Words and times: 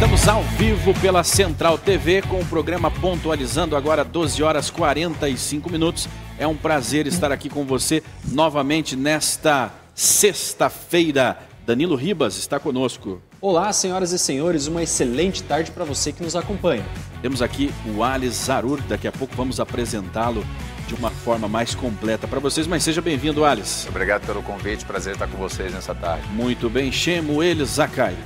Estamos 0.00 0.28
ao 0.28 0.42
vivo 0.42 0.94
pela 0.98 1.22
Central 1.22 1.76
TV 1.76 2.22
com 2.22 2.40
o 2.40 2.46
programa 2.46 2.90
Pontualizando 2.90 3.76
agora 3.76 4.02
12 4.02 4.42
horas 4.42 4.70
45 4.70 5.70
minutos. 5.70 6.08
É 6.38 6.46
um 6.46 6.56
prazer 6.56 7.06
estar 7.06 7.30
aqui 7.30 7.50
com 7.50 7.66
você 7.66 8.02
novamente 8.26 8.96
nesta 8.96 9.70
sexta-feira. 9.94 11.38
Danilo 11.66 11.96
Ribas 11.96 12.38
está 12.38 12.58
conosco. 12.58 13.20
Olá, 13.42 13.70
senhoras 13.74 14.10
e 14.12 14.18
senhores, 14.18 14.68
uma 14.68 14.82
excelente 14.82 15.42
tarde 15.42 15.70
para 15.70 15.84
você 15.84 16.12
que 16.12 16.22
nos 16.22 16.34
acompanha. 16.34 16.86
Temos 17.20 17.42
aqui 17.42 17.70
o 17.94 18.02
Ales 18.02 18.46
Zarur, 18.46 18.80
daqui 18.88 19.06
a 19.06 19.12
pouco 19.12 19.36
vamos 19.36 19.60
apresentá-lo 19.60 20.42
de 20.88 20.94
uma 20.94 21.10
forma 21.10 21.46
mais 21.46 21.74
completa 21.74 22.26
para 22.26 22.40
vocês, 22.40 22.66
mas 22.66 22.82
seja 22.82 23.02
bem-vindo, 23.02 23.44
Ales. 23.44 23.86
Obrigado 23.86 24.24
pelo 24.24 24.42
convite, 24.42 24.82
prazer 24.86 25.12
estar 25.12 25.28
com 25.28 25.36
vocês 25.36 25.74
nessa 25.74 25.94
tarde. 25.94 26.26
Muito 26.32 26.70
bem, 26.70 26.90
Chemo 26.90 27.42
ele, 27.42 27.66
Zakai. 27.66 28.16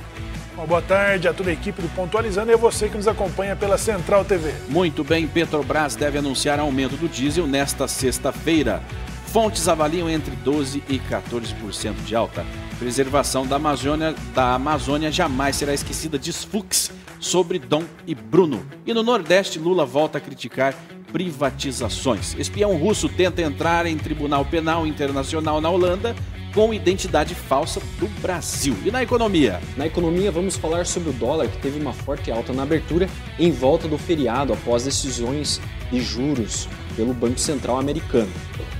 Uma 0.55 0.65
boa 0.65 0.81
tarde 0.81 1.27
a 1.27 1.33
toda 1.33 1.49
a 1.49 1.53
equipe 1.53 1.81
do 1.81 1.89
Pontualizando 1.89 2.49
e 2.49 2.53
a 2.53 2.57
você 2.57 2.87
que 2.87 2.95
nos 2.95 3.09
acompanha 3.09 3.57
pela 3.57 3.77
Central 3.77 4.23
TV. 4.23 4.53
Muito 4.69 5.03
bem, 5.03 5.27
Petrobras 5.27 5.97
deve 5.97 6.17
anunciar 6.17 6.61
aumento 6.61 6.95
do 6.95 7.09
diesel 7.09 7.45
nesta 7.45 7.89
sexta-feira. 7.89 8.81
Fontes 9.27 9.67
avaliam 9.67 10.09
entre 10.09 10.33
12% 10.45 10.81
e 10.87 10.97
14% 10.97 12.05
de 12.05 12.15
alta. 12.15 12.45
Preservação 12.79 13.45
da 13.45 13.57
Amazônia, 13.57 14.15
da 14.33 14.53
Amazônia 14.53 15.11
jamais 15.11 15.57
será 15.57 15.73
esquecida, 15.73 16.17
diz 16.17 16.45
Fux 16.45 16.89
sobre 17.19 17.59
Dom 17.59 17.83
e 18.07 18.15
Bruno. 18.15 18.65
E 18.85 18.93
no 18.93 19.03
Nordeste, 19.03 19.59
Lula 19.59 19.85
volta 19.85 20.19
a 20.19 20.21
criticar 20.21 20.73
privatizações. 21.11 22.33
Espião 22.39 22.77
russo 22.77 23.09
tenta 23.09 23.41
entrar 23.41 23.85
em 23.85 23.97
tribunal 23.97 24.45
penal 24.45 24.87
internacional 24.87 25.59
na 25.59 25.69
Holanda 25.69 26.15
com 26.55 26.73
identidade 26.73 27.35
falsa 27.35 27.81
do 27.99 28.07
Brasil. 28.21 28.77
E 28.85 28.89
na 28.89 29.03
economia? 29.03 29.59
Na 29.75 29.85
economia, 29.85 30.31
vamos 30.31 30.55
falar 30.55 30.85
sobre 30.85 31.09
o 31.09 31.13
dólar, 31.13 31.49
que 31.49 31.57
teve 31.57 31.77
uma 31.77 31.91
forte 31.91 32.31
alta 32.31 32.53
na 32.53 32.63
abertura 32.63 33.09
em 33.37 33.51
volta 33.51 33.89
do 33.89 33.97
feriado 33.97 34.53
após 34.53 34.85
decisões 34.85 35.61
de 35.91 36.01
juros 36.01 36.69
pelo 36.95 37.13
Banco 37.13 37.37
Central 37.37 37.77
americano. 37.77 38.31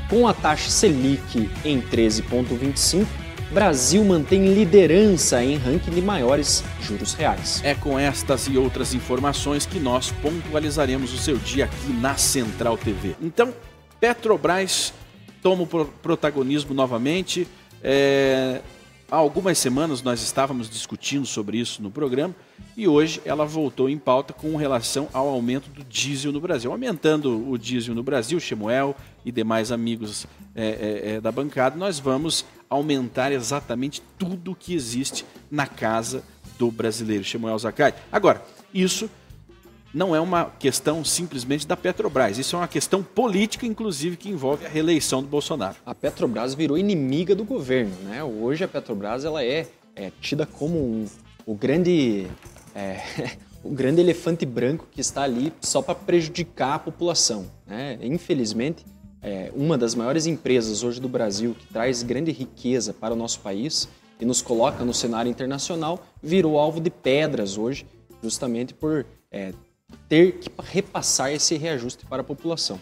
Com 0.09 0.25
a 0.25 0.33
taxa 0.33 0.69
Selic 0.69 1.49
em 1.66 1.81
13,25, 1.81 3.05
Brasil 3.52 4.03
mantém 4.05 4.53
liderança 4.53 5.44
em 5.44 5.58
ranking 5.58 5.92
de 5.92 6.02
maiores 6.02 6.64
juros 6.81 7.14
reais. 7.14 7.61
É 7.61 7.75
com 7.75 7.99
estas 7.99 8.47
e 8.47 8.58
outras 8.58 8.94
informações 8.94 9.66
que 9.66 9.80
nós 9.80 10.11
pontualizaremos 10.21 11.14
o 11.14 11.17
seu 11.17 11.36
dia 11.38 11.66
aqui 11.66 11.92
na 11.92 12.16
Central 12.16 12.77
TV. 12.77 13.16
Então, 13.21 13.53
Petrobras 13.99 14.94
toma 15.45 15.61
o 15.61 15.67
protagonismo 15.67 16.73
novamente. 16.73 17.47
É, 17.88 18.61
há 19.11 19.16
algumas 19.16 19.59
semanas 19.59 20.02
nós 20.02 20.19
estávamos 20.23 20.67
discutindo 20.67 21.23
sobre 21.28 21.59
isso 21.59 21.83
no 21.83 21.92
programa 21.92 22.33
e 22.75 22.88
hoje 22.88 23.22
ela 23.23 23.45
voltou 23.45 23.88
em 23.88 23.95
pauta 24.00 24.33
com 24.33 24.55
relação 24.55 25.08
ao 25.14 25.27
aumento 25.27 25.69
do 25.69 25.83
diesel 25.83 26.31
no 26.31 26.42
Brasil. 26.42 26.72
Aumentando 26.72 27.47
o 27.47 27.59
diesel 27.59 27.94
no 27.94 28.02
Brasil, 28.02 28.39
Chemuel 28.39 28.95
e 29.23 29.31
demais 29.31 29.72
amigos 29.72 30.25
é, 30.55 30.66
é, 30.66 31.11
é, 31.11 31.22
da 31.22 31.31
bancada, 31.31 31.77
nós 31.77 32.00
vamos 32.00 32.44
aumentar 32.67 33.31
exatamente 33.31 34.02
tudo 34.17 34.55
que 34.55 34.73
existe 34.73 35.23
na 35.52 35.67
casa 35.67 36.23
do 36.58 36.72
brasileiro, 36.72 37.23
Chemuel 37.23 37.59
Zakai. 37.59 37.94
Agora, 38.11 38.44
isso 38.73 39.08
não 39.95 40.13
é 40.13 40.19
uma 40.19 40.51
questão 40.59 41.05
simplesmente 41.05 41.65
da 41.65 41.77
Petrobras. 41.77 42.38
Isso 42.38 42.57
é 42.57 42.59
uma 42.59 42.67
questão 42.67 43.01
política, 43.01 43.65
inclusive, 43.65 44.17
que 44.17 44.29
envolve 44.29 44.65
a 44.65 44.69
reeleição 44.69 45.21
do 45.23 45.29
Bolsonaro. 45.29 45.77
A 45.85 45.95
Petrobras 45.95 46.53
virou 46.53 46.77
inimiga 46.77 47.33
do 47.33 47.45
governo. 47.45 47.95
Né? 48.03 48.21
Hoje 48.21 48.65
a 48.65 48.67
Petrobras 48.67 49.23
ela 49.23 49.41
é, 49.41 49.65
é 49.95 50.11
tida 50.19 50.45
como 50.45 50.77
um, 50.77 51.05
o 51.45 51.55
grande. 51.55 52.27
É, 52.75 52.99
o 53.63 53.69
grande 53.69 54.02
elefante 54.02 54.45
branco 54.45 54.85
que 54.91 54.99
está 54.99 55.23
ali 55.23 55.52
só 55.61 55.81
para 55.81 55.95
prejudicar 55.95 56.75
a 56.75 56.80
população. 56.80 57.49
Né? 57.65 57.97
Infelizmente, 58.02 58.86
é, 59.21 59.49
uma 59.55 59.77
das 59.77 59.95
maiores 59.95 60.27
empresas 60.27 60.83
hoje 60.83 60.99
do 60.99 61.08
Brasil 61.08 61.55
que 61.58 61.65
traz 61.67 62.03
grande 62.03 62.31
riqueza 62.33 62.93
para 62.93 63.14
o 63.14 63.17
nosso 63.17 63.39
país 63.39 63.87
e 64.20 64.25
nos 64.25 64.41
coloca 64.41 64.83
no 64.83 64.93
cenário 64.93 65.31
internacional 65.31 66.05
virou 66.21 66.59
alvo 66.59 66.81
de 66.81 66.89
pedras 66.89 67.58
hoje, 67.58 67.87
justamente 68.21 68.73
por 68.73 69.05
é, 69.31 69.52
ter 70.08 70.33
que 70.33 70.49
repassar 70.64 71.32
esse 71.32 71.55
reajuste 71.58 72.05
para 72.05 72.21
a 72.21 72.23
população. 72.23 72.80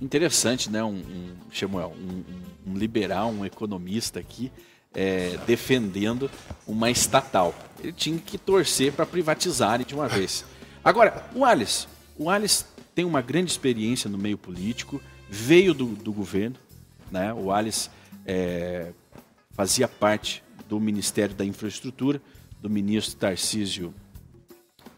Interessante, 0.00 0.70
né? 0.70 0.82
Um, 0.82 0.96
um 0.96 1.36
Samuel, 1.52 1.94
um, 1.98 2.70
um, 2.70 2.76
liberal, 2.76 3.30
um 3.30 3.44
economista 3.44 4.20
aqui 4.20 4.52
é, 4.94 5.38
defendendo 5.46 6.30
uma 6.66 6.90
estatal. 6.90 7.54
Ele 7.82 7.92
tinha 7.92 8.18
que 8.18 8.38
torcer 8.38 8.92
para 8.92 9.06
privatizar 9.06 9.82
de 9.84 9.94
uma 9.94 10.08
vez. 10.08 10.44
Agora, 10.84 11.28
o 11.34 11.44
Alice, 11.44 11.86
o 12.18 12.30
Alice 12.30 12.64
tem 12.94 13.04
uma 13.04 13.20
grande 13.20 13.50
experiência 13.50 14.08
no 14.08 14.18
meio 14.18 14.38
político, 14.38 15.00
veio 15.28 15.74
do, 15.74 15.86
do 15.86 16.12
governo, 16.12 16.56
né? 17.10 17.32
O 17.32 17.52
Alice 17.52 17.90
é, 18.24 18.92
fazia 19.52 19.88
parte 19.88 20.42
do 20.68 20.80
Ministério 20.80 21.34
da 21.34 21.44
Infraestrutura, 21.44 22.20
do 22.60 22.70
ministro 22.70 23.16
Tarcísio 23.16 23.94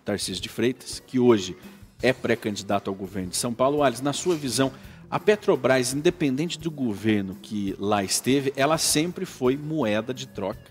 Tarcísio 0.08 0.42
de 0.42 0.48
Freitas, 0.48 1.02
que 1.06 1.18
hoje 1.18 1.54
é 2.02 2.14
pré-candidato 2.14 2.88
ao 2.88 2.94
governo 2.94 3.28
de 3.28 3.36
São 3.36 3.52
Paulo. 3.52 3.82
Alice, 3.82 4.02
na 4.02 4.14
sua 4.14 4.34
visão, 4.34 4.72
a 5.10 5.20
Petrobras, 5.20 5.92
independente 5.92 6.58
do 6.58 6.70
governo 6.70 7.34
que 7.34 7.76
lá 7.78 8.02
esteve, 8.02 8.50
ela 8.56 8.78
sempre 8.78 9.26
foi 9.26 9.54
moeda 9.54 10.14
de 10.14 10.26
troca 10.26 10.62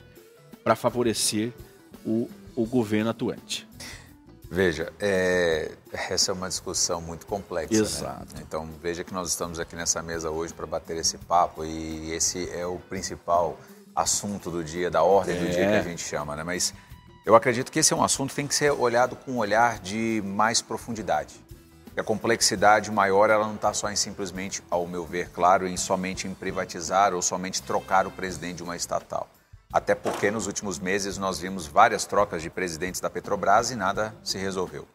para 0.64 0.76
favorecer 0.76 1.54
o, 2.04 2.28
o 2.56 2.66
governo 2.66 3.12
atuante. 3.12 3.68
Veja, 4.50 4.92
é, 5.00 5.72
essa 6.10 6.32
é 6.32 6.34
uma 6.34 6.48
discussão 6.48 7.00
muito 7.00 7.28
complexa. 7.28 7.76
Né? 7.76 7.80
Exato. 7.80 8.36
Né? 8.36 8.42
Então, 8.48 8.68
veja 8.82 9.04
que 9.04 9.14
nós 9.14 9.30
estamos 9.30 9.60
aqui 9.60 9.76
nessa 9.76 10.02
mesa 10.02 10.32
hoje 10.32 10.52
para 10.52 10.66
bater 10.66 10.98
esse 10.98 11.20
papo 11.20 11.64
e 11.64 12.12
esse 12.12 12.50
é 12.50 12.66
o 12.66 12.80
principal 12.80 13.60
assunto 13.96 14.50
do 14.50 14.64
dia, 14.64 14.90
da 14.90 15.04
ordem 15.04 15.36
é. 15.36 15.40
do 15.40 15.46
dia 15.46 15.68
que 15.68 15.76
a 15.76 15.82
gente 15.84 16.02
chama, 16.02 16.36
né? 16.36 16.44
Mas 16.44 16.74
eu 17.28 17.36
acredito 17.36 17.70
que 17.74 17.80
esse 17.80 17.92
é 17.92 17.96
um 17.96 18.02
assunto 18.02 18.30
que 18.30 18.38
tem 18.38 18.48
que 18.48 18.56
ser 18.56 18.72
olhado 18.72 19.18
com 19.18 19.34
um 19.34 19.38
olhar 19.40 19.80
de 19.80 20.24
mais 20.26 20.62
profundidade. 20.62 21.36
A 21.98 22.02
complexidade 22.02 22.90
maior 22.90 23.30
ela 23.30 23.46
não 23.46 23.56
está 23.56 23.74
só 23.74 23.92
em 23.92 23.98
simplesmente, 23.98 24.64
ao 24.70 24.88
meu 24.88 25.06
ver, 25.06 25.30
claro, 25.32 25.68
em 25.68 25.76
somente 25.76 26.26
em 26.26 26.34
privatizar 26.34 27.14
ou 27.14 27.22
somente 27.22 27.62
trocar 27.62 28.08
o 28.08 28.12
presidente 28.12 28.58
de 28.58 28.64
uma 28.64 28.78
estatal. 28.78 29.28
Até 29.74 29.94
porque 29.94 30.32
nos 30.32 30.48
últimos 30.48 30.80
meses 30.80 31.18
nós 31.18 31.38
vimos 31.38 31.68
várias 31.68 32.06
trocas 32.06 32.42
de 32.42 32.50
presidentes 32.50 33.02
da 33.02 33.10
Petrobras 33.10 33.72
e 33.72 33.76
nada 33.76 34.16
se 34.24 34.38
resolveu. 34.38 34.88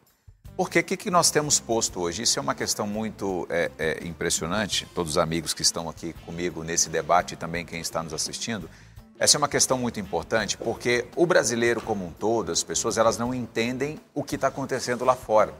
Porque 0.57 0.79
o 0.79 0.83
que, 0.83 0.97
que 0.97 1.11
nós 1.11 1.29
temos 1.29 1.59
posto 1.59 2.01
hoje? 2.01 2.23
Isso 2.23 2.39
é 2.39 2.41
uma 2.41 2.55
questão 2.55 2.87
muito 2.87 3.45
é, 3.47 3.69
é, 3.77 4.07
impressionante. 4.07 4.87
Todos 4.95 5.11
os 5.11 5.17
amigos 5.19 5.53
que 5.53 5.61
estão 5.61 5.87
aqui 5.87 6.13
comigo 6.25 6.63
nesse 6.63 6.89
debate 6.89 7.35
e 7.35 7.37
também 7.37 7.63
quem 7.63 7.79
está 7.79 8.01
nos 8.01 8.13
assistindo, 8.13 8.67
essa 9.23 9.37
é 9.37 9.39
uma 9.39 9.47
questão 9.47 9.77
muito 9.77 10.01
importante 10.01 10.57
porque 10.57 11.05
o 11.15 11.25
brasileiro 11.25 11.79
como 11.79 12.05
um 12.05 12.11
todo, 12.11 12.51
as 12.51 12.61
pessoas, 12.61 12.97
elas 12.97 13.17
não 13.17 13.33
entendem 13.33 13.97
o 14.13 14.21
que 14.21 14.35
está 14.35 14.49
acontecendo 14.49 15.05
lá 15.05 15.15
fora. 15.15 15.53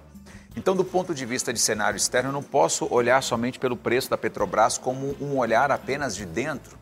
Então, 0.53 0.75
do 0.75 0.83
ponto 0.83 1.15
de 1.15 1.25
vista 1.25 1.53
de 1.53 1.59
cenário 1.59 1.95
externo, 1.95 2.27
eu 2.27 2.33
não 2.33 2.43
posso 2.43 2.85
olhar 2.93 3.23
somente 3.23 3.57
pelo 3.57 3.77
preço 3.77 4.09
da 4.09 4.17
Petrobras 4.17 4.77
como 4.77 5.15
um 5.21 5.37
olhar 5.37 5.71
apenas 5.71 6.13
de 6.13 6.25
dentro 6.25 6.77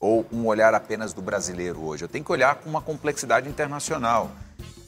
ou 0.00 0.26
um 0.32 0.44
olhar 0.46 0.74
apenas 0.74 1.12
do 1.12 1.22
brasileiro 1.22 1.80
hoje. 1.80 2.02
Eu 2.02 2.08
tenho 2.08 2.24
que 2.24 2.32
olhar 2.32 2.56
com 2.56 2.68
uma 2.68 2.82
complexidade 2.82 3.48
internacional. 3.48 4.32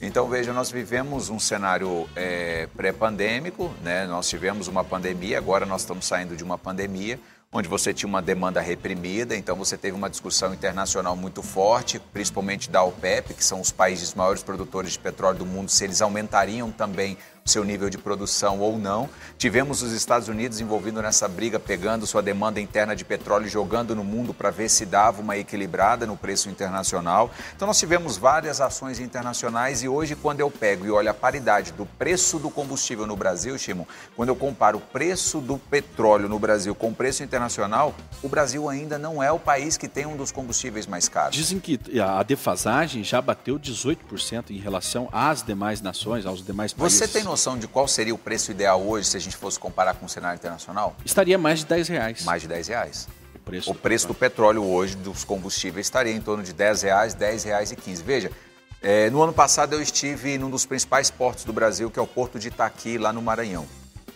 Então, 0.01 0.27
veja, 0.27 0.51
nós 0.51 0.69
vivemos 0.69 1.29
um 1.29 1.39
cenário 1.39 2.09
é, 2.13 2.67
pré-pandêmico, 2.75 3.73
né? 3.81 4.05
nós 4.05 4.27
tivemos 4.27 4.67
uma 4.67 4.83
pandemia, 4.83 5.37
agora 5.37 5.65
nós 5.65 5.81
estamos 5.81 6.05
saindo 6.05 6.35
de 6.35 6.43
uma 6.43 6.57
pandemia 6.57 7.17
onde 7.51 7.69
você 7.69 7.93
tinha 7.93 8.09
uma 8.09 8.21
demanda 8.21 8.59
reprimida, 8.59 9.35
então 9.35 9.55
você 9.55 9.77
teve 9.77 9.95
uma 9.95 10.09
discussão 10.09 10.53
internacional 10.53 11.15
muito 11.15 11.41
forte, 11.41 11.99
principalmente 12.11 12.69
da 12.69 12.83
OPEP, 12.83 13.33
que 13.33 13.43
são 13.43 13.61
os 13.61 13.71
países 13.71 14.13
maiores 14.13 14.43
produtores 14.43 14.93
de 14.93 14.99
petróleo 14.99 15.39
do 15.39 15.45
mundo, 15.45 15.71
se 15.71 15.83
eles 15.83 16.01
aumentariam 16.01 16.71
também 16.71 17.17
seu 17.49 17.63
nível 17.63 17.89
de 17.89 17.97
produção 17.97 18.59
ou 18.59 18.77
não. 18.77 19.09
Tivemos 19.37 19.81
os 19.81 19.91
Estados 19.91 20.27
Unidos 20.27 20.59
envolvidos 20.59 21.01
nessa 21.01 21.27
briga, 21.27 21.59
pegando 21.59 22.05
sua 22.05 22.21
demanda 22.21 22.59
interna 22.59 22.95
de 22.95 23.05
petróleo 23.05 23.47
e 23.47 23.49
jogando 23.49 23.95
no 23.95 24.03
mundo 24.03 24.33
para 24.33 24.49
ver 24.49 24.69
se 24.69 24.85
dava 24.85 25.21
uma 25.21 25.37
equilibrada 25.37 26.05
no 26.05 26.17
preço 26.17 26.49
internacional. 26.49 27.31
Então 27.55 27.67
nós 27.67 27.79
tivemos 27.79 28.17
várias 28.17 28.59
ações 28.59 28.99
internacionais 28.99 29.83
e 29.83 29.87
hoje 29.87 30.15
quando 30.15 30.39
eu 30.39 30.51
pego 30.51 30.85
e 30.85 30.91
olho 30.91 31.09
a 31.09 31.13
paridade 31.13 31.71
do 31.71 31.85
preço 31.85 32.39
do 32.39 32.49
combustível 32.49 33.07
no 33.07 33.15
Brasil, 33.15 33.57
Shimon, 33.57 33.85
quando 34.15 34.29
eu 34.29 34.35
comparo 34.35 34.77
o 34.77 34.81
preço 34.81 35.39
do 35.39 35.57
petróleo 35.57 36.27
no 36.27 36.39
Brasil 36.39 36.75
com 36.75 36.89
o 36.89 36.93
preço 36.93 37.23
internacional, 37.23 37.95
o 38.21 38.27
Brasil 38.27 38.67
ainda 38.67 38.97
não 38.97 39.21
é 39.21 39.31
o 39.31 39.39
país 39.39 39.77
que 39.77 39.87
tem 39.87 40.05
um 40.05 40.17
dos 40.17 40.31
combustíveis 40.31 40.85
mais 40.85 41.07
caros. 41.07 41.35
Dizem 41.35 41.59
que 41.59 41.79
a 42.01 42.21
defasagem 42.23 43.03
já 43.03 43.21
bateu 43.21 43.59
18% 43.59 44.51
em 44.51 44.57
relação 44.57 45.07
às 45.11 45.41
demais 45.41 45.81
nações, 45.81 46.25
aos 46.25 46.43
demais 46.43 46.73
países. 46.73 46.97
Você 46.99 47.07
tem 47.07 47.23
noção 47.23 47.36
noção 47.37 47.55
de 47.55 47.67
qual 47.67 47.87
seria 47.87 48.15
o 48.15 48.17
preço 48.17 48.49
ideal 48.49 48.81
hoje 48.81 49.07
se 49.09 49.15
a 49.15 49.19
gente 49.19 49.37
fosse 49.37 49.59
comparar 49.59 49.93
com 49.93 50.07
o 50.07 50.09
cenário 50.09 50.35
internacional? 50.37 50.95
Estaria 51.05 51.37
mais 51.37 51.59
de 51.59 51.67
10 51.67 51.87
reais. 51.87 52.23
Mais 52.25 52.41
de 52.41 52.47
10 52.47 52.67
reais. 52.67 53.07
O 53.35 53.39
preço, 53.39 53.69
o 53.69 53.73
do, 53.73 53.79
preço 53.79 54.07
do 54.07 54.13
petróleo 54.15 54.63
hoje, 54.65 54.95
dos 54.95 55.23
combustíveis, 55.23 55.85
estaria 55.85 56.11
em 56.11 56.19
torno 56.19 56.43
de 56.43 56.51
10 56.51 56.81
reais, 56.81 57.13
10 57.13 57.43
reais 57.43 57.71
e 57.71 57.75
15. 57.75 58.03
Veja, 58.03 58.31
É, 58.79 59.09
no 59.09 59.21
ano 59.23 59.33
passado 59.33 59.73
eu 59.73 59.81
estive 59.81 60.37
num 60.37 60.51
dos 60.51 60.65
principais 60.65 61.09
portos 61.09 61.43
do 61.43 61.51
Brasil, 61.51 61.89
que 61.89 61.97
é 61.97 62.01
o 62.01 62.05
Porto 62.05 62.37
de 62.37 62.49
Itaqui, 62.49 62.97
lá 62.99 63.11
no 63.11 63.21
Maranhão. 63.23 63.65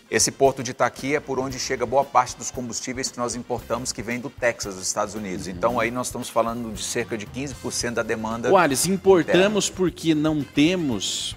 Esse 0.09 0.29
porto 0.31 0.61
de 0.61 0.69
Itaqui 0.71 1.15
é 1.15 1.19
por 1.19 1.39
onde 1.39 1.57
chega 1.57 1.83
boa 1.85 2.03
parte 2.03 2.35
dos 2.37 2.51
combustíveis 2.51 3.09
que 3.09 3.17
nós 3.17 3.33
importamos, 3.33 3.91
que 3.91 4.03
vem 4.03 4.19
do 4.19 4.29
Texas, 4.29 4.75
dos 4.75 4.85
Estados 4.85 5.15
Unidos. 5.15 5.47
Então 5.47 5.79
aí 5.79 5.89
nós 5.89 6.07
estamos 6.07 6.29
falando 6.29 6.73
de 6.73 6.83
cerca 6.83 7.17
de 7.17 7.25
15% 7.25 7.93
da 7.93 8.03
demanda. 8.03 8.51
O 8.51 8.57
Alice, 8.57 8.91
importamos 8.91 9.65
interna. 9.65 9.77
porque 9.77 10.13
não 10.13 10.43
temos 10.43 11.35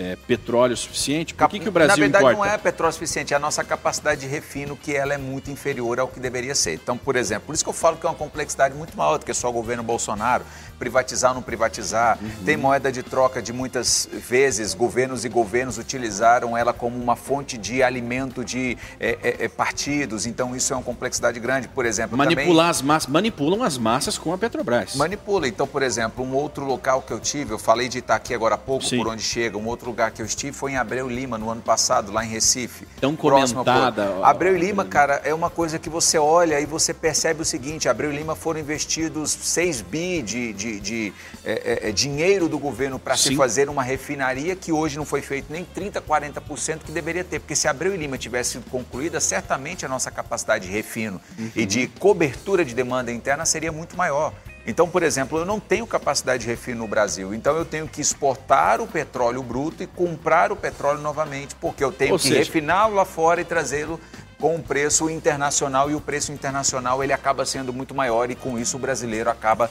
é, 0.00 0.16
petróleo 0.16 0.74
suficiente? 0.74 1.34
Por 1.34 1.46
que, 1.50 1.60
que 1.60 1.68
o 1.68 1.72
Brasil 1.72 1.96
Na 1.96 2.00
verdade, 2.00 2.24
importa? 2.24 2.38
não 2.38 2.54
é 2.54 2.56
petróleo 2.56 2.92
suficiente, 2.92 3.34
é 3.34 3.36
a 3.36 3.40
nossa 3.40 3.62
capacidade 3.62 4.22
de 4.22 4.26
refino 4.26 4.74
que 4.74 4.96
ela 4.96 5.12
é 5.12 5.18
muito 5.18 5.50
inferior 5.50 6.00
ao 6.00 6.08
que 6.08 6.18
deveria 6.18 6.54
ser. 6.54 6.74
Então, 6.74 6.96
por 6.96 7.16
exemplo, 7.16 7.44
por 7.46 7.54
isso 7.54 7.62
que 7.62 7.68
eu 7.68 7.74
falo 7.74 7.98
que 7.98 8.06
é 8.06 8.08
uma 8.08 8.16
complexidade 8.16 8.74
muito 8.74 8.96
maior 8.96 9.18
do 9.18 9.26
que 9.26 9.34
só 9.34 9.50
o 9.50 9.52
governo 9.52 9.82
Bolsonaro, 9.82 10.42
privatizar 10.80 11.32
ou 11.32 11.34
não 11.36 11.42
privatizar. 11.42 12.18
Uhum. 12.20 12.44
Tem 12.44 12.56
moeda 12.56 12.90
de 12.90 13.02
troca 13.02 13.42
de 13.42 13.52
muitas 13.52 14.08
vezes, 14.10 14.72
governos 14.72 15.26
e 15.26 15.28
governos 15.28 15.76
utilizaram 15.76 16.56
ela 16.56 16.72
como 16.72 16.96
uma 16.96 17.14
fonte 17.14 17.58
de 17.58 17.82
alimento 17.82 18.42
de 18.42 18.78
é, 18.98 19.18
é, 19.22 19.44
é 19.44 19.48
partidos, 19.48 20.24
então 20.24 20.56
isso 20.56 20.72
é 20.72 20.76
uma 20.76 20.82
complexidade 20.82 21.38
grande. 21.38 21.68
Por 21.68 21.84
exemplo, 21.84 22.16
Manipular 22.16 22.46
também... 22.46 22.70
as 22.70 22.82
massas, 22.82 23.10
manipulam 23.10 23.62
as 23.62 23.76
massas 23.76 24.16
com 24.16 24.32
a 24.32 24.38
Petrobras. 24.38 24.96
Manipula. 24.96 25.46
Então, 25.46 25.66
por 25.66 25.82
exemplo, 25.82 26.24
um 26.24 26.34
outro 26.34 26.64
local 26.64 27.02
que 27.02 27.12
eu 27.12 27.20
tive, 27.20 27.52
eu 27.52 27.58
falei 27.58 27.88
de 27.88 27.98
Itaqui 27.98 28.34
agora 28.34 28.54
há 28.54 28.58
pouco, 28.58 28.84
Sim. 28.84 28.96
por 28.96 29.08
onde 29.08 29.22
chega, 29.22 29.58
um 29.58 29.66
outro 29.66 29.86
lugar 29.86 30.10
que 30.10 30.22
eu 30.22 30.26
estive 30.26 30.56
foi 30.56 30.72
em 30.72 30.76
Abreu 30.76 31.08
Lima, 31.08 31.36
no 31.36 31.50
ano 31.50 31.60
passado, 31.60 32.10
lá 32.10 32.24
em 32.24 32.28
Recife. 32.28 32.86
Tão 33.00 33.14
comentada. 33.14 34.24
Abreu 34.24 34.56
Lima, 34.56 34.84
cara, 34.84 35.20
é 35.24 35.34
uma 35.34 35.50
coisa 35.50 35.78
que 35.78 35.90
você 35.90 36.16
olha 36.16 36.58
e 36.58 36.64
você 36.64 36.94
percebe 36.94 37.42
o 37.42 37.44
seguinte, 37.44 37.88
Abreu 37.88 38.10
Lima 38.10 38.34
foram 38.34 38.60
investidos 38.60 39.30
6 39.30 39.82
bi 39.82 40.22
de, 40.22 40.52
de, 40.52 40.69
de 40.78 41.12
é, 41.44 41.52
é, 41.84 41.88
é, 41.88 41.92
dinheiro 41.92 42.48
do 42.48 42.58
governo 42.58 42.98
para 42.98 43.16
se 43.16 43.34
fazer 43.34 43.68
uma 43.68 43.82
refinaria 43.82 44.54
que 44.54 44.70
hoje 44.70 44.96
não 44.96 45.04
foi 45.04 45.22
feito 45.22 45.50
nem 45.50 45.64
30%, 45.64 46.02
40% 46.02 46.80
que 46.84 46.92
deveria 46.92 47.24
ter. 47.24 47.40
Porque 47.40 47.56
se 47.56 47.66
Abreu 47.66 47.96
Lima 47.96 48.18
tivesse 48.18 48.52
sido 48.52 48.70
concluída, 48.70 49.20
certamente 49.20 49.84
a 49.84 49.88
nossa 49.88 50.10
capacidade 50.10 50.66
de 50.66 50.72
refino 50.72 51.20
uhum. 51.38 51.50
e 51.56 51.66
de 51.66 51.86
cobertura 51.86 52.64
de 52.64 52.74
demanda 52.74 53.10
interna 53.10 53.44
seria 53.44 53.72
muito 53.72 53.96
maior. 53.96 54.32
Então, 54.66 54.88
por 54.88 55.02
exemplo, 55.02 55.38
eu 55.38 55.46
não 55.46 55.58
tenho 55.58 55.86
capacidade 55.86 56.42
de 56.42 56.48
refino 56.48 56.80
no 56.80 56.88
Brasil, 56.88 57.34
então 57.34 57.56
eu 57.56 57.64
tenho 57.64 57.88
que 57.88 58.00
exportar 58.00 58.80
o 58.80 58.86
petróleo 58.86 59.42
bruto 59.42 59.82
e 59.82 59.86
comprar 59.86 60.52
o 60.52 60.56
petróleo 60.56 61.00
novamente, 61.00 61.54
porque 61.54 61.82
eu 61.82 61.90
tenho 61.90 62.12
Ou 62.12 62.18
que 62.18 62.28
seja... 62.28 62.38
refiná-lo 62.38 62.94
lá 62.94 63.04
fora 63.04 63.40
e 63.40 63.44
trazê-lo 63.44 63.98
com 64.38 64.56
um 64.56 64.62
preço 64.62 65.08
internacional 65.10 65.90
e 65.90 65.94
o 65.94 66.00
preço 66.00 66.32
internacional 66.32 67.04
ele 67.04 67.12
acaba 67.12 67.44
sendo 67.44 67.72
muito 67.72 67.94
maior 67.94 68.30
e 68.30 68.34
com 68.34 68.58
isso 68.58 68.76
o 68.76 68.80
brasileiro 68.80 69.28
acaba 69.28 69.70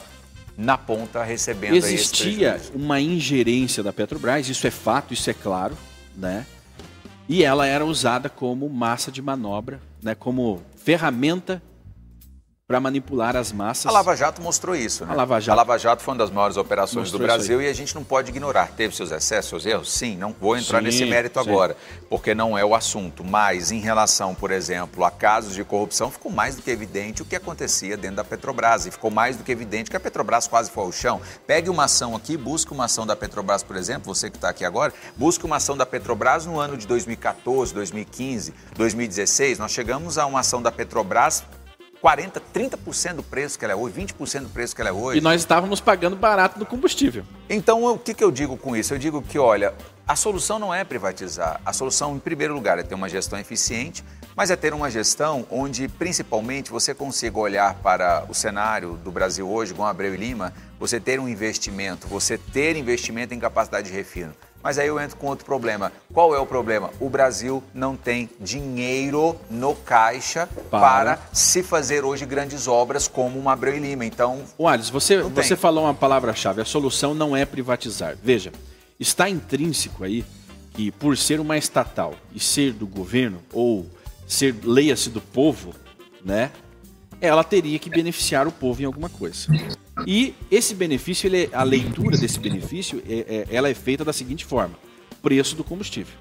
na 0.60 0.76
ponta 0.76 1.24
recebendo 1.24 1.74
Existia 1.74 2.60
uma 2.74 3.00
ingerência 3.00 3.82
da 3.82 3.92
Petrobras, 3.92 4.48
isso 4.48 4.66
é 4.66 4.70
fato, 4.70 5.14
isso 5.14 5.28
é 5.30 5.34
claro, 5.34 5.76
né? 6.14 6.46
E 7.26 7.42
ela 7.42 7.66
era 7.66 7.84
usada 7.84 8.28
como 8.28 8.68
massa 8.68 9.10
de 9.10 9.22
manobra, 9.22 9.80
né? 10.02 10.14
Como 10.14 10.60
ferramenta 10.76 11.62
para 12.70 12.78
manipular 12.78 13.34
as 13.34 13.50
massas. 13.50 13.86
A 13.86 13.90
Lava 13.90 14.14
Jato 14.14 14.40
mostrou 14.40 14.76
isso, 14.76 15.04
né? 15.04 15.12
A 15.12 15.16
Lava 15.16 15.40
Jato, 15.40 15.50
a 15.50 15.54
Lava 15.56 15.76
Jato 15.76 16.02
foi 16.04 16.14
uma 16.14 16.18
das 16.18 16.30
maiores 16.30 16.56
operações 16.56 17.10
mostrou 17.10 17.18
do 17.18 17.24
Brasil 17.24 17.60
e 17.60 17.66
a 17.66 17.72
gente 17.72 17.96
não 17.96 18.04
pode 18.04 18.30
ignorar. 18.30 18.70
Teve 18.76 18.94
seus 18.94 19.10
excessos, 19.10 19.50
seus 19.50 19.66
erros? 19.66 19.92
Sim, 19.92 20.16
não 20.16 20.32
vou 20.40 20.56
entrar 20.56 20.78
sim, 20.78 20.84
nesse 20.84 21.04
mérito 21.04 21.42
sim. 21.42 21.50
agora, 21.50 21.76
porque 22.08 22.32
não 22.32 22.56
é 22.56 22.64
o 22.64 22.72
assunto. 22.72 23.24
Mas 23.24 23.72
em 23.72 23.80
relação, 23.80 24.36
por 24.36 24.52
exemplo, 24.52 25.04
a 25.04 25.10
casos 25.10 25.52
de 25.52 25.64
corrupção, 25.64 26.12
ficou 26.12 26.30
mais 26.30 26.54
do 26.54 26.62
que 26.62 26.70
evidente 26.70 27.22
o 27.22 27.24
que 27.24 27.34
acontecia 27.34 27.96
dentro 27.96 28.18
da 28.18 28.24
Petrobras. 28.24 28.86
E 28.86 28.92
ficou 28.92 29.10
mais 29.10 29.36
do 29.36 29.42
que 29.42 29.50
evidente 29.50 29.90
que 29.90 29.96
a 29.96 30.00
Petrobras 30.00 30.46
quase 30.46 30.70
foi 30.70 30.84
ao 30.84 30.92
chão. 30.92 31.20
Pegue 31.48 31.68
uma 31.68 31.86
ação 31.86 32.14
aqui, 32.14 32.36
busque 32.36 32.72
uma 32.72 32.84
ação 32.84 33.04
da 33.04 33.16
Petrobras, 33.16 33.64
por 33.64 33.74
exemplo, 33.74 34.14
você 34.14 34.30
que 34.30 34.36
está 34.36 34.48
aqui 34.48 34.64
agora, 34.64 34.94
busque 35.16 35.44
uma 35.44 35.56
ação 35.56 35.76
da 35.76 35.84
Petrobras 35.84 36.46
no 36.46 36.60
ano 36.60 36.76
de 36.76 36.86
2014, 36.86 37.74
2015, 37.74 38.54
2016. 38.76 39.58
Nós 39.58 39.72
chegamos 39.72 40.18
a 40.18 40.24
uma 40.24 40.38
ação 40.38 40.62
da 40.62 40.70
Petrobras 40.70 41.42
40%, 42.02 42.40
30% 42.54 43.14
do 43.14 43.22
preço 43.22 43.58
que 43.58 43.64
ela 43.64 43.72
é 43.72 43.76
hoje, 43.76 43.94
20% 44.00 44.42
do 44.42 44.48
preço 44.48 44.74
que 44.74 44.80
ela 44.80 44.90
é 44.90 44.92
hoje. 44.92 45.18
E 45.18 45.20
nós 45.20 45.40
estávamos 45.40 45.80
pagando 45.80 46.16
barato 46.16 46.58
no 46.58 46.64
combustível. 46.64 47.24
Então, 47.48 47.84
o 47.84 47.98
que, 47.98 48.14
que 48.14 48.24
eu 48.24 48.30
digo 48.30 48.56
com 48.56 48.74
isso? 48.74 48.94
Eu 48.94 48.98
digo 48.98 49.20
que, 49.22 49.38
olha, 49.38 49.74
a 50.08 50.16
solução 50.16 50.58
não 50.58 50.72
é 50.74 50.82
privatizar. 50.82 51.60
A 51.64 51.72
solução, 51.72 52.16
em 52.16 52.18
primeiro 52.18 52.54
lugar, 52.54 52.78
é 52.78 52.82
ter 52.82 52.94
uma 52.94 53.08
gestão 53.08 53.38
eficiente, 53.38 54.02
mas 54.34 54.50
é 54.50 54.56
ter 54.56 54.72
uma 54.72 54.90
gestão 54.90 55.46
onde, 55.50 55.88
principalmente, 55.88 56.70
você 56.70 56.94
consiga 56.94 57.38
olhar 57.38 57.74
para 57.74 58.24
o 58.28 58.34
cenário 58.34 58.98
do 59.04 59.12
Brasil 59.12 59.48
hoje, 59.48 59.74
com 59.74 59.84
Abreu 59.84 60.14
e 60.14 60.16
Lima, 60.16 60.52
você 60.78 60.98
ter 60.98 61.20
um 61.20 61.28
investimento, 61.28 62.08
você 62.08 62.38
ter 62.38 62.76
investimento 62.76 63.34
em 63.34 63.38
capacidade 63.38 63.90
de 63.90 63.94
refino. 63.94 64.32
Mas 64.62 64.78
aí 64.78 64.88
eu 64.88 65.00
entro 65.00 65.16
com 65.16 65.26
outro 65.26 65.44
problema. 65.44 65.92
Qual 66.12 66.34
é 66.34 66.38
o 66.38 66.46
problema? 66.46 66.90
O 67.00 67.08
Brasil 67.08 67.62
não 67.72 67.96
tem 67.96 68.28
dinheiro 68.38 69.36
no 69.48 69.74
caixa 69.74 70.48
para, 70.70 70.80
para 70.80 71.18
se 71.32 71.62
fazer 71.62 72.04
hoje 72.04 72.26
grandes 72.26 72.68
obras 72.68 73.08
como 73.08 73.38
uma 73.38 73.52
Abreu 73.52 73.76
e 73.76 73.78
Lima. 73.78 74.04
Então. 74.04 74.42
O 74.58 74.68
Alisson, 74.68 74.92
você, 74.92 75.22
você 75.22 75.56
falou 75.56 75.84
uma 75.84 75.94
palavra-chave. 75.94 76.60
A 76.60 76.64
solução 76.64 77.14
não 77.14 77.36
é 77.36 77.44
privatizar. 77.44 78.16
Veja, 78.22 78.52
está 78.98 79.28
intrínseco 79.28 80.04
aí 80.04 80.24
que 80.74 80.90
por 80.90 81.16
ser 81.16 81.40
uma 81.40 81.58
estatal 81.58 82.14
e 82.34 82.40
ser 82.40 82.72
do 82.72 82.86
governo, 82.86 83.40
ou 83.52 83.86
ser 84.26 84.54
leia-se 84.62 85.10
do 85.10 85.20
povo, 85.20 85.74
né? 86.24 86.50
Ela 87.20 87.44
teria 87.44 87.78
que 87.78 87.90
beneficiar 87.90 88.48
o 88.48 88.52
povo 88.52 88.82
em 88.82 88.84
alguma 88.84 89.08
coisa. 89.08 89.48
E 90.06 90.34
esse 90.50 90.74
benefício, 90.74 91.26
ele, 91.26 91.44
é, 91.44 91.50
a 91.52 91.62
leitura 91.62 92.16
desse 92.16 92.38
benefício, 92.38 93.02
é, 93.06 93.46
é, 93.50 93.54
ela 93.54 93.68
é 93.68 93.74
feita 93.74 94.04
da 94.04 94.12
seguinte 94.12 94.44
forma: 94.44 94.74
preço 95.22 95.54
do 95.54 95.64
combustível. 95.64 96.14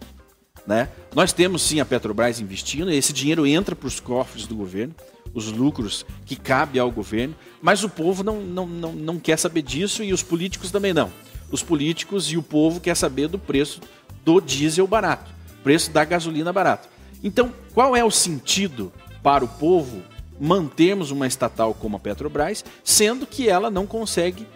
Né? 0.68 0.90
Nós 1.16 1.34
temos 1.34 1.62
sim 1.62 1.80
a 1.80 1.86
Petrobras 1.86 2.40
investindo, 2.40 2.92
esse 2.92 3.14
dinheiro 3.14 3.48
entra 3.48 3.76
para 3.76 3.88
os 3.88 4.00
cofres 4.00 4.46
do 4.46 4.56
governo, 4.56 4.94
os 5.34 5.52
lucros 5.52 6.06
que 6.26 6.36
cabe 6.36 6.78
ao 6.78 6.92
governo, 6.92 7.36
mas 7.62 7.84
o 7.84 7.90
povo 7.90 8.24
não, 8.24 8.42
não, 8.42 8.68
não, 8.68 8.92
não 8.94 9.20
quer 9.20 9.38
saber 9.38 9.62
disso 9.62 10.04
e 10.04 10.14
os 10.14 10.22
políticos 10.22 10.70
também 10.70 10.94
não. 10.94 11.12
Os 11.52 11.64
políticos 11.64 12.32
e 12.32 12.38
o 12.38 12.44
povo 12.44 12.80
quer 12.80 12.96
saber 12.96 13.28
do 13.28 13.40
preço 13.40 13.82
do 14.24 14.40
diesel 14.40 14.86
barato, 14.86 15.32
preço 15.64 15.92
da 15.92 16.06
gasolina 16.06 16.54
barato. 16.54 16.88
Então, 17.24 17.52
qual 17.74 17.96
é 17.96 18.04
o 18.04 18.12
sentido 18.12 18.92
para 19.24 19.44
o 19.44 19.48
povo 19.48 20.04
mantermos 20.40 21.12
uma 21.12 21.28
estatal 21.28 21.74
como 21.74 21.98
a 21.98 22.00
Petrobras, 22.00 22.64
sendo 22.84 23.28
que 23.28 23.50
ela 23.50 23.70
não 23.70 23.86
consegue 23.86 24.48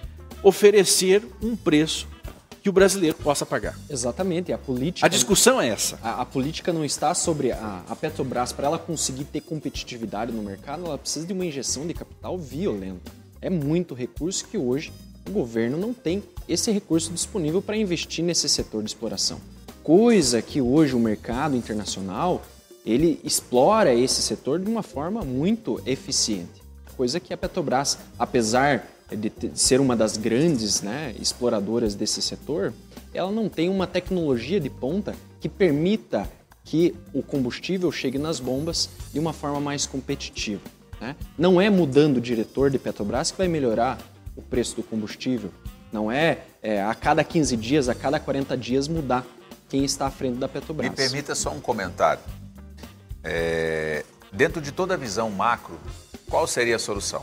oferecer 0.42 1.24
um 1.42 1.56
preço 1.56 2.08
que 2.62 2.70
o 2.70 2.74
brasileiro 2.74 3.18
possa 3.18 3.46
pagar. 3.46 3.78
Exatamente, 3.90 4.54
a 4.54 4.58
política. 4.58 5.06
A 5.06 5.10
discussão 5.10 5.60
é 5.60 5.68
essa. 5.68 6.00
A, 6.02 6.22
a 6.22 6.26
política 6.26 6.72
não 6.72 6.86
está 6.86 7.14
sobre 7.14 7.52
a, 7.52 7.84
a 7.90 7.96
Petrobras 7.96 8.54
para 8.54 8.68
ela 8.68 8.80
conseguir 8.80 9.26
ter 9.26 9.42
competitividade 9.42 10.32
no 10.32 10.42
mercado, 10.42 10.86
ela 10.86 10.98
precisa 10.98 11.28
de 11.28 11.34
uma 11.34 11.46
injeção 11.46 11.86
de 11.86 11.94
capital 11.94 12.38
violenta. 12.38 13.12
É 13.42 13.50
muito 13.50 13.94
recurso 13.94 14.48
que 14.48 14.58
hoje 14.58 14.94
o 15.28 15.32
governo 15.32 15.78
não 15.78 15.94
tem 15.94 16.24
esse 16.48 16.72
recurso 16.72 17.12
disponível 17.12 17.62
para 17.62 17.76
investir 17.76 18.24
nesse 18.24 18.48
setor 18.48 18.82
de 18.82 18.90
exploração. 18.90 19.42
Coisa 19.84 20.42
que 20.42 20.62
hoje 20.62 20.96
o 20.96 21.00
mercado 21.00 21.58
internacional 21.58 22.42
ele 22.86 23.20
explora 23.24 23.94
esse 23.94 24.22
setor 24.22 24.60
de 24.60 24.70
uma 24.70 24.84
forma 24.84 25.22
muito 25.22 25.82
eficiente. 25.86 26.62
Coisa 26.96 27.20
que 27.20 27.34
a 27.34 27.38
Petrobras, 27.38 27.98
apesar 28.20 28.88
de 29.12 29.32
ser 29.56 29.80
uma 29.80 29.96
das 29.96 30.18
grandes 30.18 30.82
né, 30.82 31.16
exploradoras 31.20 31.96
desse 31.96 32.22
setor, 32.22 32.74
ela 33.14 33.32
não 33.32 33.50
tem 33.50 33.70
uma 33.70 33.88
tecnologia 33.88 34.60
de 34.60 34.70
ponta 34.70 35.16
que 35.40 35.48
permita 35.50 36.30
que 36.64 36.96
o 37.14 37.22
combustível 37.22 37.92
chegue 37.92 38.18
nas 38.18 38.40
bombas 38.40 38.90
de 39.12 39.20
uma 39.20 39.34
forma 39.34 39.60
mais 39.60 39.86
competitiva. 39.86 40.62
Né? 41.00 41.16
Não 41.38 41.60
é 41.60 41.70
mudando 41.70 42.18
o 42.18 42.22
diretor 42.22 42.70
de 42.70 42.80
Petrobras 42.80 43.32
que 43.32 43.38
vai 43.38 43.48
melhorar 43.48 43.98
o 44.36 44.42
preço 44.42 44.76
do 44.76 44.84
combustível. 44.84 45.52
Não 45.92 46.12
é, 46.12 46.40
é 46.62 46.82
a 46.82 46.96
cada 46.96 47.24
15 47.24 47.58
dias, 47.58 47.90
a 47.90 47.96
cada 47.96 48.20
40 48.20 48.58
dias 48.58 48.88
mudar 48.88 49.26
quem 49.70 49.84
está 49.84 50.08
à 50.08 50.12
frente 50.12 50.38
da 50.38 50.48
Petrobras. 50.48 50.90
Me 50.90 50.96
permita 50.96 51.36
só 51.36 51.52
um 51.52 51.60
comentário. 51.60 52.22
É, 53.24 54.04
dentro 54.32 54.62
de 54.62 54.72
toda 54.72 54.96
a 54.96 54.98
visão 54.98 55.30
macro, 55.30 55.80
qual 56.30 56.46
seria 56.46 56.76
a 56.76 56.80
solução? 56.80 57.22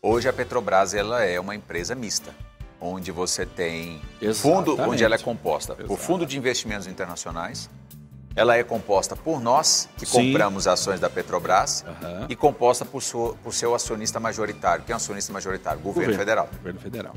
Hoje 0.00 0.28
a 0.28 0.32
Petrobras 0.32 0.94
ela 0.94 1.24
é 1.24 1.40
uma 1.40 1.54
empresa 1.54 1.94
mista, 1.94 2.32
onde 2.80 3.10
você 3.10 3.44
tem 3.44 4.00
Exatamente. 4.20 4.40
fundo, 4.40 4.80
onde 4.82 5.02
ela 5.02 5.16
é 5.16 5.18
composta 5.18 5.72
Exato. 5.72 5.88
por 5.88 5.98
fundo 5.98 6.24
de 6.24 6.38
investimentos 6.38 6.86
internacionais, 6.86 7.68
ela 8.36 8.56
é 8.56 8.62
composta 8.62 9.16
por 9.16 9.40
nós, 9.40 9.88
que 9.96 10.04
Sim. 10.04 10.30
compramos 10.30 10.66
ações 10.68 11.00
da 11.00 11.08
Petrobras, 11.08 11.84
uhum. 11.88 12.26
e 12.28 12.36
composta 12.36 12.84
por, 12.84 13.02
sua, 13.02 13.34
por 13.36 13.54
seu 13.54 13.74
acionista 13.74 14.20
majoritário. 14.20 14.84
Quem 14.84 14.92
é 14.92 14.94
o 14.94 14.98
acionista 14.98 15.32
majoritário? 15.32 15.80
Governo, 15.80 16.12
governo 16.12 16.18
Federal. 16.18 16.48
Governo 16.58 16.80
Federal. 16.80 17.14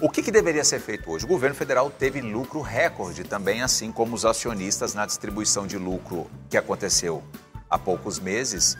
O 0.00 0.08
que, 0.08 0.22
que, 0.22 0.30
deveria 0.30 0.62
ser 0.62 0.78
feito 0.78 1.10
hoje? 1.10 1.24
O 1.24 1.28
governo 1.28 1.56
federal 1.56 1.90
teve 1.90 2.20
lucro 2.20 2.60
recorde 2.60 3.24
também, 3.24 3.62
assim 3.62 3.90
como 3.90 4.14
os 4.14 4.24
acionistas 4.24 4.94
na 4.94 5.04
distribuição 5.04 5.66
de 5.66 5.76
lucro 5.76 6.30
que 6.48 6.56
aconteceu 6.56 7.20
há 7.68 7.76
poucos 7.76 8.20
meses. 8.20 8.78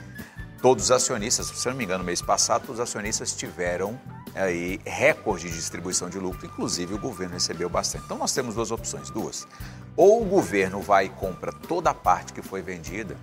Todos 0.63 0.85
os 0.85 0.91
acionistas, 0.93 1.49
se 1.49 1.67
eu 1.67 1.73
não 1.73 1.79
me 1.79 1.85
engano, 1.85 2.01
no 2.01 2.05
mês 2.05 2.23
passado, 2.23 2.67
todos 2.67 2.77
os 2.77 2.89
acionistas 2.89 3.35
tiveram 3.35 3.99
aí 4.33 4.81
recorde 4.85 5.49
de 5.49 5.57
distribuição 5.57 6.09
de 6.09 6.21
lucro, 6.21 6.47
inclusive 6.47 6.95
o 6.95 6.99
governo 6.99 7.35
recebeu 7.35 7.69
bastante. 7.69 8.05
Então 8.05 8.17
nós 8.17 8.33
temos 8.33 8.55
duas 8.55 8.71
opções, 8.71 9.11
duas. 9.11 9.45
Ou 9.97 10.23
o 10.23 10.25
governo 10.25 10.81
vai 10.81 11.07
e 11.07 11.09
compra 11.09 11.53
toda 11.53 11.91
a 11.91 11.95
parte 11.95 12.33
que 12.33 12.43
foi 12.43 12.63
vendida 12.63 13.17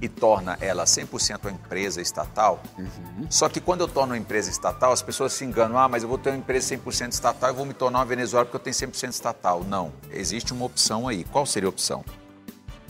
e 0.00 0.08
torna 0.08 0.56
ela 0.60 0.84
100% 0.84 1.40
uma 1.42 1.50
empresa 1.52 2.00
estatal. 2.00 2.62
Uhum. 2.78 3.26
Só 3.28 3.48
que 3.48 3.60
quando 3.60 3.80
eu 3.80 3.88
torno 3.88 4.12
uma 4.12 4.18
empresa 4.18 4.50
estatal, 4.50 4.92
as 4.92 5.02
pessoas 5.02 5.32
se 5.32 5.44
enganam. 5.44 5.78
Ah, 5.78 5.88
mas 5.88 6.02
eu 6.02 6.08
vou 6.08 6.18
ter 6.18 6.30
uma 6.30 6.38
empresa 6.38 6.76
100% 6.76 7.12
estatal 7.12 7.50
e 7.50 7.52
vou 7.52 7.66
me 7.66 7.74
tornar 7.74 7.98
uma 8.00 8.04
Venezuela 8.04 8.44
porque 8.44 8.56
eu 8.56 8.60
tenho 8.60 8.74
100% 8.74 9.10
estatal. 9.10 9.64
Não. 9.64 9.92
Existe 10.10 10.52
uma 10.52 10.64
opção 10.64 11.08
aí. 11.08 11.24
Qual 11.24 11.44
seria 11.46 11.68
a 11.68 11.70
opção? 11.70 12.04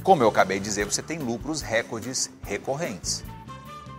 Como 0.03 0.23
eu 0.23 0.29
acabei 0.29 0.59
de 0.59 0.65
dizer, 0.65 0.85
você 0.85 1.03
tem 1.03 1.19
lucros 1.19 1.61
recordes 1.61 2.31
recorrentes. 2.43 3.25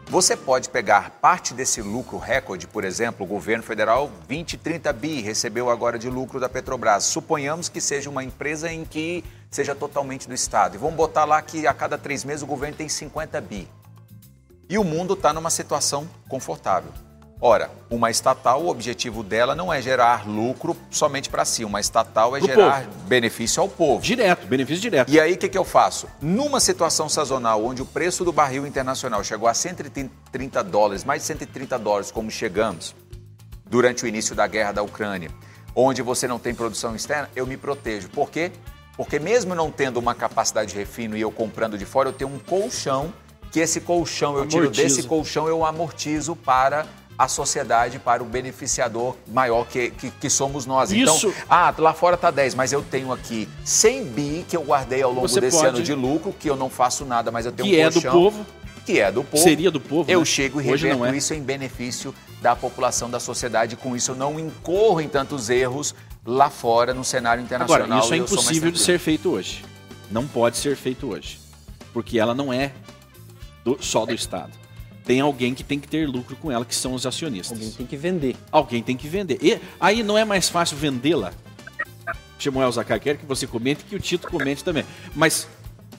Você 0.09 0.35
pode 0.35 0.69
pegar 0.69 1.11
parte 1.21 1.53
desse 1.53 1.83
lucro 1.83 2.17
recorde, 2.17 2.65
por 2.65 2.83
exemplo, 2.83 3.23
o 3.23 3.29
governo 3.29 3.63
federal 3.63 4.09
20, 4.27 4.57
30 4.57 4.91
bi 4.91 5.21
recebeu 5.21 5.69
agora 5.69 5.99
de 5.99 6.09
lucro 6.09 6.39
da 6.39 6.49
Petrobras. 6.49 7.03
Suponhamos 7.03 7.69
que 7.69 7.79
seja 7.79 8.09
uma 8.09 8.23
empresa 8.23 8.73
em 8.73 8.83
que 8.83 9.23
seja 9.51 9.75
totalmente 9.75 10.27
do 10.27 10.33
Estado. 10.33 10.73
E 10.73 10.77
vamos 10.79 10.95
botar 10.95 11.25
lá 11.25 11.39
que 11.43 11.67
a 11.67 11.75
cada 11.75 11.95
três 11.95 12.23
meses 12.23 12.41
o 12.41 12.47
governo 12.47 12.75
tem 12.75 12.89
50 12.89 13.39
bi. 13.39 13.67
E 14.67 14.79
o 14.79 14.83
mundo 14.83 15.13
está 15.13 15.31
numa 15.31 15.51
situação 15.51 16.09
confortável. 16.27 16.91
Ora, 17.41 17.71
uma 17.89 18.11
estatal, 18.11 18.61
o 18.63 18.67
objetivo 18.67 19.23
dela 19.23 19.55
não 19.55 19.71
é 19.71 19.81
gerar 19.81 20.27
lucro 20.27 20.75
somente 20.91 21.29
para 21.29 21.45
si. 21.45 21.63
Uma 21.63 21.79
estatal 21.79 22.35
é 22.35 22.39
Pro 22.39 22.47
gerar 22.49 22.83
povo. 22.83 22.97
benefício 23.07 23.61
ao 23.61 23.69
povo. 23.69 24.01
Direto, 24.01 24.45
benefício 24.45 24.81
direto. 24.81 25.09
E 25.09 25.17
aí, 25.21 25.33
o 25.33 25.37
que, 25.37 25.47
que 25.47 25.57
eu 25.57 25.63
faço? 25.63 26.07
Numa 26.21 26.59
situação 26.59 27.07
sazonal 27.07 27.63
onde 27.63 27.81
o 27.81 27.85
preço 27.85 28.25
do 28.25 28.33
barril 28.33 28.67
internacional 28.67 29.23
chegou 29.23 29.47
a 29.47 29.53
130 29.53 30.63
dólares, 30.65 31.05
mais 31.05 31.21
de 31.21 31.27
130 31.27 31.79
dólares, 31.79 32.11
como 32.11 32.29
chegamos 32.29 32.93
durante 33.65 34.03
o 34.03 34.07
início 34.07 34.35
da 34.35 34.45
guerra 34.45 34.73
da 34.73 34.83
Ucrânia, 34.83 35.31
onde 35.73 36.01
você 36.01 36.27
não 36.27 36.39
tem 36.39 36.53
produção 36.53 36.93
externa, 36.93 37.29
eu 37.37 37.47
me 37.47 37.55
protejo. 37.55 38.09
Por 38.09 38.29
quê? 38.29 38.51
Porque 38.97 39.17
mesmo 39.17 39.55
não 39.55 39.71
tendo 39.71 39.97
uma 39.97 40.13
capacidade 40.13 40.71
de 40.73 40.77
refino 40.77 41.15
e 41.15 41.21
eu 41.21 41.31
comprando 41.31 41.77
de 41.77 41.85
fora, 41.85 42.09
eu 42.09 42.13
tenho 42.13 42.29
um 42.29 42.39
colchão 42.39 43.13
que 43.49 43.61
esse 43.61 43.79
colchão, 43.79 44.37
eu 44.37 44.45
tiro 44.45 44.69
desse 44.69 45.03
colchão, 45.03 45.47
eu 45.47 45.65
amortizo 45.65 46.35
para 46.35 46.85
a 47.19 47.27
sociedade 47.27 47.99
para 47.99 48.23
o 48.23 48.25
beneficiador 48.25 49.13
maior 49.27 49.67
que, 49.67 49.91
que, 49.91 50.09
que 50.09 50.29
somos 50.29 50.65
nós. 50.65 50.93
Então, 50.93 51.13
Isso. 51.13 51.27
Então, 51.27 51.43
ah, 51.49 51.73
lá 51.77 51.93
fora 51.93 52.15
está 52.15 52.31
10, 52.31 52.55
mas 52.55 52.71
eu 52.71 52.81
tenho 52.81 53.11
aqui 53.11 53.45
100 53.65 54.05
bi 54.05 54.45
que 54.47 54.55
eu 54.55 54.63
guardei 54.63 55.01
ao 55.01 55.11
longo 55.11 55.27
Você 55.27 55.41
desse 55.41 55.57
pode... 55.57 55.67
ano 55.67 55.81
de 55.83 55.93
lucro, 55.93 56.31
que 56.31 56.49
eu 56.49 56.55
não 56.55 56.69
faço 56.69 57.03
nada, 57.03 57.29
mas 57.29 57.45
eu 57.45 57.51
tenho 57.51 57.67
que 57.67 57.77
um 57.77 57.91
colchão. 57.91 58.01
Que 58.01 58.07
é 58.07 58.11
do 58.11 58.21
povo. 58.23 58.45
Que 58.85 58.99
é 59.01 59.11
do 59.11 59.23
povo. 59.25 59.43
Seria 59.43 59.69
do 59.69 59.81
povo. 59.81 60.09
Eu 60.09 60.19
né? 60.19 60.25
chego 60.25 60.61
e 60.61 60.63
reverto 60.63 61.05
é. 61.05 61.17
isso 61.17 61.33
em 61.33 61.41
benefício 61.41 62.15
da 62.41 62.55
população, 62.55 63.09
da 63.09 63.19
sociedade. 63.19 63.75
Com 63.75 63.97
isso, 63.97 64.11
eu 64.11 64.15
não 64.15 64.39
incorro 64.39 65.01
em 65.01 65.09
tantos 65.09 65.49
erros 65.49 65.93
lá 66.25 66.49
fora, 66.49 66.93
no 66.93 67.03
cenário 67.03 67.43
internacional. 67.43 67.85
Agora, 67.85 68.01
isso 68.01 68.13
é 68.13 68.17
impossível 68.17 68.71
de 68.71 68.79
ser 68.79 68.97
feito 68.97 69.29
hoje. 69.29 69.65
Não 70.09 70.25
pode 70.25 70.55
ser 70.55 70.77
feito 70.77 71.11
hoje. 71.11 71.37
Porque 71.91 72.17
ela 72.17 72.33
não 72.33 72.53
é 72.53 72.71
do, 73.65 73.77
só 73.81 74.05
do 74.05 74.13
Estado 74.13 74.58
tem 75.09 75.21
alguém 75.21 75.55
que 75.55 75.63
tem 75.63 75.79
que 75.79 75.87
ter 75.87 76.07
lucro 76.07 76.35
com 76.35 76.51
ela, 76.51 76.63
que 76.63 76.75
são 76.75 76.93
os 76.93 77.03
acionistas. 77.03 77.57
Alguém 77.57 77.71
tem 77.71 77.87
que 77.87 77.97
vender. 77.97 78.35
Alguém 78.51 78.83
tem 78.83 78.95
que 78.95 79.07
vender. 79.07 79.39
E 79.41 79.59
aí 79.79 80.03
não 80.03 80.15
é 80.15 80.23
mais 80.23 80.49
fácil 80.49 80.77
vendê-la? 80.77 81.33
Samuel 82.39 82.71
Zacar, 82.71 82.99
quero 82.99 83.17
que 83.17 83.25
você 83.25 83.47
comente 83.47 83.83
que 83.85 83.95
o 83.95 83.99
Tito 83.99 84.27
comente 84.29 84.63
também. 84.63 84.85
Mas 85.15 85.47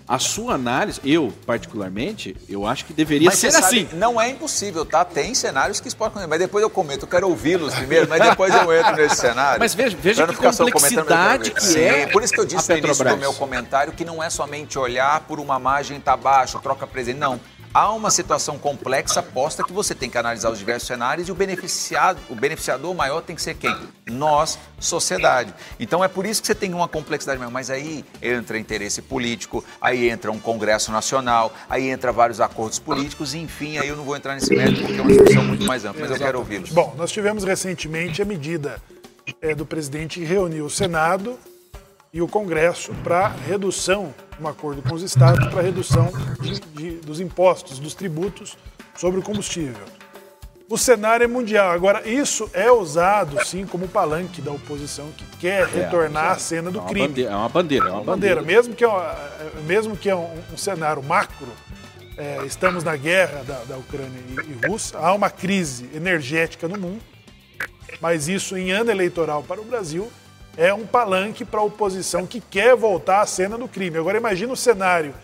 a 0.06 0.20
sua 0.20 0.54
análise, 0.54 1.00
eu 1.04 1.32
particularmente, 1.44 2.36
eu 2.48 2.64
acho 2.64 2.84
que 2.84 2.92
deveria 2.92 3.26
mas 3.26 3.40
ser 3.40 3.50
sabe, 3.50 3.64
assim. 3.64 3.88
Não 3.96 4.20
é 4.20 4.30
impossível, 4.30 4.86
tá? 4.86 5.04
Tem 5.04 5.34
cenários 5.34 5.80
que 5.80 5.88
isso 5.88 5.96
pode 5.96 6.10
acontecer, 6.10 6.30
mas 6.30 6.38
depois 6.38 6.62
eu 6.62 6.70
comento, 6.70 7.04
eu 7.04 7.08
quero 7.08 7.28
ouvi-los 7.28 7.74
primeiro, 7.74 8.08
mas 8.08 8.22
depois 8.22 8.54
eu 8.54 8.72
entro 8.72 8.94
nesse 8.94 9.16
cenário. 9.16 9.58
Mas 9.58 9.74
veja, 9.74 9.96
veja 10.00 10.24
que 10.28 10.36
complexidade 10.36 11.50
que 11.50 11.60
Sim, 11.60 11.80
é 11.80 12.06
Por 12.06 12.22
isso 12.22 12.32
que 12.32 12.38
eu 12.38 12.46
disse 12.46 12.70
no 12.70 12.78
início 12.78 13.04
do 13.04 13.16
meu 13.16 13.34
comentário 13.34 13.92
que 13.92 14.04
não 14.04 14.22
é 14.22 14.30
somente 14.30 14.78
olhar 14.78 15.18
por 15.22 15.40
uma 15.40 15.58
margem 15.58 15.98
tá 15.98 16.16
baixo, 16.16 16.60
troca 16.60 16.86
presente, 16.86 17.18
não 17.18 17.40
há 17.72 17.92
uma 17.92 18.10
situação 18.10 18.58
complexa 18.58 19.22
posta 19.22 19.62
que 19.62 19.72
você 19.72 19.94
tem 19.94 20.10
que 20.10 20.18
analisar 20.18 20.50
os 20.50 20.58
diversos 20.58 20.86
cenários 20.86 21.28
e 21.28 21.32
o 21.32 21.34
beneficiado, 21.34 22.18
o 22.28 22.34
beneficiador 22.34 22.94
maior 22.94 23.20
tem 23.22 23.36
que 23.36 23.42
ser 23.42 23.54
quem? 23.54 23.74
Nós, 24.06 24.58
sociedade. 24.78 25.54
Então 25.78 26.02
é 26.02 26.08
por 26.08 26.26
isso 26.26 26.40
que 26.40 26.46
você 26.46 26.54
tem 26.54 26.74
uma 26.74 26.88
complexidade 26.88 27.38
maior. 27.38 27.50
Mas 27.50 27.70
aí 27.70 28.04
entra 28.20 28.58
interesse 28.58 29.02
político, 29.02 29.64
aí 29.80 30.08
entra 30.08 30.30
um 30.30 30.38
Congresso 30.38 30.90
Nacional, 30.92 31.52
aí 31.68 31.88
entra 31.88 32.12
vários 32.12 32.40
acordos 32.40 32.78
políticos, 32.78 33.34
enfim, 33.34 33.78
aí 33.78 33.88
eu 33.88 33.96
não 33.96 34.04
vou 34.04 34.16
entrar 34.16 34.34
nesse 34.34 34.54
mérito 34.54 34.82
porque 34.82 34.98
é 34.98 35.02
uma 35.02 35.10
discussão 35.10 35.44
muito 35.44 35.66
mais 35.66 35.84
ampla, 35.84 36.02
mas 36.02 36.10
eu 36.10 36.18
quero 36.18 36.38
ouvi-los. 36.38 36.70
Bom, 36.70 36.94
nós 36.96 37.10
tivemos 37.12 37.44
recentemente 37.44 38.22
a 38.22 38.24
medida 38.24 38.80
é, 39.40 39.54
do 39.54 39.64
presidente 39.64 40.18
que 40.18 40.24
reuniu 40.24 40.66
o 40.66 40.70
Senado 40.70 41.38
e 42.12 42.20
o 42.20 42.28
Congresso 42.28 42.92
para 43.04 43.28
redução, 43.28 44.12
um 44.40 44.48
acordo 44.48 44.82
com 44.82 44.94
os 44.94 45.02
estados, 45.02 45.46
para 45.48 45.62
redução 45.62 46.12
de, 46.40 46.60
de, 46.60 46.90
dos 47.00 47.20
impostos, 47.20 47.78
dos 47.78 47.94
tributos 47.94 48.56
sobre 48.96 49.20
o 49.20 49.22
combustível. 49.22 49.84
O 50.68 50.78
cenário 50.78 51.24
é 51.24 51.26
mundial. 51.26 51.72
Agora, 51.72 52.08
isso 52.08 52.48
é 52.52 52.70
usado, 52.70 53.44
sim, 53.44 53.66
como 53.66 53.88
palanque 53.88 54.40
da 54.40 54.52
oposição 54.52 55.10
que 55.16 55.24
quer 55.38 55.62
é, 55.62 55.64
retornar 55.64 56.26
é, 56.26 56.28
à 56.28 56.38
cena 56.38 56.70
do 56.70 56.80
é 56.80 56.84
crime. 56.84 57.08
Bandeira, 57.08 57.30
é 57.30 57.34
uma 57.34 57.48
bandeira. 57.48 57.88
É 57.88 57.90
uma 57.90 58.04
bandeira. 58.04 58.40
bandeira. 58.40 58.42
Mesmo 58.42 58.74
que 58.74 58.84
é, 58.84 58.88
mesmo 59.66 59.96
que 59.96 60.08
é 60.08 60.14
um, 60.14 60.28
um 60.52 60.56
cenário 60.56 61.02
macro, 61.02 61.48
é, 62.16 62.44
estamos 62.44 62.84
na 62.84 62.94
guerra 62.94 63.42
da, 63.42 63.64
da 63.64 63.76
Ucrânia 63.78 64.20
e, 64.28 64.52
e 64.52 64.68
Rússia, 64.68 64.96
há 64.98 65.12
uma 65.12 65.28
crise 65.28 65.90
energética 65.92 66.68
no 66.68 66.78
mundo, 66.78 67.02
mas 68.00 68.28
isso 68.28 68.56
em 68.56 68.70
ano 68.70 68.92
eleitoral 68.92 69.42
para 69.42 69.60
o 69.60 69.64
Brasil 69.64 70.10
é 70.56 70.72
um 70.72 70.86
palanque 70.86 71.44
para 71.44 71.60
a 71.60 71.64
oposição 71.64 72.26
que 72.26 72.40
quer 72.40 72.76
voltar 72.76 73.20
à 73.20 73.26
cena 73.26 73.56
do 73.56 73.68
crime. 73.68 73.98
Agora 73.98 74.18
imagina 74.18 74.52
o 74.52 74.56
cenário 74.56 75.14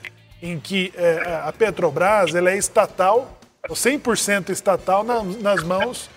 em 0.42 0.58
que 0.58 0.92
é, 0.96 1.42
a 1.44 1.52
Petrobras 1.52 2.34
ela 2.34 2.50
é 2.50 2.56
estatal, 2.56 3.38
100% 3.68 4.50
estatal 4.50 5.02
na, 5.02 5.22
nas 5.22 5.62
mãos 5.62 6.08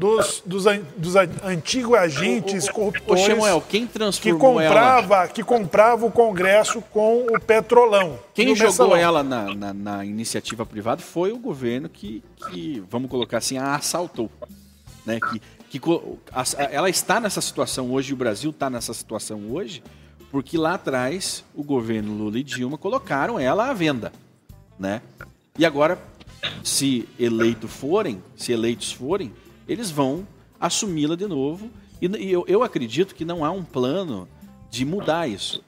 dos, 0.00 0.42
dos, 0.46 0.64
dos 0.96 1.14
antigos 1.44 1.94
agentes 1.94 2.66
o, 2.68 2.70
o, 2.70 2.72
corruptores 2.72 3.26
Samuel, 3.26 3.62
quem 3.68 3.86
que 3.86 4.32
comprava 4.32 5.14
ela? 5.16 5.28
que 5.28 5.44
comprava 5.44 6.06
o 6.06 6.10
Congresso 6.10 6.80
com 6.90 7.26
o 7.26 7.38
petrolão. 7.38 8.18
Quem 8.32 8.56
jogou 8.56 8.96
ela 8.96 9.22
na, 9.22 9.54
na, 9.54 9.74
na, 9.74 10.04
iniciativa 10.06 10.64
privada 10.64 11.02
foi 11.02 11.32
o 11.32 11.38
governo 11.38 11.86
que, 11.86 12.22
que 12.48 12.82
vamos 12.88 13.10
colocar 13.10 13.38
assim, 13.38 13.58
a 13.58 13.74
assaltou. 13.74 14.30
Né, 15.04 15.18
que 15.18 15.40
que 15.70 15.80
ela 16.70 16.90
está 16.90 17.20
nessa 17.20 17.40
situação 17.40 17.92
hoje, 17.92 18.12
o 18.12 18.16
Brasil 18.16 18.50
está 18.50 18.68
nessa 18.68 18.92
situação 18.92 19.52
hoje, 19.52 19.82
porque 20.30 20.58
lá 20.58 20.74
atrás 20.74 21.44
o 21.54 21.62
governo 21.62 22.12
Lula 22.12 22.38
e 22.38 22.42
Dilma 22.42 22.76
colocaram 22.76 23.38
ela 23.38 23.70
à 23.70 23.72
venda, 23.72 24.12
né? 24.78 25.00
E 25.56 25.64
agora, 25.64 26.02
se 26.64 27.08
eleitos 27.18 27.70
forem, 27.70 28.22
se 28.36 28.52
eleitos 28.52 28.90
forem, 28.92 29.32
eles 29.68 29.90
vão 29.90 30.26
assumi-la 30.58 31.14
de 31.14 31.26
novo. 31.26 31.70
E, 32.00 32.32
eu, 32.32 32.44
eu 32.48 32.62
acredito 32.62 33.14
que 33.14 33.24
não 33.24 33.44
há 33.44 33.50
um 33.50 33.62
plano 33.62 34.28
de 34.70 34.84
mudar 34.84 35.28
isso. 35.28 35.62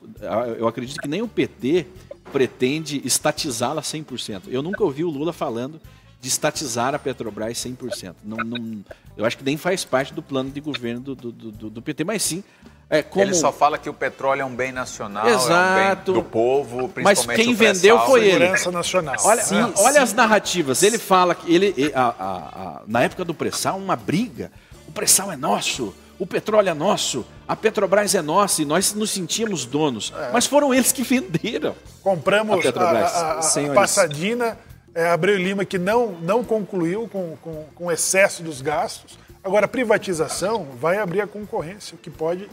Eu 0.59 0.67
acredito 0.67 1.01
que 1.01 1.09
nem 1.09 1.23
o 1.23 1.29
PT 1.29 1.87
pretende 2.33 3.01
estatizá-la 3.05 3.83
100%. 3.83 4.43
Eu 4.49 4.63
nunca 4.63 4.83
ouvi 4.83 5.05
o 5.05 5.11
Lula 5.11 5.33
falando 5.33 5.81
de 6.23 6.29
estatizar 6.29 6.95
a 6.95 7.01
Petrobras 7.01 7.59
100%. 7.59 8.15
Não, 8.23 8.37
não, 8.37 8.85
eu 9.17 9.25
acho 9.25 9.37
que 9.37 9.43
nem 9.43 9.57
faz 9.57 9.85
parte 9.85 10.15
do 10.15 10.23
plano 10.23 10.51
de 10.51 10.61
governo 10.61 11.01
do, 11.01 11.15
do, 11.17 11.33
do, 11.33 11.69
do 11.69 11.83
PT, 11.83 12.05
mas 12.05 12.23
sim 12.23 12.45
é 12.89 13.03
como... 13.03 13.25
Ele 13.25 13.35
só 13.35 13.51
fala 13.51 13.77
que 13.77 13.91
o 13.91 13.93
petróleo 13.93 14.43
é 14.43 14.45
um 14.45 14.55
bem 14.55 14.71
nacional, 14.71 15.27
Exato. 15.29 15.53
é 15.53 15.93
um 15.93 15.95
bem 15.97 16.15
do 16.15 16.23
povo, 16.23 16.89
principalmente 16.91 17.27
Mas 17.27 17.37
quem 17.37 17.55
vendeu 17.55 17.99
foi 18.07 18.29
ele. 18.29 18.47
nacional. 18.71 19.17
Olha, 19.25 19.43
sim, 19.43 19.57
olha 19.57 19.95
sim. 19.95 19.99
as 19.99 20.13
narrativas. 20.13 20.85
Ele 20.85 20.97
fala 20.97 21.35
que 21.35 21.53
ele, 21.53 21.93
a, 21.93 22.03
a, 22.03 22.37
a, 22.37 22.83
na 22.87 23.03
época 23.03 23.25
do 23.25 23.35
pré-sal, 23.35 23.77
uma 23.77 23.97
briga. 23.97 24.53
O 24.87 24.93
pré-sal 24.93 25.33
é 25.33 25.37
nosso, 25.37 25.93
o 26.21 26.27
petróleo 26.27 26.69
é 26.69 26.75
nosso, 26.75 27.27
a 27.49 27.57
Petrobras 27.57 28.15
é 28.15 28.23
nossa 28.23 28.63
e 28.63 28.65
nós 28.65 28.95
nos 28.95 29.11
sentíamos 29.11 29.65
donos. 29.65 30.13
É. 30.17 30.31
Mas 30.33 30.47
foram 30.47 30.73
eles 30.73 30.93
que 30.93 31.03
venderam. 31.03 31.75
Compramos 32.01 32.61
a, 32.61 32.63
Petrobras. 32.63 33.13
a, 33.13 33.33
a, 33.33 33.39
a 33.41 33.75
Passadina 33.75 34.57
é, 34.95 35.09
Abreu 35.09 35.37
Lima 35.37 35.65
que 35.65 35.79
não, 35.79 36.13
não 36.21 36.45
concluiu 36.45 37.09
com, 37.09 37.37
com, 37.41 37.65
com 37.75 37.93
excesso 37.93 38.43
dos 38.43 38.61
gastos. 38.61 39.19
Agora, 39.43 39.67
a 39.67 39.69
privatização 39.69 40.67
vai 40.79 40.99
abrir 40.99 41.21
a 41.21 41.27
concorrência, 41.27 41.95
o 41.95 41.99
que 41.99 42.11
pode. 42.11 42.49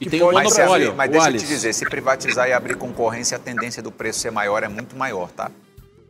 E 0.00 0.08
tem 0.08 0.20
pode 0.20 0.34
mas, 0.34 0.58
olha, 0.58 0.92
mas 0.92 1.10
deixa 1.10 1.30
eu 1.30 1.38
te 1.38 1.46
dizer, 1.46 1.72
se 1.74 1.84
privatizar 1.84 2.48
e 2.48 2.52
abrir 2.52 2.76
concorrência, 2.76 3.36
a 3.36 3.40
tendência 3.40 3.82
do 3.82 3.90
preço 3.90 4.20
ser 4.20 4.30
maior 4.30 4.62
é 4.62 4.68
muito 4.68 4.96
maior, 4.96 5.30
tá? 5.30 5.50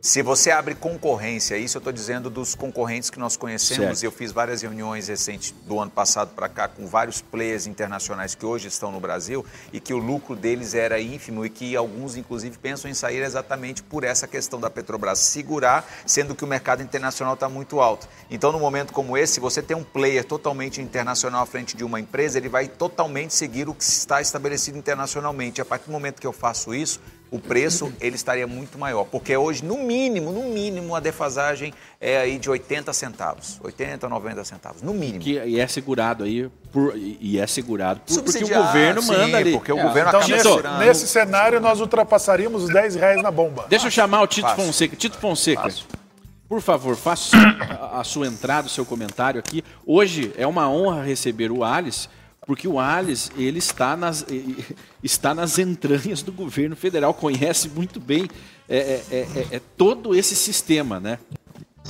Se 0.01 0.23
você 0.23 0.49
abre 0.49 0.73
concorrência, 0.73 1.55
isso 1.55 1.77
eu 1.77 1.79
estou 1.79 1.93
dizendo 1.93 2.27
dos 2.27 2.55
concorrentes 2.55 3.11
que 3.11 3.19
nós 3.19 3.37
conhecemos, 3.37 3.99
certo. 3.99 4.03
eu 4.03 4.11
fiz 4.11 4.31
várias 4.31 4.63
reuniões 4.63 5.07
recentes 5.07 5.53
do 5.67 5.79
ano 5.79 5.91
passado 5.91 6.31
para 6.35 6.49
cá 6.49 6.67
com 6.67 6.87
vários 6.87 7.21
players 7.21 7.67
internacionais 7.67 8.33
que 8.33 8.43
hoje 8.43 8.67
estão 8.67 8.91
no 8.91 8.99
Brasil 8.99 9.45
e 9.71 9.79
que 9.79 9.93
o 9.93 9.99
lucro 9.99 10.35
deles 10.35 10.73
era 10.73 10.99
ínfimo 10.99 11.45
e 11.45 11.51
que 11.51 11.75
alguns, 11.75 12.15
inclusive, 12.15 12.57
pensam 12.57 12.89
em 12.89 12.95
sair 12.95 13.21
exatamente 13.21 13.83
por 13.83 14.03
essa 14.03 14.27
questão 14.27 14.59
da 14.59 14.71
Petrobras 14.71 15.19
segurar, 15.19 15.87
sendo 16.03 16.33
que 16.33 16.43
o 16.43 16.47
mercado 16.47 16.81
internacional 16.81 17.35
está 17.35 17.47
muito 17.47 17.79
alto. 17.79 18.09
Então, 18.31 18.51
no 18.51 18.59
momento 18.59 18.93
como 18.93 19.15
esse, 19.15 19.33
se 19.33 19.39
você 19.39 19.61
tem 19.61 19.77
um 19.77 19.83
player 19.83 20.25
totalmente 20.25 20.81
internacional 20.81 21.43
à 21.43 21.45
frente 21.45 21.77
de 21.77 21.83
uma 21.83 21.99
empresa, 21.99 22.39
ele 22.39 22.49
vai 22.49 22.67
totalmente 22.67 23.35
seguir 23.35 23.69
o 23.69 23.73
que 23.75 23.83
está 23.83 24.19
estabelecido 24.19 24.79
internacionalmente. 24.79 25.61
A 25.61 25.65
partir 25.65 25.85
do 25.85 25.91
momento 25.91 26.19
que 26.19 26.25
eu 26.25 26.33
faço 26.33 26.73
isso, 26.73 26.99
o 27.31 27.39
preço 27.39 27.91
ele 28.01 28.15
estaria 28.15 28.45
muito 28.45 28.77
maior. 28.77 29.05
Porque 29.05 29.35
hoje, 29.35 29.63
no 29.63 29.77
mínimo, 29.77 30.33
no 30.33 30.43
mínimo, 30.43 30.93
a 30.93 30.99
defasagem 30.99 31.73
é 31.99 32.17
aí 32.17 32.37
de 32.37 32.49
80 32.49 32.91
centavos. 32.91 33.57
80, 33.63 34.09
90 34.09 34.43
centavos, 34.43 34.81
no 34.81 34.93
mínimo. 34.93 35.21
Que, 35.21 35.41
e 35.45 35.57
é 35.57 35.65
segurado 35.65 36.25
aí, 36.25 36.49
por, 36.73 36.93
e 36.95 37.39
é 37.39 37.47
segurado 37.47 38.01
por, 38.01 38.21
porque 38.21 38.43
o 38.43 38.49
governo 38.49 39.01
sim, 39.01 39.13
manda 39.13 39.37
ali. 39.37 39.53
Porque 39.53 39.71
o 39.71 39.79
é. 39.79 39.81
governo 39.81 40.09
então, 40.09 40.19
acaba 40.19 40.35
nesse, 40.35 40.85
nesse 40.85 41.07
cenário, 41.07 41.61
nós 41.61 41.79
ultrapassaríamos 41.79 42.63
os 42.63 42.69
10 42.69 42.95
reais 42.95 43.23
na 43.23 43.31
bomba. 43.31 43.65
Deixa 43.69 43.87
eu 43.87 43.91
chamar 43.91 44.21
o 44.21 44.27
Tito 44.27 44.49
Fácil. 44.49 44.65
Fonseca. 44.65 44.95
Tito 44.97 45.17
Fonseca. 45.17 45.63
Fácil. 45.63 45.85
Por 46.49 46.59
favor, 46.59 46.97
faça 46.97 47.37
a 47.93 48.03
sua 48.03 48.27
entrada, 48.27 48.67
o 48.67 48.69
seu 48.69 48.85
comentário 48.85 49.39
aqui. 49.39 49.63
Hoje 49.85 50.33
é 50.35 50.45
uma 50.45 50.69
honra 50.69 51.01
receber 51.01 51.49
o 51.49 51.63
Alice 51.63 52.09
porque 52.45 52.67
o 52.67 52.79
Alice, 52.79 53.31
ele 53.37 53.59
está 53.59 53.95
nas, 53.95 54.25
está 55.03 55.33
nas 55.33 55.59
entranhas 55.59 56.21
do 56.23 56.31
governo 56.31 56.75
federal, 56.75 57.13
conhece 57.13 57.69
muito 57.69 57.99
bem 57.99 58.27
é, 58.67 58.77
é, 58.77 59.03
é, 59.11 59.17
é, 59.19 59.55
é 59.55 59.61
todo 59.77 60.15
esse 60.15 60.35
sistema, 60.35 60.99
né? 60.99 61.19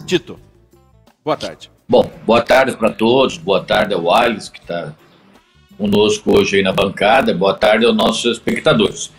Tito, 0.05 0.39
boa 1.23 1.37
tarde. 1.37 1.71
Bom, 1.87 2.09
boa 2.25 2.41
tarde 2.41 2.75
para 2.75 2.91
todos, 2.91 3.37
boa 3.37 3.63
tarde 3.63 3.93
ao 3.93 4.13
Alice, 4.13 4.51
que 4.51 4.59
está 4.59 4.93
conosco 5.77 6.37
hoje 6.37 6.57
aí 6.57 6.63
na 6.63 6.71
bancada, 6.71 7.33
boa 7.33 7.53
tarde 7.53 7.85
aos 7.85 7.95
nossos 7.95 8.37
espectadores. 8.37 9.11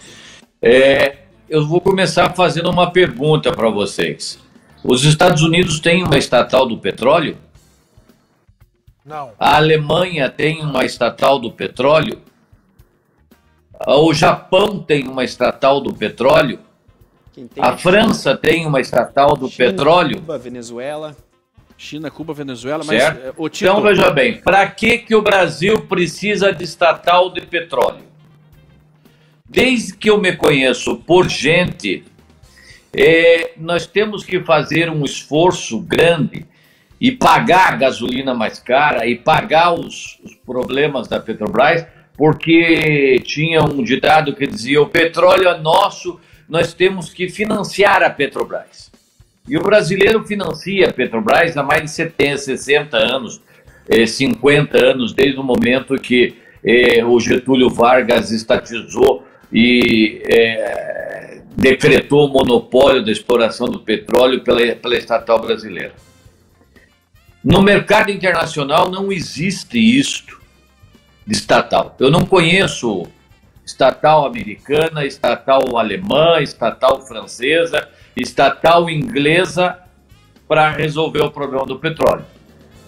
É, 0.60 1.18
eu 1.48 1.66
vou 1.66 1.80
começar 1.80 2.32
fazendo 2.34 2.70
uma 2.70 2.90
pergunta 2.90 3.52
para 3.52 3.68
vocês. 3.68 4.38
Os 4.84 5.04
Estados 5.04 5.42
Unidos 5.42 5.80
têm 5.80 6.02
uma 6.02 6.18
estatal 6.18 6.66
do 6.66 6.78
petróleo? 6.78 7.36
Não. 9.04 9.32
A 9.38 9.56
Alemanha 9.56 10.30
tem 10.30 10.62
uma 10.62 10.84
estatal 10.84 11.38
do 11.38 11.50
petróleo. 11.50 12.20
O 13.86 14.14
Japão 14.14 14.78
tem 14.78 15.08
uma 15.08 15.24
estatal 15.24 15.80
do 15.80 15.92
petróleo. 15.92 16.60
a 17.58 17.76
França 17.76 18.36
tem 18.36 18.64
uma 18.64 18.80
estatal 18.80 19.36
do 19.36 19.48
China, 19.48 19.70
petróleo. 19.70 20.20
Cuba, 20.20 20.38
Venezuela. 20.38 21.16
China, 21.76 22.10
Cuba, 22.12 22.32
Venezuela, 22.32 22.84
mas 22.86 23.02
certo? 23.02 23.48
Tito... 23.50 23.64
Então 23.64 23.82
veja 23.82 24.08
bem, 24.10 24.40
para 24.40 24.70
que 24.70 24.98
que 24.98 25.16
o 25.16 25.22
Brasil 25.22 25.80
precisa 25.86 26.52
de 26.52 26.62
estatal 26.62 27.32
de 27.32 27.40
petróleo? 27.40 28.04
Desde 29.48 29.96
que 29.96 30.08
eu 30.08 30.20
me 30.20 30.36
conheço 30.36 30.96
por 30.98 31.28
gente, 31.28 32.04
é, 32.96 33.52
nós 33.56 33.84
temos 33.84 34.22
que 34.22 34.40
fazer 34.44 34.88
um 34.88 35.04
esforço 35.04 35.80
grande 35.80 36.46
e 37.02 37.10
pagar 37.10 37.72
a 37.72 37.76
gasolina 37.76 38.32
mais 38.32 38.60
cara 38.60 39.08
e 39.08 39.16
pagar 39.16 39.72
os, 39.72 40.20
os 40.22 40.36
problemas 40.36 41.08
da 41.08 41.18
Petrobras, 41.18 41.84
porque 42.16 43.20
tinha 43.24 43.60
um 43.60 43.82
ditado 43.82 44.36
que 44.36 44.46
dizia: 44.46 44.80
o 44.80 44.86
petróleo 44.86 45.48
é 45.48 45.58
nosso, 45.58 46.20
nós 46.48 46.72
temos 46.72 47.12
que 47.12 47.28
financiar 47.28 48.04
a 48.04 48.10
Petrobras. 48.10 48.92
E 49.48 49.56
o 49.56 49.60
brasileiro 49.60 50.22
financia 50.22 50.90
a 50.90 50.92
Petrobras 50.92 51.56
há 51.56 51.62
mais 51.64 51.82
de 51.82 51.90
70, 51.90 52.38
60 52.38 52.96
anos, 52.96 53.40
50 54.06 54.78
eh, 54.78 54.90
anos, 54.92 55.12
desde 55.12 55.40
o 55.40 55.42
momento 55.42 55.96
que 55.96 56.36
eh, 56.64 57.04
o 57.04 57.18
Getúlio 57.18 57.68
Vargas 57.68 58.30
estatizou 58.30 59.26
e 59.52 60.22
eh, 60.24 61.40
decretou 61.56 62.28
o 62.28 62.32
monopólio 62.32 63.04
da 63.04 63.10
exploração 63.10 63.66
do 63.66 63.80
petróleo 63.80 64.44
pela, 64.44 64.76
pela 64.76 64.96
estatal 64.96 65.40
brasileira. 65.40 65.92
No 67.44 67.60
mercado 67.60 68.10
internacional 68.10 68.88
não 68.88 69.10
existe 69.10 69.76
isto 69.76 70.40
de 71.26 71.32
estatal. 71.34 71.96
Eu 71.98 72.08
não 72.08 72.24
conheço 72.24 73.04
estatal 73.64 74.24
americana, 74.24 75.04
estatal 75.04 75.76
alemã, 75.76 76.40
estatal 76.40 77.00
francesa, 77.00 77.88
estatal 78.16 78.88
inglesa 78.88 79.78
para 80.46 80.70
resolver 80.70 81.22
o 81.22 81.30
problema 81.32 81.66
do 81.66 81.80
petróleo. 81.80 82.24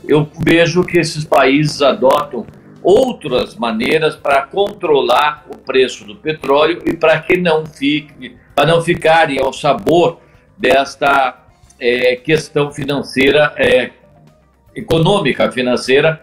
Eu 0.06 0.28
vejo 0.44 0.84
que 0.84 0.98
esses 0.98 1.24
países 1.24 1.82
adotam 1.82 2.46
outras 2.80 3.56
maneiras 3.56 4.14
para 4.14 4.42
controlar 4.42 5.46
o 5.48 5.56
preço 5.56 6.04
do 6.04 6.14
petróleo 6.14 6.82
e 6.86 6.94
para 6.94 7.18
que 7.20 7.38
não 7.38 7.66
fique, 7.66 8.36
para 8.54 8.66
não 8.66 8.82
ficarem 8.82 9.40
ao 9.40 9.52
sabor 9.52 10.20
desta 10.56 11.42
é, 11.80 12.16
questão 12.16 12.70
financeira 12.70 13.52
é, 13.56 13.90
econômica, 14.74 15.50
financeira 15.50 16.22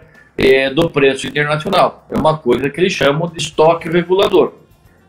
do 0.73 0.89
preço 0.89 1.27
internacional. 1.27 2.07
É 2.09 2.17
uma 2.17 2.37
coisa 2.37 2.69
que 2.69 2.79
eles 2.79 2.93
chamam 2.93 3.27
de 3.27 3.37
estoque 3.37 3.89
regulador. 3.89 4.53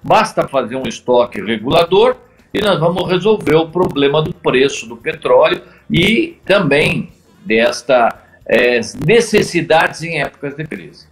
Basta 0.02 0.46
fazer 0.46 0.76
um 0.76 0.82
estoque 0.82 1.40
regulador 1.40 2.16
e 2.52 2.60
nós 2.60 2.78
vamos 2.78 3.08
resolver 3.08 3.54
o 3.54 3.68
problema 3.68 4.20
do 4.20 4.32
preço 4.34 4.86
do 4.86 4.96
petróleo 4.96 5.62
e 5.90 6.38
também 6.44 7.12
desta 7.44 8.18
é, 8.46 8.80
necessidades 9.06 10.02
em 10.02 10.20
épocas 10.20 10.54
de 10.54 10.64
crise. 10.64 11.06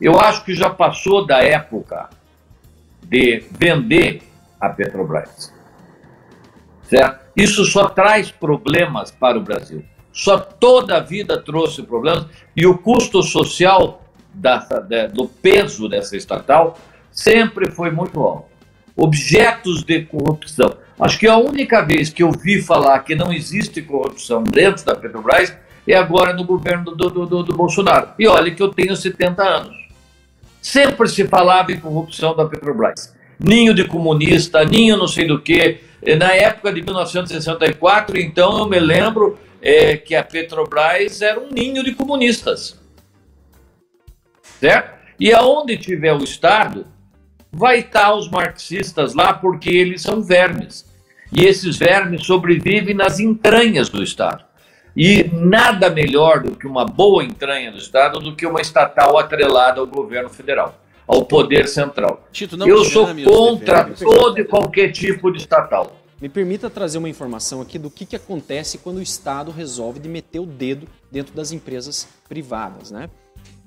Eu 0.00 0.18
acho 0.18 0.44
que 0.44 0.54
já 0.54 0.70
passou 0.70 1.26
da 1.26 1.42
época 1.42 2.08
de 3.02 3.44
vender 3.50 4.22
a 4.60 4.68
Petrobras. 4.68 5.52
Certo? 6.84 7.22
Isso 7.36 7.64
só 7.64 7.88
traz 7.88 8.30
problemas 8.30 9.10
para 9.10 9.38
o 9.38 9.42
Brasil 9.42 9.84
só 10.12 10.38
toda 10.38 10.96
a 10.96 11.00
vida 11.00 11.38
trouxe 11.38 11.82
problemas 11.82 12.26
e 12.54 12.66
o 12.66 12.76
custo 12.76 13.22
social 13.22 14.02
da, 14.34 14.58
da, 14.58 15.06
do 15.06 15.26
peso 15.26 15.88
dessa 15.88 16.16
estatal 16.16 16.78
sempre 17.10 17.70
foi 17.70 17.90
muito 17.90 18.20
alto. 18.20 18.46
Objetos 18.96 19.82
de 19.82 20.02
corrupção. 20.02 20.76
Acho 21.00 21.18
que 21.18 21.26
a 21.26 21.36
única 21.36 21.82
vez 21.82 22.10
que 22.10 22.22
eu 22.22 22.30
vi 22.30 22.60
falar 22.60 22.98
que 23.00 23.14
não 23.14 23.32
existe 23.32 23.80
corrupção 23.82 24.44
dentro 24.44 24.84
da 24.84 24.94
Petrobras 24.94 25.56
é 25.86 25.96
agora 25.96 26.32
no 26.32 26.44
governo 26.44 26.94
do, 26.94 27.10
do, 27.10 27.26
do, 27.26 27.42
do 27.42 27.56
Bolsonaro. 27.56 28.10
E 28.18 28.26
olha 28.28 28.50
que 28.50 28.62
eu 28.62 28.68
tenho 28.68 28.94
70 28.94 29.42
anos. 29.42 29.76
Sempre 30.60 31.08
se 31.08 31.26
falava 31.26 31.72
em 31.72 31.80
corrupção 31.80 32.36
da 32.36 32.44
Petrobras. 32.44 33.14
Ninho 33.40 33.74
de 33.74 33.84
comunista, 33.84 34.64
ninho 34.64 34.96
não 34.96 35.08
sei 35.08 35.26
do 35.26 35.40
que. 35.40 35.80
Na 36.18 36.32
época 36.32 36.72
de 36.72 36.82
1964, 36.82 38.18
então 38.18 38.58
eu 38.58 38.68
me 38.68 38.78
lembro 38.78 39.38
é, 39.62 39.96
que 39.96 40.14
a 40.16 40.24
Petrobras 40.24 41.22
era 41.22 41.38
um 41.38 41.48
ninho 41.48 41.84
de 41.84 41.94
comunistas. 41.94 42.78
Certo? 44.58 45.00
E 45.18 45.32
aonde 45.32 45.76
tiver 45.76 46.12
o 46.12 46.24
Estado, 46.24 46.84
vai 47.50 47.78
estar 47.78 48.12
os 48.14 48.28
marxistas 48.28 49.14
lá 49.14 49.32
porque 49.32 49.70
eles 49.70 50.02
são 50.02 50.20
vermes. 50.20 50.90
E 51.32 51.44
esses 51.44 51.78
vermes 51.78 52.26
sobrevivem 52.26 52.94
nas 52.94 53.20
entranhas 53.20 53.88
do 53.88 54.02
Estado. 54.02 54.44
E 54.96 55.24
nada 55.32 55.88
melhor 55.88 56.42
do 56.42 56.56
que 56.56 56.66
uma 56.66 56.84
boa 56.84 57.24
entranha 57.24 57.70
do 57.70 57.78
Estado 57.78 58.18
do 58.18 58.34
que 58.36 58.44
uma 58.44 58.60
estatal 58.60 59.16
atrelada 59.16 59.80
ao 59.80 59.86
governo 59.86 60.28
federal, 60.28 60.78
ao 61.06 61.24
poder 61.24 61.66
central. 61.66 62.28
Tito, 62.30 62.56
Eu 62.68 62.84
sou 62.84 63.08
contra 63.24 63.84
todo 63.84 64.38
e 64.38 64.44
qualquer 64.44 64.90
tipo 64.90 65.30
de 65.30 65.38
estatal. 65.38 66.01
Me 66.22 66.28
permita 66.28 66.70
trazer 66.70 66.98
uma 66.98 67.08
informação 67.08 67.60
aqui 67.60 67.80
do 67.80 67.90
que, 67.90 68.06
que 68.06 68.14
acontece 68.14 68.78
quando 68.78 68.98
o 68.98 69.02
Estado 69.02 69.50
resolve 69.50 69.98
de 69.98 70.08
meter 70.08 70.38
o 70.38 70.46
dedo 70.46 70.86
dentro 71.10 71.34
das 71.34 71.50
empresas 71.50 72.06
privadas. 72.28 72.92
Né? 72.92 73.10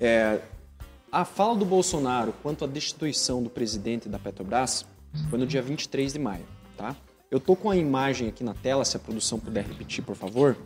É, 0.00 0.40
a 1.12 1.26
fala 1.26 1.54
do 1.54 1.66
Bolsonaro 1.66 2.32
quanto 2.42 2.64
à 2.64 2.66
destituição 2.66 3.42
do 3.42 3.50
presidente 3.50 4.08
da 4.08 4.18
Petrobras 4.18 4.86
foi 5.28 5.38
no 5.38 5.46
dia 5.46 5.60
23 5.60 6.14
de 6.14 6.18
maio. 6.18 6.46
Tá? 6.78 6.96
Eu 7.30 7.36
estou 7.36 7.56
com 7.56 7.68
a 7.68 7.76
imagem 7.76 8.28
aqui 8.28 8.42
na 8.42 8.54
tela, 8.54 8.86
se 8.86 8.96
a 8.96 9.00
produção 9.00 9.38
puder 9.38 9.66
repetir, 9.66 10.02
por 10.02 10.16
favor. 10.16 10.56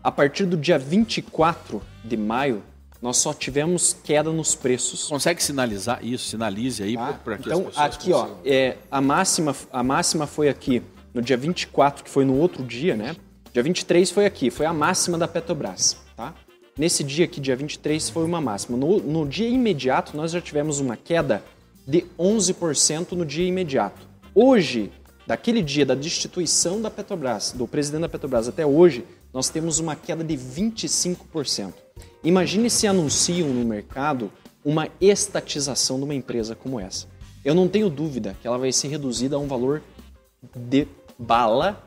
A 0.00 0.12
partir 0.12 0.46
do 0.46 0.56
dia 0.56 0.78
24 0.78 1.82
de 2.04 2.16
maio, 2.16 2.62
nós 3.00 3.16
só 3.16 3.34
tivemos 3.34 3.96
queda 4.04 4.30
nos 4.30 4.54
preços. 4.54 5.08
Consegue 5.08 5.42
sinalizar 5.42 6.04
isso? 6.04 6.28
Sinalize 6.28 6.84
aí 6.84 6.94
tá? 6.94 7.14
para 7.14 7.36
que 7.36 7.48
então, 7.48 7.66
aqui, 7.74 8.12
consigam. 8.12 8.38
ó, 8.38 8.48
é, 8.48 8.76
a 8.88 9.00
máxima, 9.00 9.56
a 9.72 9.82
máxima 9.82 10.24
foi 10.28 10.48
aqui 10.48 10.80
no 11.14 11.20
dia 11.20 11.36
24, 11.36 12.04
que 12.04 12.10
foi 12.10 12.24
no 12.24 12.36
outro 12.36 12.62
dia, 12.62 12.96
né? 12.96 13.16
Dia 13.52 13.62
23 13.62 14.10
foi 14.10 14.24
aqui, 14.24 14.50
foi 14.50 14.66
a 14.66 14.72
máxima 14.72 15.18
da 15.18 15.28
Petrobras, 15.28 15.96
tá? 16.16 16.34
Nesse 16.76 17.04
dia 17.04 17.26
aqui, 17.26 17.38
dia 17.38 17.54
23, 17.54 18.08
foi 18.08 18.24
uma 18.24 18.40
máxima. 18.40 18.78
No, 18.78 18.98
no 18.98 19.28
dia 19.28 19.48
imediato, 19.48 20.16
nós 20.16 20.32
já 20.32 20.40
tivemos 20.40 20.80
uma 20.80 20.96
queda 20.96 21.44
de 21.86 22.06
11% 22.18 23.12
no 23.12 23.26
dia 23.26 23.46
imediato. 23.46 24.08
Hoje, 24.34 24.90
daquele 25.26 25.60
dia 25.60 25.84
da 25.84 25.94
destituição 25.94 26.80
da 26.80 26.90
Petrobras, 26.90 27.52
do 27.52 27.68
presidente 27.68 28.02
da 28.02 28.08
Petrobras 28.08 28.48
até 28.48 28.64
hoje, 28.64 29.04
nós 29.34 29.50
temos 29.50 29.78
uma 29.78 29.94
queda 29.94 30.24
de 30.24 30.34
25%. 30.34 31.74
Imagine 32.24 32.70
se 32.70 32.86
anunciam 32.86 33.48
no 33.48 33.64
mercado 33.66 34.32
uma 34.64 34.88
estatização 35.00 35.98
de 35.98 36.04
uma 36.04 36.14
empresa 36.14 36.54
como 36.54 36.80
essa. 36.80 37.06
Eu 37.44 37.54
não 37.54 37.68
tenho 37.68 37.90
dúvida 37.90 38.36
que 38.40 38.46
ela 38.46 38.56
vai 38.56 38.72
ser 38.72 38.88
reduzida 38.88 39.36
a 39.36 39.38
um 39.38 39.48
valor 39.48 39.82
de 40.56 40.86
bala 41.18 41.82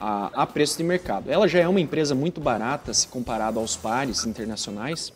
a, 0.00 0.30
a 0.42 0.46
preço 0.46 0.76
de 0.76 0.84
mercado. 0.84 1.30
Ela 1.30 1.48
já 1.48 1.60
é 1.60 1.68
uma 1.68 1.80
empresa 1.80 2.14
muito 2.14 2.40
barata 2.40 2.92
se 2.92 3.08
comparado 3.08 3.58
aos 3.58 3.76
pares 3.76 4.24
internacionais, 4.26 5.12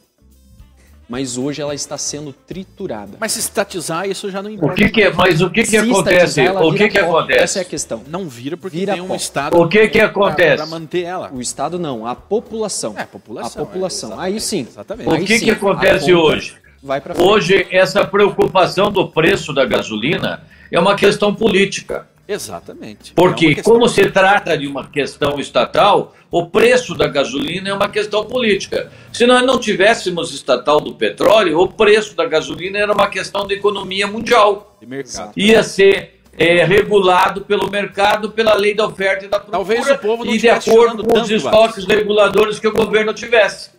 mas 1.09 1.39
hoje 1.39 1.63
ela 1.63 1.75
está 1.75 1.97
sendo 1.97 2.33
triturada. 2.33 3.17
Mas 3.19 3.33
se 3.33 3.41
estatizar, 3.41 4.09
isso 4.09 4.31
já 4.31 4.43
não 4.43 4.51
importa. 4.51 4.75
O 4.75 4.77
que 4.77 4.91
que, 4.91 5.03
é, 5.03 5.13
mas 5.13 5.41
o 5.41 5.49
que, 5.49 5.63
que 5.63 5.77
acontece? 5.77 6.47
O 6.49 6.75
que, 6.75 6.89
que 6.89 6.99
acontece? 6.99 7.43
Essa 7.43 7.59
é 7.61 7.63
a 7.63 7.65
questão. 7.65 8.03
Não 8.07 8.29
vira 8.29 8.57
porque 8.57 8.77
Vira 8.77 8.93
tem 8.93 9.01
um 9.03 9.09
pó. 9.09 9.15
Estado 9.15 9.59
O 9.59 9.69
que 9.69 9.89
que 9.89 10.01
acontece? 10.01 10.57
para 10.57 10.67
manter 10.67 11.03
ela. 11.05 11.31
O 11.33 11.41
Estado 11.41 11.79
não, 11.79 12.07
a 12.07 12.15
população. 12.15 12.95
É, 12.97 13.03
a 13.03 13.07
população, 13.07 13.63
A 13.63 13.67
população. 13.67 14.13
é, 14.21 14.27
Aí 14.27 14.41
sim. 14.41 14.67
exatamente. 14.69 15.09
O 15.09 15.25
que 15.25 15.39
sim, 15.39 15.45
que 15.47 15.51
acontece 15.51 16.13
hoje? 16.13 16.57
Vai. 16.83 17.03
Hoje, 17.19 17.67
essa 17.71 18.07
preocupação 18.07 18.93
do 18.93 19.09
preço 19.09 19.53
da 19.53 19.65
gasolina 19.65 20.43
é 20.71 20.79
uma 20.79 20.95
questão 20.95 21.35
política. 21.35 22.07
Exatamente. 22.29 23.13
É 23.13 23.15
Porque, 23.15 23.55
questão- 23.55 23.73
como 23.73 23.89
se 23.89 24.11
trata 24.11 24.57
de 24.57 24.67
uma 24.67 24.87
questão 24.87 25.41
estatal, 25.41 26.15
o 26.31 26.47
preço 26.47 26.95
da 26.95 27.09
gasolina 27.09 27.71
é 27.71 27.73
uma 27.73 27.89
questão 27.89 28.23
política. 28.27 28.93
Se 29.11 29.27
nós 29.27 29.43
não 29.47 29.59
tivéssemos 29.59 30.35
estatal 30.35 30.79
do 30.79 30.95
petróleo, 30.95 31.59
o 31.59 31.67
preço 31.69 32.15
da 32.15 32.27
gasolina 32.27 32.79
era 32.79 32.93
uma 32.93 33.09
questão 33.09 33.47
de 33.47 33.55
economia 33.55 34.07
mundial. 34.07 34.77
de 34.79 34.87
mercado. 34.87 35.33
Ia 35.37 35.63
ser 35.63 36.21
é, 36.37 36.65
regulado 36.65 37.41
pelo 37.41 37.69
mercado, 37.71 38.31
pela 38.31 38.55
lei 38.55 38.75
da 38.75 38.87
oferta 38.87 39.25
e 39.25 39.29
da 39.29 39.41
procura, 39.41 39.59
Talvez 39.59 39.91
o 39.91 39.99
povo 39.99 40.25
não 40.25 40.33
e 40.35 40.39
de 40.39 40.49
acordo 40.49 41.05
com 41.05 41.21
os 41.21 41.31
estoques 41.31 41.85
reguladores 41.85 42.61
que 42.61 42.69
o 42.69 42.73
governo 42.73 43.13
tivesse. 43.13 43.71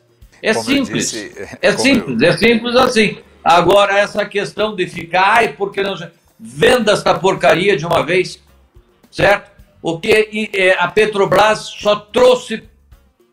É 0.42 0.54
Como 0.54 0.70
eu 0.70 0.76
simples. 0.86 1.12
disse, 1.12 1.48
é 1.62 1.72
simples, 1.72 2.22
é 2.22 2.36
simples 2.36 2.76
assim. 2.76 3.18
Agora, 3.44 3.98
essa 3.98 4.26
questão 4.26 4.76
de 4.76 4.88
ficar, 4.88 5.38
ai, 5.38 5.54
porque 5.54 5.82
não. 5.82 5.96
Venda 6.40 6.94
essa 6.94 7.14
porcaria 7.16 7.76
de 7.76 7.86
uma 7.86 8.04
vez, 8.06 8.42
certo? 9.12 9.52
O 9.82 10.00
que 10.00 10.30
e, 10.32 10.50
é, 10.54 10.78
a 10.80 10.88
Petrobras 10.88 11.60
só 11.80 11.96
trouxe 11.96 12.64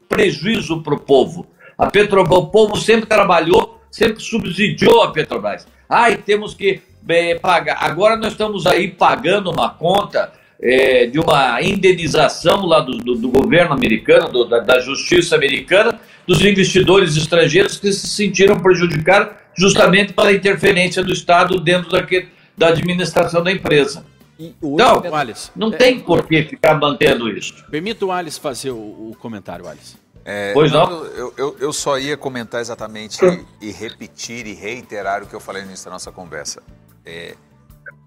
prejuízo 0.08 0.82
para 0.82 0.94
o 0.94 1.00
povo. 1.00 1.46
A 1.78 1.86
Petrobras, 1.90 2.38
o 2.38 2.46
povo 2.46 2.76
sempre 2.76 3.06
trabalhou, 3.06 3.80
sempre 3.90 4.22
subsidiou 4.22 5.02
a 5.02 5.12
Petrobras. 5.12 5.66
Ai, 5.88 6.16
temos 6.16 6.54
que 6.54 6.80
eh, 7.08 7.36
pagar. 7.36 7.78
Agora 7.80 8.16
nós 8.16 8.32
estamos 8.32 8.66
aí 8.66 8.88
pagando 8.90 9.50
uma 9.50 9.70
conta 9.70 10.32
eh, 10.60 11.06
de 11.06 11.18
uma 11.20 11.60
indenização 11.62 12.64
lá 12.66 12.80
do, 12.80 12.92
do- 12.98 13.14
do 13.16 13.28
governo 13.28 13.72
americano, 13.74 14.28
do- 14.30 14.44
da, 14.46 14.60
da 14.60 14.80
justiça 14.80 15.36
americana, 15.36 16.00
dos 16.26 16.40
investidores 16.40 17.16
estrangeiros 17.16 17.78
que 17.78 17.92
se 17.92 18.08
sentiram 18.08 18.58
prejudicados 18.58 19.34
justamente 19.56 20.12
pela 20.12 20.32
interferência 20.32 21.02
do 21.04 21.12
Estado 21.12 21.60
dentro 21.60 21.90
daquele, 21.90 22.28
da 22.56 22.68
administração 22.68 23.42
da 23.42 23.52
empresa. 23.52 24.04
E 24.38 24.54
hoje 24.60 24.76
Não, 24.76 24.90
a 24.90 25.00
Petro- 25.00 25.10
O 25.12 25.14
Alice, 25.20 25.50
Não 25.56 25.70
tem 25.70 25.98
por 26.00 26.26
que 26.26 26.42
ficar 26.44 26.78
mantendo 26.78 27.28
isso. 27.30 27.64
permita 27.70 28.04
o 28.04 28.12
Alice 28.12 28.38
fazer 28.38 28.70
o, 28.70 28.76
o 29.10 29.16
comentário, 29.18 29.66
Alice. 29.66 29.96
É, 30.24 30.52
Pois 30.52 30.72
não? 30.72 31.04
Eu, 31.04 31.32
eu, 31.36 31.56
eu 31.58 31.72
só 31.72 31.98
ia 31.98 32.16
comentar 32.16 32.60
exatamente 32.60 33.18
e, 33.60 33.68
e 33.68 33.70
repetir 33.72 34.46
e 34.46 34.52
reiterar 34.54 35.22
o 35.22 35.26
que 35.26 35.34
eu 35.34 35.40
falei 35.40 35.62
no 35.62 35.68
início 35.68 35.84
da 35.86 35.92
nossa 35.92 36.10
conversa. 36.12 36.62
É, 37.04 37.34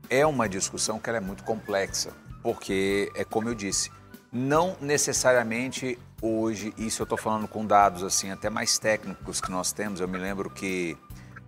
é 0.10 0.26
uma 0.26 0.48
discussão 0.50 1.00
que 1.00 1.10
ela 1.10 1.18
é 1.18 1.22
muito 1.22 1.44
complexa, 1.44 2.12
porque 2.44 3.10
é 3.16 3.24
como 3.24 3.48
eu 3.50 3.56
disse, 3.56 3.90
não 4.32 4.76
necessariamente 4.82 5.98
hoje, 6.22 6.74
isso 6.78 7.02
eu 7.02 7.06
estou 7.06 7.18
falando 7.18 7.48
com 7.48 7.66
dados 7.66 8.04
assim 8.04 8.30
até 8.30 8.50
mais 8.50 8.78
técnicos 8.78 9.40
que 9.42 9.50
nós 9.50 9.72
temos. 9.72 10.00
Eu 10.02 10.08
me 10.08 10.18
lembro 10.18 10.50
que 10.50 10.98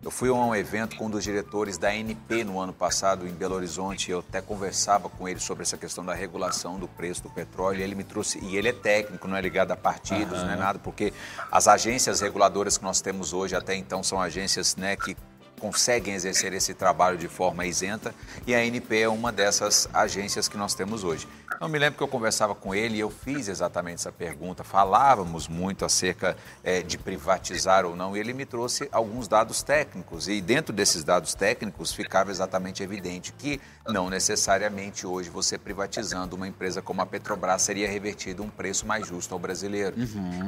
eu 0.03 0.09
fui 0.09 0.29
a 0.29 0.33
um 0.33 0.55
evento 0.55 0.95
com 0.95 1.05
um 1.05 1.09
dos 1.09 1.23
diretores 1.23 1.77
da 1.77 1.89
ANP 1.89 2.43
no 2.43 2.59
ano 2.59 2.73
passado 2.73 3.27
em 3.27 3.31
Belo 3.31 3.53
Horizonte. 3.53 4.09
Eu 4.09 4.19
até 4.19 4.41
conversava 4.41 5.07
com 5.07 5.29
ele 5.29 5.39
sobre 5.39 5.61
essa 5.61 5.77
questão 5.77 6.03
da 6.03 6.13
regulação 6.13 6.79
do 6.79 6.87
preço 6.87 7.21
do 7.21 7.29
petróleo. 7.29 7.79
E 7.79 7.83
ele 7.83 7.93
me 7.93 8.03
trouxe 8.03 8.39
e 8.39 8.57
ele 8.57 8.69
é 8.69 8.73
técnico, 8.73 9.27
não 9.27 9.37
é 9.37 9.41
ligado 9.41 9.71
a 9.71 9.77
partidos, 9.77 10.41
não 10.41 10.51
é 10.51 10.55
nada, 10.55 10.79
porque 10.79 11.13
as 11.51 11.67
agências 11.67 12.19
reguladoras 12.19 12.79
que 12.79 12.83
nós 12.83 12.99
temos 12.99 13.31
hoje 13.31 13.55
até 13.55 13.75
então 13.75 14.01
são 14.01 14.19
agências, 14.19 14.75
né, 14.75 14.95
que 14.95 15.15
conseguem 15.61 16.15
exercer 16.15 16.51
esse 16.53 16.73
trabalho 16.73 17.19
de 17.19 17.27
forma 17.27 17.67
isenta 17.67 18.15
e 18.47 18.55
a 18.55 18.57
ANP 18.57 18.97
é 18.97 19.07
uma 19.07 19.31
dessas 19.31 19.87
agências 19.93 20.49
que 20.49 20.57
nós 20.57 20.73
temos 20.73 21.03
hoje. 21.03 21.27
Eu 21.61 21.69
me 21.69 21.77
lembro 21.77 21.97
que 21.97 22.03
eu 22.03 22.07
conversava 22.07 22.55
com 22.55 22.73
ele 22.73 22.97
e 22.97 22.99
eu 22.99 23.11
fiz 23.11 23.47
exatamente 23.47 23.99
essa 23.99 24.11
pergunta. 24.11 24.63
Falávamos 24.63 25.47
muito 25.47 25.85
acerca 25.85 26.35
eh, 26.63 26.81
de 26.81 26.97
privatizar 26.97 27.85
ou 27.85 27.95
não 27.95 28.17
e 28.17 28.19
ele 28.19 28.33
me 28.33 28.43
trouxe 28.43 28.89
alguns 28.91 29.27
dados 29.27 29.61
técnicos 29.61 30.27
e 30.27 30.41
dentro 30.41 30.73
desses 30.73 31.03
dados 31.03 31.35
técnicos 31.35 31.93
ficava 31.93 32.31
exatamente 32.31 32.81
evidente 32.81 33.31
que 33.31 33.61
não 33.87 34.09
necessariamente 34.09 35.05
hoje 35.05 35.29
você 35.29 35.59
privatizando 35.59 36.35
uma 36.35 36.47
empresa 36.47 36.81
como 36.81 37.03
a 37.03 37.05
Petrobras 37.05 37.61
seria 37.61 37.87
revertido 37.87 38.41
um 38.41 38.49
preço 38.49 38.87
mais 38.87 39.05
justo 39.05 39.35
ao 39.35 39.39
brasileiro. 39.39 39.95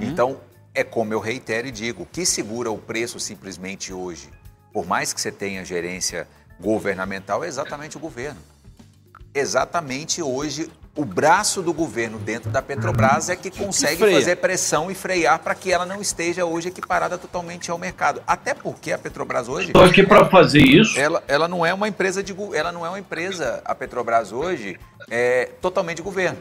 Então 0.01 0.39
é 0.73 0.83
como 0.83 1.13
eu 1.13 1.19
reitero 1.19 1.67
e 1.67 1.71
digo, 1.71 2.01
o 2.01 2.05
que 2.07 2.25
segura 2.25 2.71
o 2.71 2.79
preço 2.79 3.19
simplesmente 3.19 3.93
hoje? 3.93 4.31
Por 4.73 4.85
mais 4.87 5.13
que 5.13 5.21
você 5.21 5.31
tenha 5.31 5.63
gerência 5.63 6.27
governamental, 6.59 7.43
é 7.43 7.47
exatamente 7.47 7.95
o 7.95 7.99
governo. 7.99 8.39
Exatamente 9.35 10.21
hoje, 10.21 10.69
o 10.95 11.03
braço 11.03 11.61
do 11.63 11.73
governo 11.73 12.19
dentro 12.19 12.51
da 12.51 12.61
Petrobras 12.61 13.29
é 13.29 13.35
que 13.35 13.49
consegue 13.49 14.11
fazer 14.11 14.35
pressão 14.35 14.91
e 14.91 14.95
frear 14.95 15.39
para 15.39 15.55
que 15.55 15.71
ela 15.71 15.85
não 15.85 16.01
esteja 16.01 16.45
hoje 16.45 16.67
equiparada 16.67 17.17
totalmente 17.17 17.71
ao 17.71 17.77
mercado. 17.77 18.21
Até 18.27 18.53
porque 18.53 18.91
a 18.91 18.97
Petrobras 18.97 19.47
hoje 19.47 19.71
Só 19.75 19.91
que 19.91 20.03
para 20.03 20.25
fazer 20.25 20.61
isso, 20.61 20.99
ela, 20.99 21.23
ela 21.27 21.47
não 21.47 21.65
é 21.65 21.73
uma 21.73 21.87
empresa 21.87 22.21
de 22.21 22.35
ela 22.53 22.71
não 22.71 22.85
é 22.85 22.89
uma 22.89 22.99
empresa 22.99 23.61
a 23.65 23.73
Petrobras 23.73 24.31
hoje 24.31 24.79
é 25.09 25.49
totalmente 25.61 25.97
de 25.97 26.03
governo. 26.03 26.37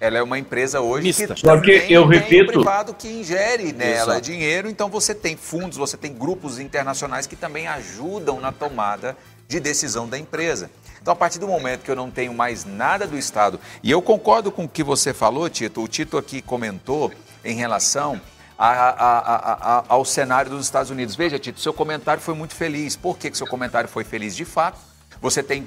Ela 0.00 0.18
é 0.18 0.22
uma 0.22 0.38
empresa 0.38 0.80
hoje 0.80 1.08
Mista. 1.08 1.34
que 1.34 1.40
Só 1.40 1.60
que 1.60 1.72
também 1.78 1.92
eu 1.92 2.08
tem 2.08 2.18
repito- 2.20 2.44
o 2.44 2.54
privado 2.54 2.94
que 2.94 3.06
ingere 3.06 3.72
nela 3.74 4.12
Exato. 4.14 4.20
dinheiro, 4.22 4.68
então 4.70 4.88
você 4.88 5.14
tem 5.14 5.36
fundos, 5.36 5.76
você 5.76 5.96
tem 5.96 6.14
grupos 6.14 6.58
internacionais 6.58 7.26
que 7.26 7.36
também 7.36 7.66
ajudam 7.68 8.40
na 8.40 8.50
tomada 8.50 9.14
de 9.46 9.60
decisão 9.60 10.08
da 10.08 10.18
empresa. 10.18 10.70
Então, 11.02 11.12
a 11.12 11.16
partir 11.16 11.38
do 11.38 11.46
momento 11.46 11.82
que 11.82 11.90
eu 11.90 11.96
não 11.96 12.10
tenho 12.10 12.32
mais 12.32 12.64
nada 12.64 13.06
do 13.06 13.16
Estado, 13.18 13.60
e 13.82 13.90
eu 13.90 14.00
concordo 14.00 14.50
com 14.50 14.64
o 14.64 14.68
que 14.68 14.82
você 14.82 15.12
falou, 15.12 15.48
Tito, 15.50 15.82
o 15.82 15.88
Tito 15.88 16.16
aqui 16.16 16.40
comentou 16.40 17.12
em 17.44 17.54
relação 17.54 18.20
a- 18.58 18.68
a- 18.68 18.90
a- 18.90 19.76
a- 19.78 19.84
ao 19.88 20.04
cenário 20.04 20.50
dos 20.50 20.64
Estados 20.64 20.90
Unidos. 20.90 21.14
Veja, 21.16 21.38
Tito, 21.38 21.60
seu 21.60 21.72
comentário 21.72 22.22
foi 22.22 22.34
muito 22.34 22.54
feliz. 22.54 22.96
Por 22.96 23.18
que, 23.18 23.30
que 23.30 23.36
seu 23.36 23.46
comentário 23.46 23.88
foi 23.88 24.04
feliz? 24.04 24.36
De 24.36 24.44
fato, 24.44 24.78
você 25.20 25.42
tem 25.42 25.66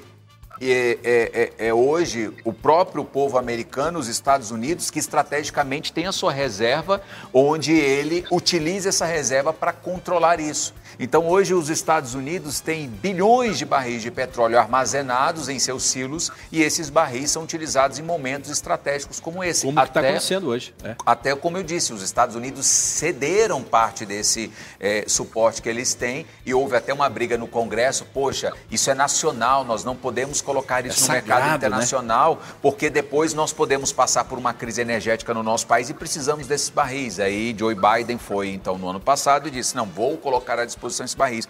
é- 0.60 1.52
é- 1.58 1.68
é 1.68 1.74
hoje 1.74 2.32
o 2.44 2.52
próprio 2.52 3.04
povo 3.04 3.36
americano, 3.38 3.98
os 3.98 4.08
Estados 4.08 4.50
Unidos, 4.50 4.90
que 4.90 4.98
estrategicamente 4.98 5.92
tem 5.92 6.06
a 6.06 6.12
sua 6.12 6.32
reserva, 6.32 7.02
onde 7.32 7.72
ele 7.72 8.24
utiliza 8.30 8.88
essa 8.88 9.04
reserva 9.06 9.52
para 9.52 9.72
controlar 9.72 10.40
isso. 10.40 10.74
Então, 10.98 11.28
hoje, 11.28 11.54
os 11.54 11.68
Estados 11.68 12.14
Unidos 12.14 12.60
têm 12.60 12.88
bilhões 12.88 13.58
de 13.58 13.64
barris 13.64 14.02
de 14.02 14.10
petróleo 14.10 14.58
armazenados 14.58 15.48
em 15.48 15.58
seus 15.58 15.82
silos 15.84 16.30
e 16.52 16.62
esses 16.62 16.88
barris 16.88 17.30
são 17.30 17.42
utilizados 17.42 17.98
em 17.98 18.02
momentos 18.02 18.50
estratégicos 18.50 19.18
como 19.18 19.42
esse. 19.42 19.66
Como 19.66 19.80
está 19.80 20.00
acontecendo 20.00 20.48
hoje. 20.48 20.74
É. 20.84 20.94
Até 21.04 21.34
como 21.34 21.56
eu 21.56 21.62
disse, 21.62 21.92
os 21.92 22.02
Estados 22.02 22.36
Unidos 22.36 22.66
cederam 22.66 23.62
parte 23.62 24.06
desse 24.06 24.52
eh, 24.78 25.04
suporte 25.08 25.60
que 25.60 25.68
eles 25.68 25.94
têm 25.94 26.26
e 26.46 26.54
houve 26.54 26.76
até 26.76 26.92
uma 26.92 27.08
briga 27.08 27.36
no 27.36 27.48
Congresso. 27.48 28.04
Poxa, 28.12 28.52
isso 28.70 28.90
é 28.90 28.94
nacional, 28.94 29.64
nós 29.64 29.84
não 29.84 29.96
podemos 29.96 30.40
colocar 30.40 30.86
isso 30.86 30.98
É 30.98 31.00
no 31.00 31.06
sagrado, 31.06 31.26
mercado 31.26 31.50
né? 31.50 31.56
internacional, 31.56 32.42
porque 32.62 32.88
depois 32.88 33.34
nós 33.34 33.52
podemos 33.52 33.92
passar 33.92 34.24
por 34.24 34.38
uma 34.38 34.54
crise 34.54 34.80
energética 34.80 35.34
no 35.34 35.42
nosso 35.42 35.66
país 35.66 35.90
e 35.90 35.94
precisamos 35.94 36.46
desses 36.46 36.68
barris. 36.68 37.18
Aí 37.18 37.54
Joe 37.58 37.74
Biden 37.74 38.18
foi 38.18 38.50
então 38.50 38.78
no 38.78 38.88
ano 38.88 39.00
passado 39.00 39.48
e 39.48 39.50
disse: 39.50 39.74
não, 39.74 39.86
vou 39.86 40.16
colocar 40.16 40.58
à 40.58 40.64
disposição 40.64 40.83
esses 40.92 41.14
barris 41.16 41.48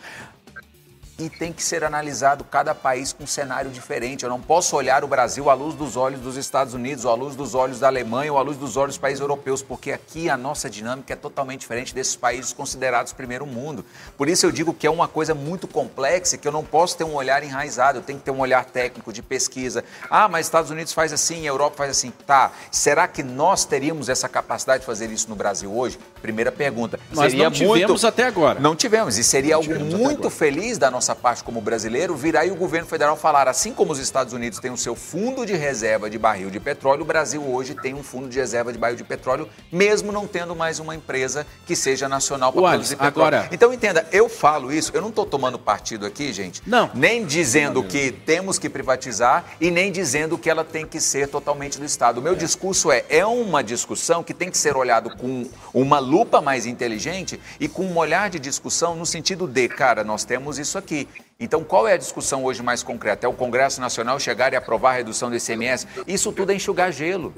e 1.18 1.29
tem 1.29 1.53
que 1.53 1.62
ser 1.62 1.85
analisado 1.85 2.44
cada 2.44 2.74
país 2.74 3.12
com 3.12 3.24
um 3.24 3.27
cenário 3.27 3.70
diferente. 3.70 4.24
Eu 4.24 4.31
não 4.31 4.40
posso 4.40 4.77
olhar 4.77 5.05
o 5.05 5.09
Brasil 5.09 5.48
à 5.48 5.55
luz 5.55 5.74
dos 5.74 5.96
olhos 5.96 6.20
dos 6.20 6.37
Estados 6.37 6.74
Unidos, 6.74 7.05
ou 7.05 7.12
à 7.12 7.14
luz 7.14 7.37
dos 7.37 7.55
olhos 7.55 7.79
da 7.79 7.87
Alemanha, 7.87 8.33
ou 8.33 8.38
à 8.38 8.42
luz 8.42 8.57
dos 8.57 8.77
olhos 8.77 8.94
dos 8.94 8.98
países 8.98 9.20
europeus, 9.20 9.62
porque 9.62 9.92
aqui 9.92 10.29
a 10.29 10.37
nossa 10.37 10.68
dinâmica 10.68 11.12
é 11.12 11.16
totalmente 11.16 11.61
diferente 11.61 11.94
desses 11.94 12.16
países 12.16 12.53
considerados 12.53 13.12
primeiro 13.12 13.46
mundo. 13.46 13.85
Por 14.16 14.29
isso 14.29 14.44
eu 14.44 14.50
digo 14.50 14.74
que 14.74 14.87
é 14.87 14.90
uma 14.90 15.07
coisa 15.07 15.35
muito 15.35 15.68
complexa, 15.68 16.37
que 16.37 16.48
eu 16.48 16.53
não 16.53 16.64
posso 16.64 16.96
ter 16.96 17.05
um 17.05 17.14
olhar 17.14 17.42
enraizado, 17.44 17.98
eu 17.98 18.03
tenho 18.03 18.18
que 18.18 18.24
ter 18.24 18.31
um 18.33 18.40
olhar 18.40 18.64
técnico 18.64 19.12
de 19.12 19.22
pesquisa. 19.22 19.85
Ah, 20.11 20.29
mas 20.29 20.46
Estados 20.46 20.70
Unidos 20.70 20.92
faz 20.92 21.12
assim, 21.12 21.44
a 21.44 21.50
Europa 21.50 21.77
faz 21.79 21.90
assim. 21.90 22.12
Tá, 22.27 22.50
será 22.70 23.07
que 23.07 23.22
nós 23.22 23.64
teríamos 23.64 24.09
essa 24.09 24.29
capacidade 24.29 24.81
de 24.81 24.87
fazer 24.87 25.11
isso 25.11 25.29
no 25.29 25.37
Brasil 25.37 25.72
hoje? 25.74 25.98
Primeira 26.20 26.50
pergunta. 26.50 26.98
Nós 27.12 27.31
Seria 27.31 27.44
não 27.44 27.50
tivemos 27.53 27.90
muito... 27.90 28.07
até 28.07 28.24
agora. 28.24 28.59
Não 28.59 28.74
tivemos, 28.74 29.18
e 29.18 29.24
seria 29.24 29.57
algo 29.57 29.79
muito 29.79 30.29
feliz 30.31 30.79
da 30.79 30.90
nossa 30.90 31.04
nossa 31.05 31.14
parte 31.14 31.45
como 31.45 31.61
brasileiro, 31.61 32.17
vir 32.17 32.35
aí 32.35 32.51
o 32.51 32.55
governo 32.55 32.88
federal 32.88 33.14
falar, 33.14 33.47
assim 33.47 33.75
como 33.75 33.93
os 33.93 33.99
Estados 33.99 34.33
Unidos 34.33 34.59
têm 34.59 34.71
o 34.71 34.77
seu 34.77 34.95
fundo 34.95 35.45
de 35.45 35.53
reserva 35.53 36.09
de 36.09 36.19
barril 36.19 36.49
de 36.49 36.59
petróleo, 36.59 37.03
o 37.03 37.05
Brasil 37.05 37.43
hoje 37.47 37.75
tem 37.75 37.93
um 37.93 38.03
fundo 38.03 38.27
de 38.27 38.38
reserva 38.38 38.73
de 38.73 38.79
barril 38.79 38.97
de 38.97 39.05
petróleo, 39.05 39.47
mesmo 39.71 40.11
não 40.11 40.27
tendo 40.27 40.57
mais 40.57 40.79
uma 40.79 40.95
empresa 40.95 41.47
que 41.67 41.77
seja 41.77 42.09
nacional 42.09 42.51
para 42.55 42.62
produzir 42.62 42.97
petróleo. 42.97 43.37
Agora... 43.37 43.49
Então 43.53 43.71
entenda, 43.71 44.07
eu 44.11 44.31
falo 44.31 44.73
isso, 44.73 44.93
eu 44.95 45.03
não 45.03 45.11
estou 45.11 45.27
tomando 45.27 45.59
partido 45.59 46.07
aqui, 46.07 46.33
gente, 46.33 46.62
não. 46.67 46.90
nem 46.95 47.27
dizendo 47.27 47.83
não, 47.83 47.88
que 47.88 48.11
temos 48.11 48.59
que 48.59 48.71
privatizar 48.71 49.45
e 49.61 49.71
nem 49.71 49.93
dizendo 49.93 50.38
que 50.38 50.49
ela 50.49 50.64
tem 50.64 50.87
que 50.87 51.01
ser 51.01 51.29
totalmente 51.29 51.79
do 51.79 51.85
Estado. 51.85 52.19
O 52.19 52.23
meu 52.23 52.33
é. 52.33 52.37
discurso 52.37 52.90
é, 52.90 53.05
é 53.11 53.27
uma 53.27 53.62
discussão 53.62 54.23
que 54.23 54.33
tem 54.33 54.51
que 54.51 54.57
ser 54.57 54.75
olhado 54.75 55.14
com 55.14 55.47
uma 55.75 55.99
lupa 55.99 56.40
mais 56.40 56.64
inteligente 56.64 57.38
e 57.61 57.69
com 57.69 57.85
um 57.85 57.99
olhar 57.99 58.31
de 58.31 58.38
discussão 58.38 58.97
no 58.97 59.05
sentido 59.05 59.47
de, 59.47 59.69
cara, 59.69 60.03
nós 60.03 60.25
temos 60.25 60.59
isso 60.59 60.79
aqui. 60.79 60.93
Então, 61.38 61.64
qual 61.64 61.87
é 61.87 61.94
a 61.94 61.96
discussão 61.96 62.44
hoje 62.44 62.62
mais 62.62 62.83
concreta? 62.83 63.26
É 63.26 63.28
o 63.28 63.33
Congresso 63.33 63.80
Nacional 63.80 64.18
chegar 64.20 64.52
e 64.52 64.57
aprovar 64.57 64.90
a 64.90 64.94
redução 64.94 65.28
do 65.28 65.37
ICMS? 65.37 65.87
Isso 66.07 66.33
tudo 66.33 66.52
é 66.52 66.54
enxugar 66.54 66.92
gelo. 66.92 67.35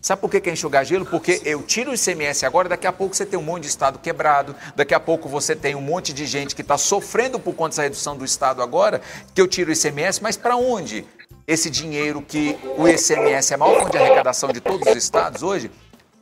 Sabe 0.00 0.20
por 0.20 0.30
que 0.30 0.48
é 0.48 0.52
enxugar 0.52 0.84
gelo? 0.84 1.06
Porque 1.06 1.40
eu 1.44 1.62
tiro 1.62 1.92
o 1.92 1.94
ICMS 1.94 2.44
agora, 2.44 2.68
daqui 2.68 2.86
a 2.86 2.92
pouco 2.92 3.14
você 3.14 3.24
tem 3.24 3.38
um 3.38 3.42
monte 3.42 3.62
de 3.62 3.68
Estado 3.68 3.98
quebrado, 3.98 4.54
daqui 4.76 4.94
a 4.94 5.00
pouco 5.00 5.28
você 5.28 5.56
tem 5.56 5.74
um 5.74 5.80
monte 5.80 6.12
de 6.12 6.26
gente 6.26 6.54
que 6.54 6.60
está 6.60 6.76
sofrendo 6.76 7.38
por 7.38 7.54
conta 7.54 7.70
dessa 7.70 7.82
redução 7.82 8.16
do 8.16 8.24
Estado 8.24 8.62
agora, 8.62 9.00
que 9.34 9.40
eu 9.40 9.48
tiro 9.48 9.70
o 9.70 9.72
ICMS, 9.72 10.22
mas 10.22 10.36
para 10.36 10.56
onde? 10.56 11.06
Esse 11.46 11.70
dinheiro 11.70 12.20
que 12.20 12.58
o 12.76 12.86
ICMS 12.86 13.52
é 13.52 13.54
a 13.54 13.58
maior 13.58 13.80
fonte 13.80 13.92
de 13.92 13.98
arrecadação 13.98 14.52
de 14.52 14.60
todos 14.60 14.86
os 14.88 14.96
estados 14.96 15.42
hoje, 15.42 15.70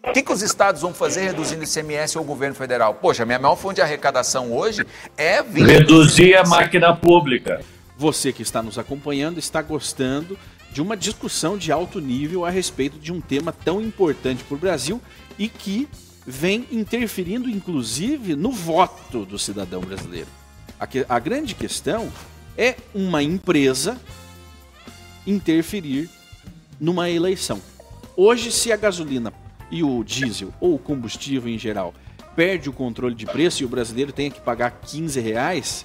o 0.03 0.13
que, 0.13 0.23
que, 0.23 0.33
os 0.33 0.41
estados 0.41 0.81
vão 0.81 0.95
fazer 0.95 1.23
reduzindo 1.23 1.61
o 1.61 1.65
ICMS 1.65 2.17
ou 2.17 2.25
o 2.25 2.27
governo 2.27 2.55
federal? 2.55 2.95
Poxa, 2.95 3.27
minha 3.27 3.39
maior 3.39 3.57
fonte 3.57 3.77
de 3.77 3.83
arrecadação 3.83 4.53
hoje 4.53 4.87
é... 5.17 5.43
Reduzir 5.43 6.37
a 6.37 6.45
máquina 6.45 6.97
pública. 6.97 7.61
Você 7.99 8.33
que 8.33 8.43
está 8.43 8.63
nos 8.63 8.79
acompanhando 8.79 9.39
está 9.39 9.61
gostando 9.61 10.39
de 10.73 10.81
uma 10.81 10.97
discussão 10.97 11.59
de 11.59 11.71
alto 11.71 12.01
nível 12.01 12.47
a 12.47 12.51
respeito 12.51 12.99
de 12.99 13.13
um 13.13 13.21
tema 13.21 13.53
tão 13.53 13.81
importante 13.81 14.43
para 14.43 14.55
o 14.55 14.59
Brasil 14.59 15.03
e 15.39 15.49
que 15.49 15.87
vem 16.27 16.67
interferindo, 16.71 17.51
inclusive, 17.51 18.35
no 18.35 18.51
voto 18.51 19.27
do 19.27 19.39
cidadão 19.39 19.81
brasileiro. 19.81 20.29
A, 20.79 20.87
que, 20.87 21.05
a 21.07 21.19
grande 21.19 21.55
questão 21.55 22.11
é 22.57 22.77
uma 22.95 23.23
empresa 23.23 24.01
interferir 25.27 26.09
numa 26.81 27.11
eleição. 27.11 27.61
Hoje, 28.17 28.51
se 28.51 28.73
a 28.73 28.77
gasolina 28.77 29.31
e 29.71 29.83
o 29.83 30.03
diesel 30.03 30.53
ou 30.61 30.75
o 30.75 30.79
combustível 30.79 31.51
em 31.51 31.59
geral 31.59 31.95
perde 32.35 32.69
o 32.69 32.73
controle 32.73 33.15
de 33.15 33.27
preço 33.27 33.63
e 33.63 33.67
o 33.67 33.69
brasileiro 33.69 34.13
tem 34.13 34.31
que 34.31 34.41
pagar 34.41 34.71
15 34.71 35.21
reais, 35.21 35.85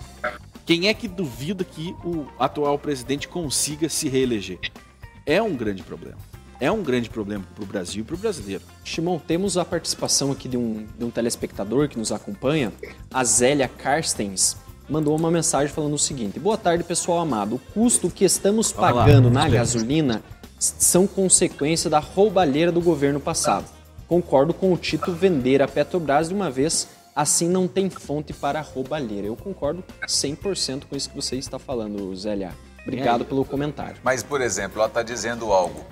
quem 0.65 0.87
é 0.87 0.93
que 0.93 1.07
duvida 1.07 1.63
que 1.63 1.95
o 2.03 2.27
atual 2.39 2.77
presidente 2.79 3.27
consiga 3.27 3.89
se 3.89 4.07
reeleger? 4.07 4.59
É 5.25 5.41
um 5.41 5.55
grande 5.55 5.83
problema. 5.83 6.17
É 6.59 6.71
um 6.71 6.81
grande 6.81 7.09
problema 7.09 7.43
para 7.53 7.63
o 7.63 7.67
Brasil 7.67 8.01
e 8.01 8.05
para 8.05 8.15
o 8.15 8.17
brasileiro. 8.17 8.63
Shimon, 8.83 9.19
temos 9.19 9.57
a 9.57 9.65
participação 9.65 10.31
aqui 10.31 10.47
de 10.47 10.55
um, 10.55 10.87
de 10.97 11.03
um 11.03 11.09
telespectador 11.09 11.89
que 11.89 11.99
nos 11.99 12.11
acompanha, 12.11 12.71
a 13.13 13.23
Zélia 13.25 13.67
Carstens, 13.67 14.55
mandou 14.89 15.17
uma 15.17 15.29
mensagem 15.29 15.73
falando 15.73 15.95
o 15.95 15.99
seguinte: 15.99 16.39
Boa 16.39 16.57
tarde, 16.57 16.83
pessoal 16.83 17.19
amado. 17.19 17.55
O 17.55 17.59
custo 17.59 18.09
que 18.09 18.23
estamos 18.23 18.71
pagando 18.71 19.29
na 19.29 19.49
gasolina 19.49 20.23
são 20.57 21.05
consequência 21.05 21.89
da 21.89 21.99
roubalheira 21.99 22.71
do 22.71 22.79
governo 22.79 23.19
passado. 23.19 23.74
Concordo 24.07 24.53
com 24.53 24.71
o 24.71 24.77
Tito 24.77 25.11
vender 25.11 25.61
a 25.61 25.67
Petrobras 25.67 26.29
de 26.29 26.35
uma 26.35 26.49
vez, 26.51 26.87
assim 27.15 27.49
não 27.49 27.67
tem 27.67 27.89
fonte 27.89 28.33
para 28.33 28.61
roubalheira. 28.61 29.27
Eu 29.27 29.35
concordo 29.35 29.83
100% 30.07 30.83
com 30.85 30.95
isso 30.95 31.09
que 31.09 31.15
você 31.15 31.35
está 31.35 31.57
falando, 31.57 32.15
Zélia. 32.15 32.53
Obrigado 32.83 33.25
pelo 33.25 33.43
comentário. 33.43 33.97
Mas, 34.03 34.21
por 34.21 34.41
exemplo, 34.41 34.77
ela 34.77 34.87
está 34.87 35.01
dizendo 35.01 35.51
algo. 35.51 35.83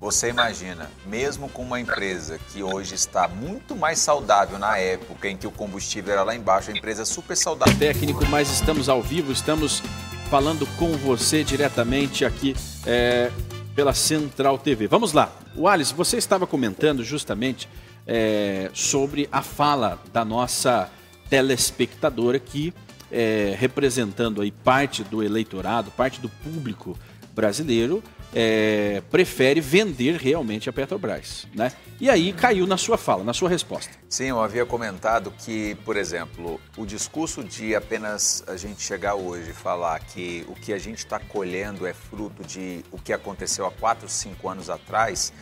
Você 0.00 0.28
imagina, 0.28 0.88
mesmo 1.06 1.48
com 1.48 1.62
uma 1.62 1.80
empresa 1.80 2.38
que 2.52 2.62
hoje 2.62 2.94
está 2.94 3.26
muito 3.26 3.74
mais 3.74 3.98
saudável 3.98 4.58
na 4.58 4.78
época 4.78 5.28
em 5.28 5.36
que 5.36 5.46
o 5.46 5.50
combustível 5.50 6.12
era 6.12 6.22
lá 6.22 6.36
embaixo, 6.36 6.70
a 6.70 6.74
empresa 6.74 7.02
é 7.02 7.04
super 7.04 7.36
saudável. 7.36 7.76
Técnico, 7.78 8.24
mas 8.26 8.48
estamos 8.50 8.88
ao 8.88 9.02
vivo, 9.02 9.32
estamos 9.32 9.82
falando 10.30 10.66
com 10.78 10.92
você 10.92 11.42
diretamente 11.42 12.24
aqui 12.24 12.54
é, 12.86 13.30
pela 13.74 13.92
Central 13.92 14.58
TV. 14.58 14.86
Vamos 14.86 15.12
lá. 15.12 15.32
O 15.56 15.66
Alice, 15.66 15.94
você 15.94 16.18
estava 16.18 16.46
comentando 16.46 17.02
justamente 17.02 17.66
é, 18.06 18.70
sobre 18.74 19.26
a 19.32 19.40
fala 19.40 19.98
da 20.12 20.22
nossa 20.22 20.90
telespectadora 21.30 22.38
que, 22.38 22.74
é, 23.10 23.56
representando 23.58 24.42
aí 24.42 24.50
parte 24.50 25.02
do 25.02 25.22
eleitorado, 25.22 25.90
parte 25.90 26.20
do 26.20 26.28
público 26.28 26.98
brasileiro, 27.34 28.02
é, 28.34 29.02
prefere 29.10 29.60
vender 29.60 30.16
realmente 30.16 30.68
a 30.68 30.72
Petrobras, 30.72 31.46
né? 31.54 31.72
E 32.00 32.10
aí 32.10 32.32
caiu 32.32 32.66
na 32.66 32.76
sua 32.76 32.98
fala, 32.98 33.24
na 33.24 33.32
sua 33.32 33.48
resposta. 33.48 33.90
Sim, 34.08 34.26
eu 34.26 34.40
havia 34.40 34.66
comentado 34.66 35.32
que, 35.38 35.74
por 35.84 35.96
exemplo, 35.96 36.60
o 36.76 36.84
discurso 36.84 37.42
de 37.42 37.74
apenas 37.74 38.44
a 38.46 38.56
gente 38.56 38.82
chegar 38.82 39.14
hoje 39.14 39.50
e 39.50 39.54
falar 39.54 39.98
que 40.00 40.44
o 40.48 40.54
que 40.54 40.72
a 40.72 40.78
gente 40.78 40.98
está 40.98 41.18
colhendo 41.18 41.86
é 41.86 41.94
fruto 41.94 42.44
de 42.44 42.84
o 42.92 42.98
que 42.98 43.12
aconteceu 43.12 43.66
há 43.66 43.70
quatro, 43.70 44.08
cinco 44.08 44.48
anos 44.48 44.68
atrás, 44.68 45.32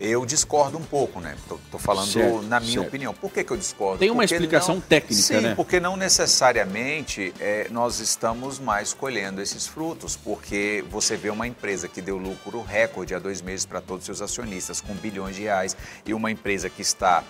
eu 0.00 0.26
discordo 0.26 0.76
um 0.76 0.82
pouco, 0.82 1.20
né? 1.20 1.36
Estou 1.38 1.78
falando 1.78 2.10
certo, 2.10 2.42
na 2.42 2.58
minha 2.58 2.72
certo. 2.72 2.88
opinião. 2.88 3.14
Por 3.14 3.30
que, 3.32 3.44
que 3.44 3.52
eu 3.52 3.56
discordo? 3.56 3.98
Tem 3.98 4.10
uma 4.10 4.22
porque 4.22 4.34
explicação 4.34 4.76
não... 4.76 4.82
técnica, 4.82 5.22
Sim, 5.22 5.40
né? 5.40 5.54
porque 5.54 5.78
não 5.78 5.96
necessariamente 5.96 7.32
é, 7.38 7.68
nós 7.70 8.00
estamos 8.00 8.58
mais 8.58 8.92
colhendo 8.92 9.40
esses 9.40 9.66
frutos, 9.66 10.16
porque 10.16 10.84
você 10.90 11.16
vê 11.16 11.30
uma 11.30 11.46
empresa 11.46 11.86
que 11.86 12.00
deu 12.02 12.18
lucro 12.18 12.62
recorde 12.62 13.14
há 13.14 13.18
dois 13.18 13.40
meses 13.40 13.64
para 13.64 13.80
todos 13.80 14.02
os 14.02 14.06
seus 14.06 14.30
acionistas, 14.30 14.80
com 14.80 14.94
bilhões 14.94 15.36
de 15.36 15.42
reais, 15.42 15.76
e 16.04 16.12
uma 16.12 16.30
empresa 16.30 16.68
que 16.68 16.82
está 16.82 17.22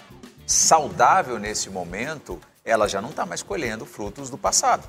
saudável 0.47 1.39
nesse 1.39 1.71
momento, 1.71 2.41
ela 2.65 2.89
já 2.89 3.01
não 3.01 3.11
está 3.11 3.27
mais 3.27 3.43
colhendo 3.43 3.85
frutos 3.85 4.31
do 4.31 4.39
passado. 4.39 4.89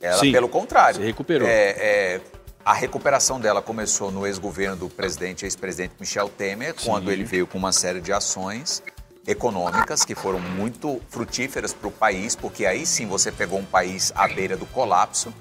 Ela, 0.00 0.18
Sim, 0.18 0.32
pelo 0.32 0.48
contrário, 0.48 0.96
se 0.96 1.06
recuperou. 1.06 1.46
É, 1.46 1.70
é, 1.78 2.20
a 2.64 2.72
recuperação 2.72 3.40
dela 3.40 3.60
começou 3.60 4.10
no 4.10 4.26
ex-governo 4.26 4.76
do 4.76 4.88
presidente, 4.88 5.44
ex-presidente 5.44 5.94
Michel 5.98 6.28
Temer, 6.28 6.74
Sim. 6.78 6.86
quando 6.86 7.10
ele 7.10 7.24
veio 7.24 7.46
com 7.46 7.58
uma 7.58 7.72
série 7.72 8.00
de 8.00 8.12
ações 8.12 8.82
econômicas 9.26 10.04
que 10.04 10.14
foram 10.14 10.40
muito 10.40 11.00
frutíferas 11.08 11.72
para 11.72 11.88
o 11.88 11.90
país, 11.90 12.34
porque 12.34 12.66
aí 12.66 12.84
sim 12.84 13.06
você 13.06 13.30
pegou 13.30 13.58
um 13.58 13.64
país 13.64 14.12
à 14.14 14.26
beira 14.26 14.56
do 14.56 14.66
colapso, 14.66 15.32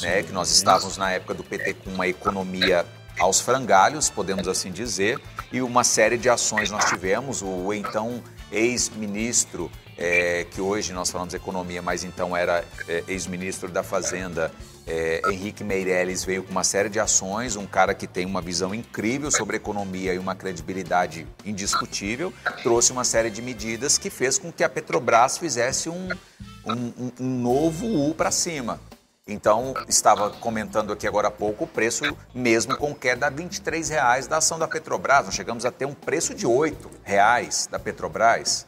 né, 0.00 0.22
que 0.22 0.32
nós 0.32 0.50
estávamos 0.50 0.96
na 0.96 1.10
época 1.10 1.34
do 1.34 1.42
PT 1.42 1.74
com 1.74 1.90
uma 1.90 2.06
economia 2.06 2.86
aos 3.18 3.40
frangalhos, 3.40 4.08
podemos 4.08 4.48
assim 4.48 4.70
dizer, 4.70 5.20
e 5.52 5.60
uma 5.60 5.84
série 5.84 6.16
de 6.16 6.28
ações 6.28 6.70
nós 6.70 6.84
tivemos. 6.86 7.42
O 7.42 7.72
então 7.72 8.22
ex-ministro, 8.52 9.70
é, 10.00 10.46
que 10.50 10.62
hoje 10.62 10.94
nós 10.94 11.10
falamos 11.10 11.34
economia, 11.34 11.82
mas 11.82 12.02
então 12.02 12.34
era 12.34 12.64
é, 12.88 13.04
ex-ministro 13.06 13.70
da 13.70 13.82
Fazenda, 13.82 14.50
é, 14.86 15.20
Henrique 15.30 15.62
Meirelles 15.62 16.24
veio 16.24 16.42
com 16.42 16.50
uma 16.50 16.64
série 16.64 16.88
de 16.88 16.98
ações, 16.98 17.54
um 17.54 17.66
cara 17.66 17.94
que 17.94 18.06
tem 18.06 18.24
uma 18.24 18.40
visão 18.40 18.74
incrível 18.74 19.30
sobre 19.30 19.58
economia 19.58 20.14
e 20.14 20.18
uma 20.18 20.34
credibilidade 20.34 21.26
indiscutível, 21.44 22.32
trouxe 22.62 22.90
uma 22.90 23.04
série 23.04 23.28
de 23.28 23.42
medidas 23.42 23.98
que 23.98 24.08
fez 24.08 24.38
com 24.38 24.50
que 24.50 24.64
a 24.64 24.68
Petrobras 24.70 25.36
fizesse 25.36 25.90
um, 25.90 26.08
um, 26.66 27.12
um 27.20 27.42
novo 27.42 27.86
U 27.86 28.14
para 28.14 28.30
cima. 28.30 28.80
Então, 29.28 29.74
estava 29.86 30.30
comentando 30.30 30.92
aqui 30.92 31.06
agora 31.06 31.28
há 31.28 31.30
pouco 31.30 31.64
o 31.64 31.66
preço, 31.66 32.02
mesmo 32.34 32.76
com 32.76 32.92
queda 32.92 33.30
23 33.30 33.88
reais 33.90 34.26
da 34.26 34.38
ação 34.38 34.58
da 34.58 34.66
Petrobras. 34.66 35.26
Nós 35.26 35.34
chegamos 35.34 35.64
a 35.64 35.70
ter 35.70 35.84
um 35.84 35.94
preço 35.94 36.34
de 36.34 36.46
R$ 36.46 36.74
reais 37.04 37.68
da 37.70 37.78
Petrobras. 37.78 38.66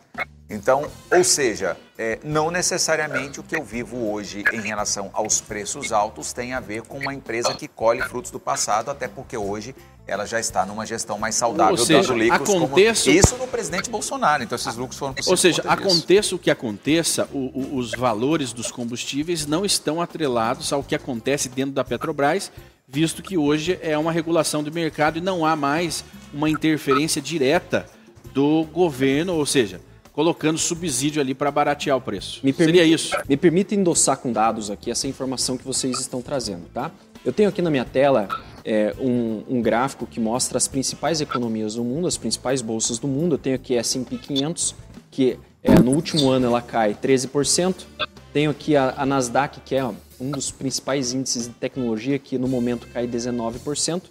Então, 0.53 0.87
ou 1.11 1.25
seja, 1.25 1.79
é, 1.97 2.19
não 2.23 2.51
necessariamente 2.51 3.41
o 3.41 3.43
que 3.43 3.57
eu 3.57 3.65
vivo 3.65 4.13
hoje 4.13 4.45
em 4.53 4.61
relação 4.61 5.09
aos 5.15 5.41
preços 5.41 5.93
altos 5.93 6.35
tem 6.35 6.53
a 6.53 6.61
ver 6.61 6.83
com 6.83 6.99
uma 6.99 7.15
empresa 7.15 7.55
que 7.55 7.67
colhe 7.67 8.03
frutos 8.03 8.31
do 8.31 8.39
passado, 8.39 8.91
até 8.91 9.09
porque 9.09 9.35
hoje 9.35 9.75
ela 10.07 10.27
já 10.27 10.39
está 10.39 10.67
numa 10.67 10.85
gestão 10.85 11.19
mais 11.19 11.37
saudável 11.37 11.73
ou 11.73 11.79
seja, 11.79 12.13
dos 12.13 12.23
lucros. 12.23 12.51
Aconteça... 12.51 13.05
Como... 13.05 13.17
Isso 13.19 13.37
no 13.39 13.47
presidente 13.47 13.89
Bolsonaro, 13.89 14.43
então 14.43 14.57
esses 14.57 14.77
lucros 14.77 14.99
foram 14.99 15.15
Ou 15.27 15.37
seja, 15.39 15.63
aconteça 15.67 16.35
o 16.35 16.39
que 16.39 16.51
aconteça, 16.51 17.27
o, 17.33 17.39
o, 17.39 17.77
os 17.79 17.93
valores 17.93 18.53
dos 18.53 18.71
combustíveis 18.71 19.47
não 19.47 19.65
estão 19.65 20.03
atrelados 20.03 20.71
ao 20.71 20.83
que 20.83 20.95
acontece 20.95 21.49
dentro 21.49 21.73
da 21.73 21.83
Petrobras, 21.83 22.53
visto 22.87 23.23
que 23.23 23.39
hoje 23.39 23.79
é 23.81 23.97
uma 23.97 24.13
regulação 24.13 24.63
do 24.63 24.71
mercado 24.71 25.17
e 25.17 25.21
não 25.23 25.47
há 25.47 25.57
mais 25.57 26.05
uma 26.31 26.51
interferência 26.51 27.23
direta 27.23 27.87
do 28.35 28.65
governo, 28.65 29.35
ou 29.35 29.47
seja, 29.47 29.81
colocando 30.13 30.59
subsídio 30.59 31.21
ali 31.21 31.35
para 31.35 31.51
baratear 31.51 31.97
o 31.97 32.01
preço. 32.01 32.41
Me 32.45 32.53
permite, 32.53 32.79
Seria 32.79 32.95
isso? 32.95 33.17
Me 33.29 33.37
permita 33.37 33.75
endossar 33.75 34.19
com 34.19 34.33
dados 34.33 34.71
aqui 34.71 34.91
essa 34.91 35.07
informação 35.07 35.57
que 35.57 35.65
vocês 35.65 35.99
estão 35.99 36.21
trazendo, 36.21 36.67
tá? 36.73 36.91
Eu 37.25 37.33
tenho 37.33 37.49
aqui 37.49 37.63
na 37.63 37.71
minha 37.71 37.85
tela 37.85 38.29
é, 38.65 38.95
um, 38.99 39.43
um, 39.49 39.63
gráfico 39.63 40.07
que 40.07 40.21
mostra 40.21 40.59
as 40.59 40.69
principais 40.69 41.21
economias 41.21 41.77
do 41.77 41.85
mundo, 41.85 42.07
as 42.07 42.17
principais 42.17 42.61
bolsas 42.61 42.99
do 42.99 43.07
mundo. 43.07 43.35
Eu 43.35 43.39
tenho 43.39 43.57
aqui 43.57 43.77
a 43.77 43.81
S&P 43.81 44.19
500, 44.19 44.75
que 45.11 45.39
é, 45.63 45.75
no 45.79 45.93
último 45.93 46.29
ano 46.31 46.47
ela 46.47 46.61
cai 46.61 46.95
13%. 46.95 47.87
Tenho 48.33 48.51
aqui 48.51 48.77
a, 48.77 48.95
a 48.97 49.07
Nasdaq, 49.07 49.61
que 49.61 49.75
é 49.75 49.85
um 49.85 50.31
dos 50.31 50.51
principais 50.51 51.13
índices 51.13 51.47
de 51.47 51.55
tecnologia 51.55 52.19
que 52.19 52.37
no 52.39 52.49
momento 52.49 52.89
cai 52.93 53.07
19%. 53.07 54.03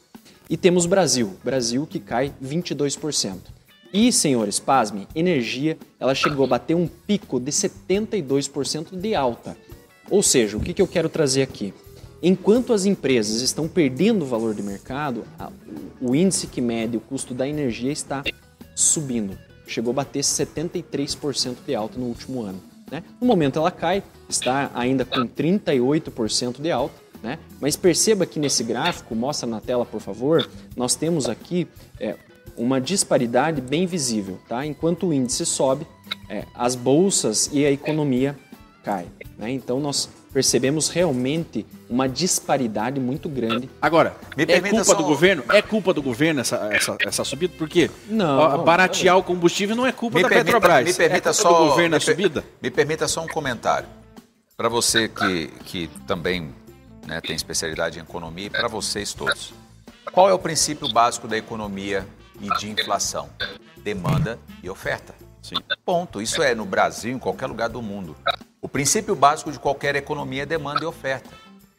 E 0.50 0.58
temos 0.58 0.86
Brasil, 0.86 1.36
Brasil 1.44 1.86
que 1.86 2.00
cai 2.00 2.34
22%. 2.44 3.38
E, 3.94 4.12
senhores, 4.12 4.60
pasme, 4.60 5.08
energia, 5.14 5.78
ela 6.00 6.16
chegou 6.16 6.46
a 6.46 6.48
bater 6.48 6.76
um 6.76 6.88
pico 6.88 7.40
de 7.40 7.52
72% 7.52 8.96
de 8.98 9.14
alta. 9.14 9.58
Ou 10.10 10.24
seja, 10.24 10.58
o 10.58 10.62
que, 10.62 10.74
que 10.74 10.82
eu 10.82 10.88
quero 10.88 11.10
trazer 11.10 11.42
aqui? 11.42 11.74
Enquanto 12.24 12.72
as 12.72 12.86
empresas 12.86 13.42
estão 13.42 13.68
perdendo 13.68 14.24
o 14.24 14.28
valor 14.28 14.54
de 14.54 14.62
mercado, 14.62 15.26
o 16.00 16.16
índice 16.16 16.48
que 16.48 16.62
mede 16.62 16.96
o 16.96 17.02
custo 17.02 17.34
da 17.34 17.48
energia 17.48 17.92
está 17.92 18.24
subindo. 18.76 19.38
Chegou 19.68 19.92
a 19.92 19.96
bater 19.96 20.20
73% 20.20 21.58
de 21.66 21.76
alta 21.76 22.00
no 22.00 22.06
último 22.06 22.44
ano. 22.44 22.62
Né? 22.92 23.04
No 23.20 23.26
momento 23.26 23.58
ela 23.58 23.72
cai, 23.72 24.04
está 24.30 24.70
ainda 24.74 25.04
com 25.04 25.28
38% 25.28 26.62
de 26.62 26.72
alta, 26.72 26.96
né? 27.24 27.40
mas 27.60 27.76
perceba 27.76 28.26
que 28.26 28.40
nesse 28.40 28.64
gráfico, 28.64 29.16
mostra 29.16 29.48
na 29.48 29.60
tela 29.60 29.86
por 29.86 30.02
favor, 30.02 30.48
nós 30.76 30.94
temos 30.96 31.28
aqui 31.28 31.68
é, 32.00 32.16
uma 32.58 32.80
disparidade 32.80 33.62
bem 33.62 33.86
visível. 33.86 34.40
Tá? 34.48 34.66
Enquanto 34.66 35.08
o 35.08 35.14
índice 35.14 35.46
sobe, 35.46 35.86
é, 36.30 36.46
as 36.54 36.76
bolsas 36.76 37.50
e 37.52 37.66
a 37.66 37.72
economia 37.72 38.38
caem. 38.84 39.08
Né? 39.38 39.52
Então 39.52 39.80
nós 39.80 40.10
percebemos 40.34 40.90
realmente 40.90 41.66
uma 41.90 42.08
disparidade 42.08 43.00
muito 43.00 43.28
grande. 43.28 43.70
Agora, 43.82 44.16
é 44.38 44.62
culpa 44.62 44.84
só... 44.84 44.94
do 44.94 45.04
governo? 45.04 45.44
É 45.50 45.62
culpa 45.62 45.94
do 45.94 46.02
governo 46.02 46.42
essa, 46.42 46.70
essa, 46.72 46.98
essa 47.02 47.24
subida? 47.24 47.54
Por 47.58 47.68
quê? 47.68 47.90
Não. 48.08 48.64
Baratear 48.64 49.18
o 49.18 49.24
combustível 49.24 49.76
não 49.76 49.86
é 49.86 49.92
culpa 49.92 50.18
me 50.18 50.24
da 50.24 50.30
permita, 50.30 50.46
Petrobras. 50.46 50.86
Me 50.86 50.94
permita 50.94 51.30
é 51.30 51.34
só, 51.34 51.52
do 51.52 51.70
governo 51.70 51.92
me, 51.92 51.98
a 51.98 52.00
subida? 52.00 52.46
Me 52.62 52.72
permita 52.72 53.08
só 53.08 53.22
um 53.22 53.28
comentário. 53.28 53.88
Para 54.56 54.70
você 54.70 55.08
que, 55.10 55.48
que 55.66 55.90
também 56.08 56.54
né, 57.06 57.20
tem 57.20 57.36
especialidade 57.36 58.00
em 58.00 58.02
economia 58.02 58.48
e 58.48 58.50
para 58.50 58.68
vocês 58.68 59.14
todos. 59.14 59.54
Qual 60.12 60.30
é 60.30 60.34
o 60.34 60.40
princípio 60.40 60.88
básico 60.90 61.28
da 61.28 61.38
economia 61.38 62.08
e 62.42 62.50
de 62.58 62.70
inflação? 62.70 63.30
Demanda 63.78 64.40
e 64.64 64.70
oferta. 64.70 65.14
Sim. 65.42 65.56
Ponto. 65.86 66.22
Isso 66.22 66.42
é 66.42 66.54
no 66.54 66.66
Brasil, 66.66 67.14
em 67.14 67.20
qualquer 67.20 67.48
lugar 67.48 67.70
do 67.70 67.82
mundo. 67.82 68.16
O 68.62 68.70
princípio 68.70 69.16
básico 69.16 69.52
de 69.52 69.60
qualquer 69.60 69.96
economia 69.96 70.44
é 70.44 70.46
demanda 70.46 70.84
e 70.84 70.86
oferta. 70.86 71.30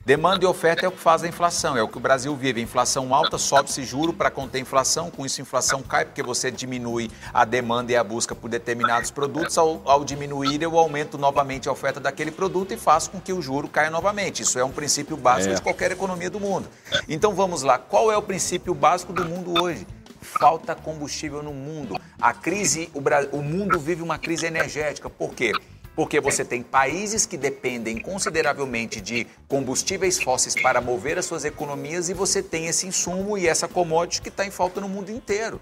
Demanda 0.05 0.44
e 0.44 0.48
oferta 0.48 0.85
é 0.85 0.88
o 0.88 0.90
que 0.90 0.98
faz 0.98 1.22
a 1.22 1.29
inflação, 1.29 1.77
é 1.77 1.83
o 1.83 1.87
que 1.87 1.96
o 1.96 2.01
Brasil 2.01 2.35
vive. 2.35 2.61
Inflação 2.61 3.14
alta, 3.14 3.38
sobe-se 3.38 3.85
juro 3.85 4.12
para 4.12 4.33
conter 4.33 4.59
inflação, 4.59 5.12
com 5.12 5.25
isso 5.25 5.40
a 5.40 5.42
inflação 5.42 5.81
cai 5.81 6.05
porque 6.05 6.25
você 6.25 6.51
diminui 6.51 7.09
a 7.33 7.44
demanda 7.44 7.92
e 7.92 7.96
a 7.96 8.03
busca 8.03 8.35
por 8.35 8.51
determinados 8.51 9.12
produtos. 9.12 9.57
Ao, 9.57 9.81
ao 9.85 10.05
diminuir, 10.05 10.61
eu 10.61 10.77
aumento 10.77 11.16
novamente 11.16 11.68
a 11.68 11.72
oferta 11.72 12.01
daquele 12.01 12.33
produto 12.33 12.75
e 12.75 12.77
faço 12.77 13.12
com 13.12 13.20
que 13.20 13.33
o 13.33 13.40
juro 13.40 13.68
caia 13.68 13.90
novamente. 13.90 14.42
Isso 14.42 14.59
é 14.59 14.64
um 14.64 14.72
princípio 14.72 15.16
básico 15.16 15.53
é. 15.53 15.55
de 15.55 15.62
qualquer 15.62 15.92
economia 15.92 16.29
do 16.29 16.40
mundo. 16.40 16.68
Então 17.09 17.33
vamos 17.33 17.62
lá, 17.62 17.79
qual 17.79 18.11
é 18.11 18.16
o 18.16 18.22
princípio 18.22 18.75
básico 18.75 19.12
do 19.12 19.25
mundo 19.25 19.62
hoje? 19.62 19.87
Falta 20.22 20.74
combustível 20.74 21.42
no 21.42 21.52
mundo. 21.52 22.00
A 22.20 22.32
crise, 22.32 22.90
o, 22.94 23.37
o 23.37 23.42
mundo 23.42 23.78
vive 23.78 24.02
uma 24.02 24.18
crise 24.18 24.46
energética. 24.46 25.11
Por 25.11 25.35
quê? 25.35 25.52
porque 25.94 26.20
você 26.20 26.44
tem 26.44 26.62
países 26.62 27.26
que 27.26 27.37
dependem 27.37 27.98
consideravelmente 27.98 29.00
de 29.00 29.26
combustíveis 29.46 30.22
fósseis 30.22 30.54
para 30.54 30.80
mover 30.80 31.18
as 31.18 31.26
suas 31.26 31.44
economias 31.44 32.08
e 32.08 32.14
você 32.14 32.42
tem 32.42 32.66
esse 32.66 32.87
insumo 32.87 33.37
e 33.37 33.46
essa 33.46 33.68
commodity 33.68 34.22
que 34.22 34.28
está 34.28 34.46
em 34.46 34.50
falta 34.50 34.80
no 34.80 34.88
mundo 34.88 35.11
inteiro. 35.11 35.61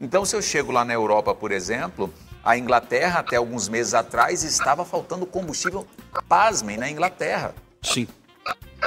Então, 0.00 0.24
se 0.24 0.36
eu 0.36 0.42
chego 0.42 0.72
lá 0.72 0.84
na 0.84 0.92
Europa, 0.92 1.34
por 1.34 1.50
exemplo, 1.50 2.12
a 2.44 2.56
Inglaterra, 2.56 3.20
até 3.20 3.36
alguns 3.36 3.68
meses 3.68 3.94
atrás, 3.94 4.42
estava 4.42 4.84
faltando 4.84 5.26
combustível, 5.26 5.86
pasmem, 6.28 6.76
na 6.76 6.90
Inglaterra. 6.90 7.54
Sim. 7.82 8.06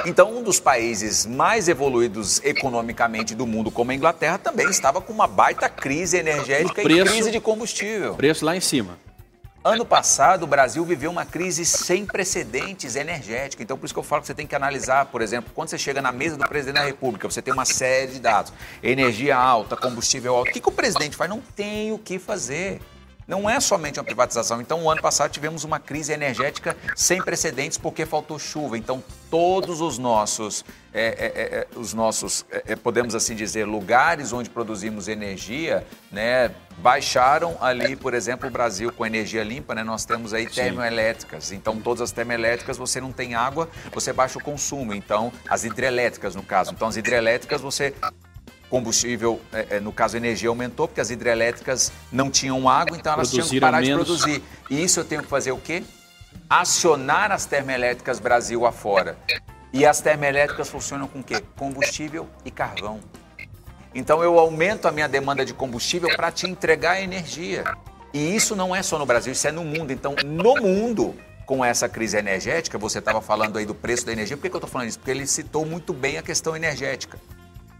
Então, 0.04 0.36
um 0.36 0.42
dos 0.42 0.60
países 0.60 1.24
mais 1.24 1.68
evoluídos 1.68 2.40
economicamente 2.44 3.34
do 3.34 3.46
mundo, 3.46 3.70
como 3.70 3.90
a 3.90 3.94
Inglaterra, 3.94 4.38
também 4.38 4.68
estava 4.68 5.00
com 5.00 5.12
uma 5.12 5.26
baita 5.26 5.68
crise 5.68 6.16
energética 6.16 6.82
preço, 6.82 7.06
e 7.06 7.10
crise 7.10 7.30
de 7.30 7.40
combustível. 7.40 8.14
Preço 8.14 8.44
lá 8.44 8.56
em 8.56 8.60
cima. 8.60 8.98
Ano 9.64 9.84
passado, 9.84 10.44
o 10.44 10.46
Brasil 10.46 10.84
viveu 10.84 11.10
uma 11.10 11.26
crise 11.26 11.64
sem 11.64 12.06
precedentes 12.06 12.94
energética. 12.94 13.64
Então, 13.64 13.76
por 13.76 13.84
isso 13.84 13.92
que 13.92 13.98
eu 13.98 14.04
falo 14.04 14.20
que 14.20 14.28
você 14.28 14.34
tem 14.34 14.46
que 14.46 14.54
analisar, 14.54 15.06
por 15.06 15.20
exemplo, 15.20 15.50
quando 15.52 15.70
você 15.70 15.76
chega 15.76 16.00
na 16.00 16.12
mesa 16.12 16.36
do 16.36 16.48
presidente 16.48 16.76
da 16.76 16.84
República, 16.84 17.28
você 17.28 17.42
tem 17.42 17.52
uma 17.52 17.64
série 17.64 18.12
de 18.12 18.20
dados. 18.20 18.52
Energia 18.80 19.36
alta, 19.36 19.76
combustível 19.76 20.36
alto. 20.36 20.50
O 20.50 20.52
que, 20.52 20.60
que 20.60 20.68
o 20.68 20.72
presidente 20.72 21.16
faz? 21.16 21.28
Não 21.28 21.40
tem 21.40 21.92
o 21.92 21.98
que 21.98 22.16
fazer. 22.16 22.80
Não 23.26 23.50
é 23.50 23.58
somente 23.58 23.98
uma 23.98 24.04
privatização. 24.04 24.60
Então, 24.60 24.84
o 24.84 24.90
ano 24.90 25.02
passado 25.02 25.30
tivemos 25.32 25.64
uma 25.64 25.80
crise 25.80 26.12
energética 26.12 26.76
sem 26.94 27.20
precedentes 27.20 27.76
porque 27.76 28.06
faltou 28.06 28.38
chuva. 28.38 28.78
Então, 28.78 29.02
todos 29.28 29.80
os 29.80 29.98
nossos, 29.98 30.64
é, 30.94 31.06
é, 31.06 31.08
é, 31.08 31.58
é 31.58 31.66
os 31.76 31.92
nossos, 31.92 32.46
é, 32.50 32.62
é, 32.68 32.76
podemos 32.76 33.16
assim 33.16 33.34
dizer, 33.34 33.64
lugares 33.64 34.32
onde 34.32 34.48
produzimos 34.48 35.08
energia, 35.08 35.84
né, 36.12 36.54
baixaram 36.78 37.56
ali, 37.60 37.96
por 37.96 38.14
exemplo, 38.14 38.48
o 38.48 38.50
Brasil 38.50 38.92
com 38.92 39.04
energia 39.04 39.42
limpa, 39.42 39.74
né, 39.74 39.82
nós 39.82 40.04
temos 40.04 40.32
aí 40.32 40.46
termoelétricas. 40.46 41.50
Então, 41.50 41.80
todas 41.80 42.02
as 42.02 42.12
termoelétricas 42.12 42.76
você 42.76 43.00
não 43.00 43.10
tem 43.10 43.34
água, 43.34 43.68
você 43.92 44.12
baixa 44.12 44.38
o 44.38 44.42
consumo. 44.42 44.94
Então, 44.94 45.32
as 45.48 45.64
hidrelétricas 45.64 46.36
no 46.36 46.44
caso. 46.44 46.72
Então, 46.72 46.86
as 46.86 46.96
hidrelétricas 46.96 47.60
você 47.60 47.92
combustível, 48.68 49.40
é, 49.52 49.76
é, 49.76 49.80
no 49.80 49.92
caso 49.92 50.16
energia, 50.16 50.48
aumentou, 50.48 50.88
porque 50.88 51.00
as 51.00 51.10
hidrelétricas 51.10 51.92
não 52.10 52.30
tinham 52.30 52.68
água, 52.68 52.96
então 52.96 53.12
elas 53.12 53.30
tinham 53.30 53.48
que 53.48 53.60
parar 53.60 53.80
menos. 53.80 54.06
de 54.06 54.14
produzir. 54.14 54.42
E 54.70 54.82
isso 54.82 55.00
eu 55.00 55.04
tenho 55.04 55.22
que 55.22 55.28
fazer 55.28 55.52
o 55.52 55.58
quê? 55.58 55.82
Acionar 56.48 57.32
as 57.32 57.46
termoelétricas 57.46 58.18
Brasil 58.18 58.66
afora. 58.66 59.16
E 59.72 59.84
as 59.84 60.00
termoelétricas 60.00 60.68
funcionam 60.68 61.06
com 61.06 61.20
o 61.20 61.22
quê? 61.22 61.42
Combustível 61.56 62.28
e 62.44 62.50
carvão. 62.50 63.00
Então 63.94 64.22
eu 64.22 64.38
aumento 64.38 64.86
a 64.86 64.92
minha 64.92 65.08
demanda 65.08 65.44
de 65.44 65.54
combustível 65.54 66.14
para 66.16 66.30
te 66.30 66.46
entregar 66.46 67.00
energia. 67.00 67.64
E 68.12 68.34
isso 68.34 68.54
não 68.56 68.74
é 68.74 68.82
só 68.82 68.98
no 68.98 69.06
Brasil, 69.06 69.32
isso 69.32 69.46
é 69.46 69.52
no 69.52 69.64
mundo. 69.64 69.92
Então, 69.92 70.14
no 70.24 70.54
mundo, 70.56 71.14
com 71.44 71.64
essa 71.64 71.88
crise 71.88 72.16
energética, 72.16 72.78
você 72.78 72.98
estava 72.98 73.20
falando 73.20 73.58
aí 73.58 73.64
do 73.64 73.74
preço 73.74 74.06
da 74.06 74.12
energia. 74.12 74.36
Por 74.36 74.42
que, 74.42 74.50
que 74.50 74.56
eu 74.56 74.58
estou 74.58 74.70
falando 74.70 74.88
isso? 74.88 74.98
Porque 74.98 75.10
ele 75.10 75.26
citou 75.26 75.64
muito 75.64 75.92
bem 75.92 76.18
a 76.18 76.22
questão 76.22 76.56
energética. 76.56 77.18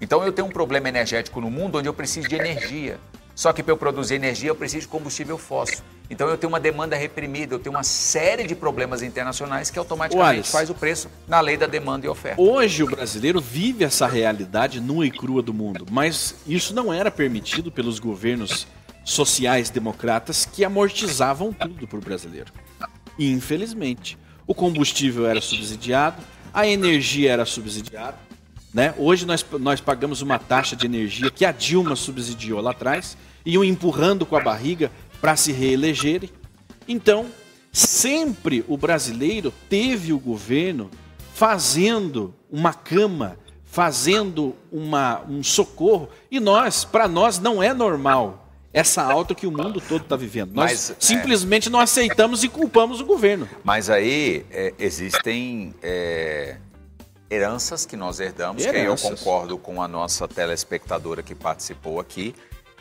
Então 0.00 0.22
eu 0.24 0.32
tenho 0.32 0.48
um 0.48 0.50
problema 0.50 0.88
energético 0.88 1.40
no 1.40 1.50
mundo 1.50 1.78
onde 1.78 1.88
eu 1.88 1.94
preciso 1.94 2.28
de 2.28 2.35
energia. 2.35 2.98
Só 3.35 3.52
que 3.52 3.62
para 3.62 3.72
eu 3.72 3.76
produzir 3.76 4.14
energia 4.14 4.50
eu 4.50 4.54
preciso 4.54 4.82
de 4.82 4.88
combustível 4.88 5.37
fóssil. 5.37 5.85
Então 6.09 6.28
eu 6.28 6.38
tenho 6.38 6.50
uma 6.50 6.61
demanda 6.61 6.96
reprimida, 6.96 7.54
eu 7.54 7.59
tenho 7.59 7.74
uma 7.74 7.82
série 7.82 8.46
de 8.46 8.54
problemas 8.54 9.02
internacionais 9.02 9.70
que 9.70 9.78
automaticamente 9.78 10.48
faz 10.48 10.70
o 10.70 10.74
preço 10.74 11.09
na 11.26 11.40
lei 11.40 11.56
da 11.56 11.66
demanda 11.66 12.06
e 12.06 12.09
oferta. 12.09 12.40
Hoje 12.40 12.82
o 12.82 12.87
brasileiro 12.87 13.40
vive 13.40 13.85
essa 13.85 14.06
realidade 14.06 14.80
nua 14.80 15.06
e 15.06 15.11
crua 15.11 15.42
do 15.42 15.52
mundo, 15.52 15.85
mas 15.90 16.37
isso 16.46 16.74
não 16.74 16.92
era 16.92 17.11
permitido 17.11 17.72
pelos 17.72 17.98
governos 17.98 18.66
sociais 19.04 19.70
democratas 19.70 20.44
que 20.44 20.64
amortizavam 20.64 21.52
tudo 21.52 21.87
para 21.87 21.98
o 21.98 22.02
brasileiro. 22.02 22.52
E, 23.18 23.30
infelizmente, 23.30 24.18
o 24.46 24.54
combustível 24.54 25.26
era 25.26 25.40
subsidiado, 25.40 26.22
a 26.52 26.66
energia 26.66 27.32
era 27.32 27.44
subsidiada, 27.44 28.18
né? 28.76 28.92
Hoje 28.98 29.24
nós, 29.24 29.42
nós 29.58 29.80
pagamos 29.80 30.20
uma 30.20 30.38
taxa 30.38 30.76
de 30.76 30.84
energia 30.84 31.30
que 31.30 31.46
a 31.46 31.50
Dilma 31.50 31.96
subsidiou 31.96 32.60
lá 32.60 32.72
atrás, 32.72 33.16
iam 33.42 33.64
empurrando 33.64 34.26
com 34.26 34.36
a 34.36 34.40
barriga 34.40 34.92
para 35.18 35.34
se 35.34 35.50
reelegerem. 35.50 36.28
Então, 36.86 37.24
sempre 37.72 38.62
o 38.68 38.76
brasileiro 38.76 39.50
teve 39.70 40.12
o 40.12 40.18
governo 40.18 40.90
fazendo 41.32 42.34
uma 42.52 42.74
cama, 42.74 43.38
fazendo 43.64 44.54
uma, 44.70 45.22
um 45.26 45.42
socorro, 45.42 46.10
e 46.30 46.38
nós, 46.38 46.84
para 46.84 47.08
nós, 47.08 47.38
não 47.38 47.62
é 47.62 47.72
normal 47.72 48.46
essa 48.74 49.02
alta 49.02 49.34
que 49.34 49.46
o 49.46 49.50
mundo 49.50 49.80
todo 49.80 50.02
está 50.02 50.16
vivendo. 50.16 50.52
Nós 50.52 50.70
Mas, 50.70 50.90
é. 50.90 50.96
simplesmente 50.98 51.68
é... 51.68 51.70
não 51.70 51.80
aceitamos 51.80 52.44
e 52.44 52.48
culpamos 52.50 53.00
o 53.00 53.06
governo. 53.06 53.48
Mas 53.64 53.88
aí 53.88 54.44
é, 54.50 54.74
existem 54.78 55.74
é, 55.82 56.58
heranças 57.30 57.84
que 57.84 57.96
nós 57.96 58.20
herdamos, 58.20 58.64
heranças. 58.64 59.00
que 59.00 59.06
eu 59.06 59.16
concordo 59.16 59.58
com 59.58 59.82
a 59.82 59.88
nossa 59.88 60.28
telespectadora 60.28 61.22
que 61.22 61.34
participou 61.34 62.00
aqui, 62.00 62.34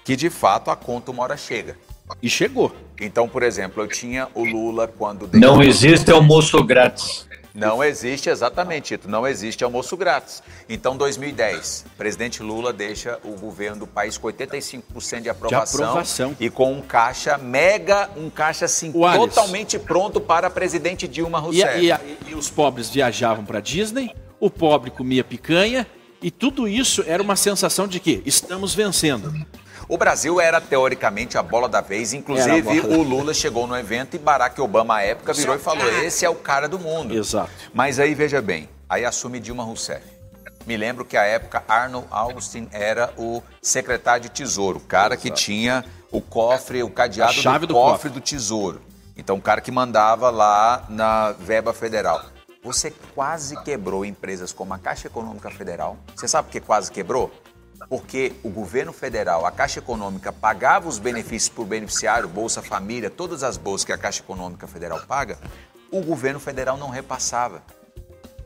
que 0.03 0.15
de 0.15 0.29
fato 0.29 0.69
a 0.69 0.75
conta 0.75 1.11
uma 1.11 1.23
hora 1.23 1.37
chega. 1.37 1.77
E 2.21 2.29
chegou. 2.29 2.71
Então, 2.99 3.27
por 3.27 3.41
exemplo, 3.41 3.81
eu 3.81 3.87
tinha 3.87 4.27
o 4.35 4.43
Lula 4.43 4.87
quando... 4.87 5.27
Não 5.33 5.61
existe 5.63 6.11
almoço 6.11 6.63
grátis. 6.63 7.27
Não 7.55 7.81
existe, 7.81 8.29
exatamente, 8.29 8.89
Tito, 8.89 9.09
não 9.09 9.25
existe 9.25 9.63
almoço 9.63 9.95
grátis. 9.95 10.43
Então, 10.67 10.97
2010, 10.97 11.85
presidente 11.97 12.43
Lula 12.43 12.73
deixa 12.73 13.17
o 13.23 13.31
governo 13.39 13.79
do 13.79 13.87
país 13.87 14.17
com 14.17 14.27
85% 14.27 15.21
de 15.21 15.29
aprovação, 15.29 15.79
de 15.79 15.83
aprovação, 15.85 16.37
e 16.37 16.49
com 16.49 16.73
um 16.73 16.81
caixa 16.81 17.37
mega, 17.37 18.09
um 18.17 18.29
caixa 18.29 18.65
assim, 18.65 18.91
totalmente 18.91 19.79
pronto 19.79 20.19
para 20.19 20.49
presidente 20.49 21.07
Dilma 21.07 21.39
Rousseff. 21.39 21.79
E, 21.79 21.91
e, 21.91 22.31
e 22.31 22.35
os 22.35 22.49
pobres 22.49 22.89
viajavam 22.89 23.45
para 23.45 23.61
Disney, 23.61 24.13
o 24.45 24.49
pobre 24.49 24.91
comia 24.91 25.23
picanha 25.23 25.87
e 26.21 26.29
tudo 26.29 26.67
isso 26.67 27.03
era 27.07 27.21
uma 27.21 27.35
sensação 27.35 27.87
de 27.87 27.99
que 27.99 28.21
estamos 28.25 28.75
vencendo. 28.75 29.33
O 29.87 29.97
Brasil 29.97 30.39
era, 30.39 30.59
teoricamente, 30.61 31.37
a 31.37 31.43
bola 31.43 31.67
da 31.69 31.81
vez. 31.81 32.13
Inclusive, 32.13 32.79
o 32.81 33.03
Lula 33.03 33.33
chegou 33.33 33.67
no 33.67 33.75
evento 33.75 34.15
e 34.15 34.19
Barack 34.19 34.59
Obama, 34.59 34.97
à 34.97 35.01
época, 35.03 35.33
virou 35.33 35.55
e 35.55 35.59
falou: 35.59 35.87
esse 36.03 36.25
é 36.25 36.29
o 36.29 36.35
cara 36.35 36.67
do 36.67 36.79
mundo. 36.79 37.15
Exato. 37.15 37.51
Mas 37.73 37.99
aí, 37.99 38.15
veja 38.15 38.41
bem, 38.41 38.67
aí 38.89 39.05
assume 39.05 39.39
Dilma 39.39 39.63
Rousseff. 39.63 40.03
Me 40.65 40.75
lembro 40.75 41.05
que, 41.05 41.15
à 41.15 41.23
época, 41.23 41.63
Arnold 41.67 42.07
Augustin 42.09 42.67
era 42.71 43.13
o 43.17 43.43
secretário 43.61 44.23
de 44.23 44.29
Tesouro, 44.29 44.77
o 44.77 44.81
cara 44.81 45.15
que 45.15 45.29
tinha 45.29 45.85
o 46.11 46.19
cofre, 46.19 46.81
o 46.81 46.89
cadeado 46.89 47.33
do, 47.33 47.67
do 47.67 47.73
cofre, 47.73 47.91
cofre. 47.91 48.09
do 48.09 48.21
Tesouro. 48.21 48.81
Então, 49.15 49.37
o 49.37 49.41
cara 49.41 49.61
que 49.61 49.71
mandava 49.71 50.31
lá 50.31 50.85
na 50.89 51.31
verba 51.33 51.71
federal. 51.73 52.34
Você 52.65 52.91
quase 53.13 53.55
quebrou 53.63 54.03
empresas 54.03 54.51
como 54.51 54.73
a 54.73 54.79
Caixa 54.79 55.05
Econômica 55.05 55.51
Federal. 55.51 55.97
Você 56.15 56.27
sabe 56.27 56.47
por 56.47 56.51
que 56.53 56.59
quase 56.59 56.91
quebrou? 56.91 57.31
Porque 57.87 58.33
o 58.41 58.49
governo 58.49 58.91
federal, 58.91 59.45
a 59.45 59.51
Caixa 59.51 59.77
Econômica, 59.77 60.33
pagava 60.33 60.89
os 60.89 60.97
benefícios 60.97 61.47
por 61.47 61.63
beneficiário, 61.67 62.27
Bolsa 62.27 62.63
Família, 62.63 63.11
todas 63.11 63.43
as 63.43 63.55
bolsas 63.55 63.85
que 63.85 63.93
a 63.93 63.97
Caixa 63.99 64.23
Econômica 64.23 64.65
Federal 64.65 64.99
paga, 65.07 65.37
o 65.91 66.01
governo 66.01 66.39
federal 66.39 66.75
não 66.75 66.89
repassava. 66.89 67.61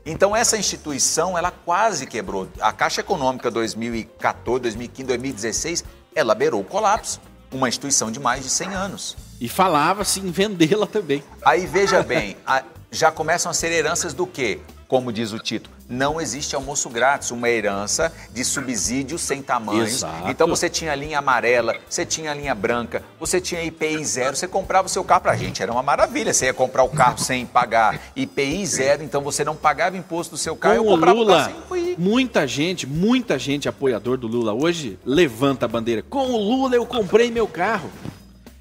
Então 0.06 0.36
essa 0.36 0.58
instituição, 0.58 1.38
ela 1.38 1.52
quase 1.52 2.06
quebrou. 2.06 2.50
A 2.60 2.74
Caixa 2.74 3.00
Econômica 3.00 3.50
2014, 3.50 4.62
2015, 4.64 5.08
2016, 5.08 5.86
ela 6.14 6.36
beirou 6.36 6.60
o 6.60 6.66
colapso. 6.66 7.22
Uma 7.54 7.70
instituição 7.70 8.12
de 8.12 8.20
mais 8.20 8.44
de 8.44 8.50
100 8.50 8.74
anos. 8.74 9.18
E 9.40 9.48
falava-se 9.48 10.20
em 10.20 10.30
vendê-la 10.30 10.86
também. 10.86 11.24
Aí 11.42 11.66
veja 11.66 12.04
bem, 12.04 12.36
a- 12.46 12.64
já 12.92 13.12
começam 13.12 13.50
a 13.50 13.54
ser 13.54 13.72
heranças 13.72 14.14
do 14.14 14.26
quê? 14.26 14.60
Como 14.88 15.14
diz 15.14 15.32
o 15.32 15.38
título, 15.38 15.76
não 15.88 16.20
existe 16.20 16.56
almoço 16.56 16.90
grátis, 16.90 17.30
uma 17.30 17.48
herança 17.48 18.12
de 18.34 18.44
subsídio 18.44 19.20
sem 19.20 19.40
tamanho. 19.40 19.88
Então 20.28 20.48
você 20.48 20.68
tinha 20.68 20.94
a 20.94 20.96
linha 20.96 21.20
amarela, 21.20 21.76
você 21.88 22.04
tinha 22.04 22.32
a 22.32 22.34
linha 22.34 22.56
branca, 22.56 23.04
você 23.20 23.40
tinha 23.40 23.64
IPI 23.64 24.04
zero, 24.04 24.36
você 24.36 24.48
comprava 24.48 24.88
o 24.88 24.90
seu 24.90 25.04
carro 25.04 25.22
pra 25.22 25.36
gente, 25.36 25.62
era 25.62 25.72
uma 25.72 25.84
maravilha. 25.84 26.34
Você 26.34 26.46
ia 26.46 26.56
comprar 26.56 26.82
o 26.82 26.90
carro 26.90 27.20
sem 27.20 27.46
pagar 27.46 28.02
IPI 28.16 28.66
zero, 28.66 29.04
então 29.04 29.22
você 29.22 29.44
não 29.44 29.56
pagava 29.56 29.96
imposto 29.96 30.34
do 30.34 30.40
seu 30.40 30.56
carro. 30.56 30.78
Com 30.78 30.82
eu 30.82 30.88
o 30.88 30.92
comprava 30.96 31.20
Lula, 31.20 31.54
muita 31.96 32.48
gente, 32.48 32.88
muita 32.88 33.38
gente 33.38 33.70
apoiador 33.70 34.18
do 34.18 34.26
Lula 34.26 34.54
hoje 34.56 34.98
levanta 35.06 35.66
a 35.66 35.70
bandeira. 35.70 36.02
Com 36.02 36.32
o 36.32 36.38
Lula 36.38 36.76
eu 36.76 36.86
comprei 36.88 37.30
meu 37.30 37.48
carro. 37.48 37.92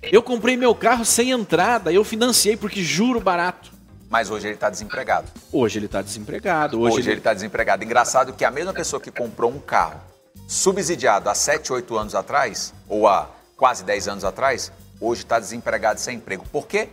Eu 0.02 0.22
comprei 0.22 0.58
meu 0.58 0.74
carro 0.74 1.06
sem 1.06 1.30
entrada, 1.30 1.90
eu 1.90 2.04
financiei 2.04 2.54
porque 2.54 2.82
juro 2.82 3.18
barato. 3.18 3.77
Mas 4.09 4.30
hoje 4.30 4.46
ele 4.46 4.54
está 4.54 4.70
desempregado. 4.70 5.28
Hoje 5.52 5.78
ele 5.78 5.86
está 5.86 6.00
desempregado, 6.00 6.80
Hoje, 6.80 6.98
hoje, 6.98 7.11
ele 7.11 7.18
está 7.18 7.34
desempregado. 7.34 7.84
Engraçado 7.84 8.32
que 8.32 8.44
a 8.44 8.50
mesma 8.50 8.72
pessoa 8.72 9.00
que 9.00 9.11
comprou 9.11 9.50
um 9.50 9.61
carro 9.61 10.00
subsidiado 10.46 11.28
há 11.28 11.34
7, 11.34 11.72
8 11.72 11.96
anos 11.98 12.14
atrás, 12.14 12.72
ou 12.88 13.06
há 13.06 13.28
quase 13.56 13.84
10 13.84 14.09
anos 14.09 14.24
atrás, 14.24 14.72
hoje 15.00 15.22
está 15.22 15.38
desempregado 15.38 16.00
sem 16.00 16.16
emprego. 16.16 16.44
Por 16.50 16.66
quê? 16.66 16.88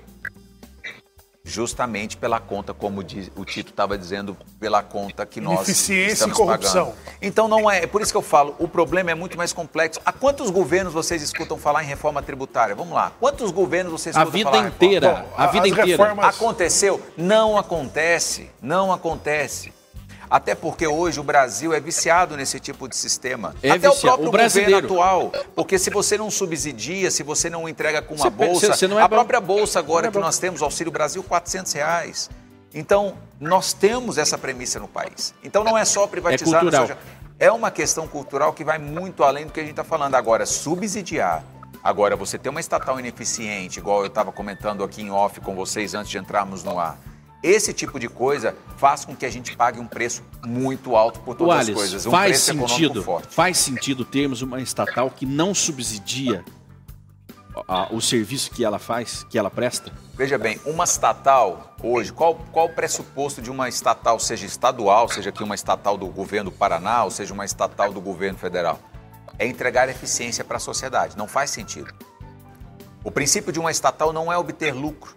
Justamente 1.48 2.18
pela 2.18 2.40
conta, 2.40 2.74
como 2.74 3.04
diz- 3.04 3.30
o 3.36 3.46
Tito 3.46 3.70
estava 3.70 3.96
dizendo, 3.96 4.36
pela 4.60 4.82
conta 4.82 5.24
que 5.28 5.40
nós 5.40 5.54
Ineficiência 5.58 6.14
estamos 6.14 6.36
e 6.36 6.42
corrupção. 6.42 6.86
pagando. 6.88 7.18
Então 7.22 7.48
não 7.48 7.70
é, 7.70 7.84
é 7.84 7.88
por 7.88 8.02
isso 8.02 8.12
que 8.12 8.18
eu 8.18 8.22
falo, 8.24 8.56
o 8.58 8.68
problema 8.68 9.12
é 9.12 9.16
muito 9.16 9.38
mais 9.38 9.54
complexo. 9.54 10.02
Há 10.04 10.12
quantos 10.12 10.50
governos 10.50 10.92
vocês 10.92 11.22
escutam 11.22 11.56
falar 11.56 11.84
em 11.84 11.86
reforma 11.86 12.20
tributária? 12.24 12.74
Vamos 12.74 12.96
lá. 12.96 13.12
Quantos 13.20 13.52
governos 13.52 13.92
vocês 13.92 14.16
a 14.16 14.22
escutam 14.22 14.32
vida 14.40 14.50
falar 14.50 14.62
em 14.64 14.64
reforma? 14.72 14.86
inteira, 14.88 15.10
Bom, 15.30 15.34
a 15.38 15.48
vida 15.48 15.66
as 15.68 15.72
inteira. 15.72 15.86
reformas- 15.92 16.36
Aconteceu? 16.36 17.02
Não 17.16 17.58
acontece. 17.60 18.50
Não 18.60 18.92
acontece. 18.92 19.72
Até 20.30 20.56
porque 20.56 20.88
hoje 20.88 21.20
o 21.20 21.24
Brasil 21.24 21.74
é 21.74 21.80
viciado 21.80 22.36
nesse 22.36 22.60
tipo 22.60 22.88
de 22.88 22.96
sistema. 22.96 23.54
É 23.62 23.72
Até 23.72 23.88
o 23.90 23.92
viciado. 23.94 24.02
próprio 24.02 24.30
O 24.30 24.32
brasileiro. 24.32 24.88
governo 24.88 25.04
atual. 25.32 25.32
Porque 25.56 25.78
se 25.78 25.90
você 25.90 26.18
não 26.18 26.32
subsidia, 26.32 27.12
se 27.12 27.22
você 27.24 27.50
não 27.50 27.70
entrega 27.70 28.02
com 28.02 28.16
uma 28.16 28.24
Você 28.26 28.30
bolsa, 28.30 28.68
você- 28.68 28.74
você 28.74 28.88
não 28.88 29.00
é 29.00 29.04
a 29.04 29.08
bom. 29.08 29.16
própria 29.16 29.40
bolsa 29.40 29.80
agora 29.80 30.04
Não 30.04 30.10
é 30.10 30.12
que 30.12 30.20
nós 30.20 30.38
temos, 30.40 30.62
Auxílio 30.62 30.92
Brasil, 30.92 31.24
400 31.24 31.72
reais. 31.74 32.30
Então, 32.74 33.16
nós 33.40 33.72
temos 33.72 34.18
essa 34.18 34.38
premissa 34.38 34.80
no 34.80 34.88
país. 34.88 35.34
Então 35.44 35.64
não 35.64 35.78
é 35.78 35.86
só 35.86 36.06
privatizar. 36.08 36.60
É 36.60 36.62
cultural. 36.62 36.98
é 37.40 37.52
uma 37.52 37.70
questão 37.72 38.08
cultural 38.08 38.52
que 38.54 38.64
vai 38.64 38.78
muito 38.80 39.24
além 39.24 39.46
do 39.46 39.52
que 39.54 39.60
a 39.60 39.64
gente 39.64 39.72
está 39.72 39.84
falando. 39.84 40.16
Agora, 40.16 40.46
subsidiar. 40.46 41.44
Agora, 41.84 42.16
você 42.16 42.38
ter 42.38 42.50
uma 42.50 42.60
estatal 42.60 43.00
ineficiente, 43.00 43.78
igual 43.80 44.00
eu 44.02 44.08
estava 44.08 44.32
comentando 44.32 44.84
aqui 44.84 45.02
em 45.04 45.12
off 45.12 45.40
com 45.40 45.54
vocês 45.56 45.94
antes 45.94 46.10
de 46.10 46.18
entrarmos 46.18 46.64
no 46.64 46.80
ar. 46.80 46.98
Esse 47.48 47.72
tipo 47.74 48.00
de 48.00 48.10
coisa 48.10 48.56
faz 48.78 49.06
com 49.06 49.16
que 49.16 49.24
a 49.24 49.30
gente 49.30 49.56
pague 49.56 49.80
um 49.80 49.86
preço 49.86 50.24
muito 50.44 50.96
alto 50.96 51.20
por 51.20 51.36
todas 51.36 51.70
as 51.70 51.76
coisas. 51.76 52.06
Um 52.06 52.10
faz 52.12 52.30
preço 52.32 52.50
econômico 52.52 52.76
sentido, 52.80 53.04
forte. 53.04 53.28
faz 53.36 53.58
sentido 53.60 54.04
termos 54.04 54.42
uma 54.42 54.60
estatal 54.60 55.12
que 55.12 55.28
não 55.28 55.54
subsidia 55.54 56.44
a- 57.68 57.88
o 57.94 58.02
serviço 58.02 58.50
que 58.50 58.66
ela 58.66 58.80
faz, 58.80 59.24
que 59.30 59.38
ela 59.38 59.52
presta? 59.52 59.92
Veja 60.16 60.40
bem, 60.40 60.60
uma 60.66 60.86
estatal 60.86 61.76
hoje, 61.84 62.12
qual, 62.12 62.34
qual 62.52 62.66
o 62.66 62.70
pressuposto 62.74 63.42
de 63.44 63.52
uma 63.52 63.70
estatal, 63.70 64.20
seja 64.20 64.46
estadual, 64.48 65.08
seja 65.08 65.30
aqui 65.30 65.44
uma 65.44 65.54
estatal 65.56 65.96
do 65.98 66.08
governo 66.08 66.50
do 66.50 66.56
Paraná, 66.58 67.04
ou 67.04 67.12
seja 67.12 67.32
uma 67.32 67.46
estatal 67.46 67.94
do 67.94 68.02
governo 68.02 68.40
federal? 68.40 68.80
É 69.38 69.46
entregar 69.46 69.88
eficiência 69.88 70.44
para 70.44 70.58
a 70.58 70.60
sociedade. 70.60 71.16
Não 71.16 71.28
faz 71.28 71.52
sentido. 71.52 71.94
O 73.04 73.12
princípio 73.12 73.52
de 73.54 73.60
uma 73.60 73.70
estatal 73.70 74.12
não 74.12 74.34
é 74.34 74.38
obter 74.38 74.74
lucro. 74.74 75.16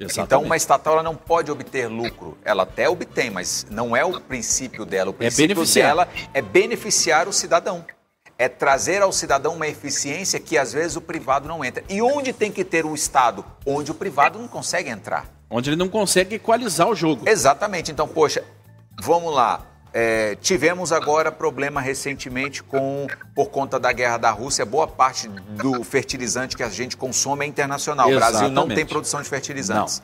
Então, 0.00 0.42
uma 0.42 0.56
estatal 0.56 0.94
ela 0.94 1.02
não 1.02 1.16
pode 1.16 1.50
obter 1.50 1.88
lucro. 1.88 2.38
Ela 2.44 2.62
até 2.62 2.88
obtém, 2.88 3.30
mas 3.30 3.66
não 3.70 3.96
é 3.96 4.04
o 4.04 4.20
princípio 4.20 4.84
dela. 4.84 5.10
O 5.10 5.12
princípio 5.12 5.56
beneficiar. 5.56 5.88
dela 5.88 6.08
é 6.32 6.40
beneficiar 6.40 7.26
o 7.28 7.32
cidadão. 7.32 7.84
É 8.38 8.48
trazer 8.48 9.02
ao 9.02 9.12
cidadão 9.12 9.56
uma 9.56 9.66
eficiência 9.66 10.38
que 10.38 10.56
às 10.56 10.72
vezes 10.72 10.96
o 10.96 11.00
privado 11.00 11.48
não 11.48 11.64
entra. 11.64 11.82
E 11.88 12.00
onde 12.00 12.32
tem 12.32 12.52
que 12.52 12.64
ter 12.64 12.86
o 12.86 12.94
Estado? 12.94 13.44
Onde 13.66 13.90
o 13.90 13.94
privado 13.94 14.38
não 14.38 14.46
consegue 14.46 14.88
entrar. 14.88 15.26
Onde 15.50 15.70
ele 15.70 15.76
não 15.76 15.88
consegue 15.88 16.36
equalizar 16.36 16.88
o 16.88 16.94
jogo. 16.94 17.28
Exatamente. 17.28 17.90
Então, 17.90 18.06
poxa, 18.06 18.44
vamos 19.00 19.34
lá. 19.34 19.66
É, 19.92 20.36
tivemos 20.36 20.92
agora 20.92 21.32
problema 21.32 21.80
recentemente 21.80 22.62
com 22.62 23.06
por 23.34 23.46
conta 23.48 23.80
da 23.80 23.92
guerra 23.92 24.18
da 24.18 24.30
Rússia. 24.30 24.64
Boa 24.66 24.86
parte 24.86 25.28
do 25.28 25.82
fertilizante 25.82 26.56
que 26.56 26.62
a 26.62 26.68
gente 26.68 26.96
consome 26.96 27.44
é 27.44 27.48
internacional. 27.48 28.10
O 28.10 28.14
Brasil 28.14 28.42
não 28.42 28.64
Exatamente. 28.64 28.76
tem 28.76 28.86
produção 28.86 29.22
de 29.22 29.28
fertilizantes. 29.28 30.02